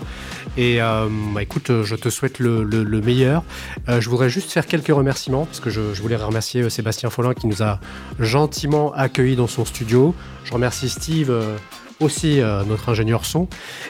Et 0.55 0.81
euh, 0.81 1.07
bah 1.33 1.43
écoute, 1.43 1.71
je 1.83 1.95
te 1.95 2.07
souhaite 2.09 2.39
le, 2.39 2.63
le- 2.63 2.83
le 2.85 3.01
meilleur. 3.01 3.43
Euh, 3.89 3.99
je 3.99 4.09
voudrais 4.09 4.29
juste 4.29 4.51
faire 4.53 4.65
quelques 4.65 4.95
remerciements, 4.95 5.45
parce 5.45 5.59
que 5.59 5.69
je, 5.69 5.81
voulais 6.01 6.15
remercier 6.15 6.61
euh, 6.61 6.69
Sébastien 6.69 7.09
Follin 7.09 7.33
qui 7.33 7.47
nous 7.47 7.61
a 7.61 7.81
gentiment 8.17 8.93
accueillis 8.93 9.35
dans 9.35 9.47
son 9.47 9.65
studio. 9.65 10.15
Je 10.45 10.53
remercie 10.53 10.87
Steve. 10.87 11.33
Aussi 12.03 12.41
euh, 12.41 12.63
notre 12.63 12.89
ingénieur 12.89 13.25
son 13.25 13.47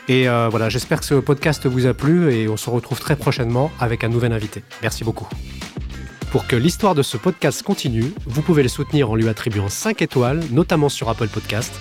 et 0.07 0.29
euh, 0.29 0.47
voilà 0.49 0.69
j'espère 0.69 0.99
que 0.99 1.05
ce 1.05 1.15
podcast 1.15 1.65
vous 1.65 1.85
a 1.85 1.93
plu 1.93 2.33
et 2.33 2.47
on 2.47 2.57
se 2.57 2.69
retrouve 2.69 2.99
très 2.99 3.15
prochainement 3.15 3.71
avec 3.79 4.03
un 4.03 4.09
nouvel 4.09 4.33
invité 4.33 4.63
merci 4.81 5.03
beaucoup 5.03 5.27
pour 6.33 6.47
que 6.47 6.55
l'histoire 6.55 6.95
de 6.95 7.03
ce 7.03 7.15
podcast 7.15 7.61
continue, 7.61 8.11
vous 8.25 8.41
pouvez 8.41 8.63
le 8.63 8.67
soutenir 8.67 9.11
en 9.11 9.15
lui 9.15 9.29
attribuant 9.29 9.69
5 9.69 10.01
étoiles, 10.01 10.41
notamment 10.49 10.89
sur 10.89 11.07
Apple 11.07 11.27
Podcast. 11.27 11.71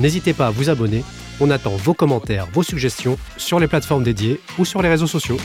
N'hésitez 0.00 0.32
pas 0.32 0.48
à 0.48 0.50
vous 0.50 0.68
abonner. 0.68 1.04
On 1.38 1.48
attend 1.48 1.76
vos 1.76 1.94
commentaires, 1.94 2.48
vos 2.52 2.64
suggestions 2.64 3.16
sur 3.36 3.60
les 3.60 3.68
plateformes 3.68 4.02
dédiées 4.02 4.40
ou 4.58 4.64
sur 4.64 4.82
les 4.82 4.88
réseaux 4.88 5.06
sociaux. 5.06 5.36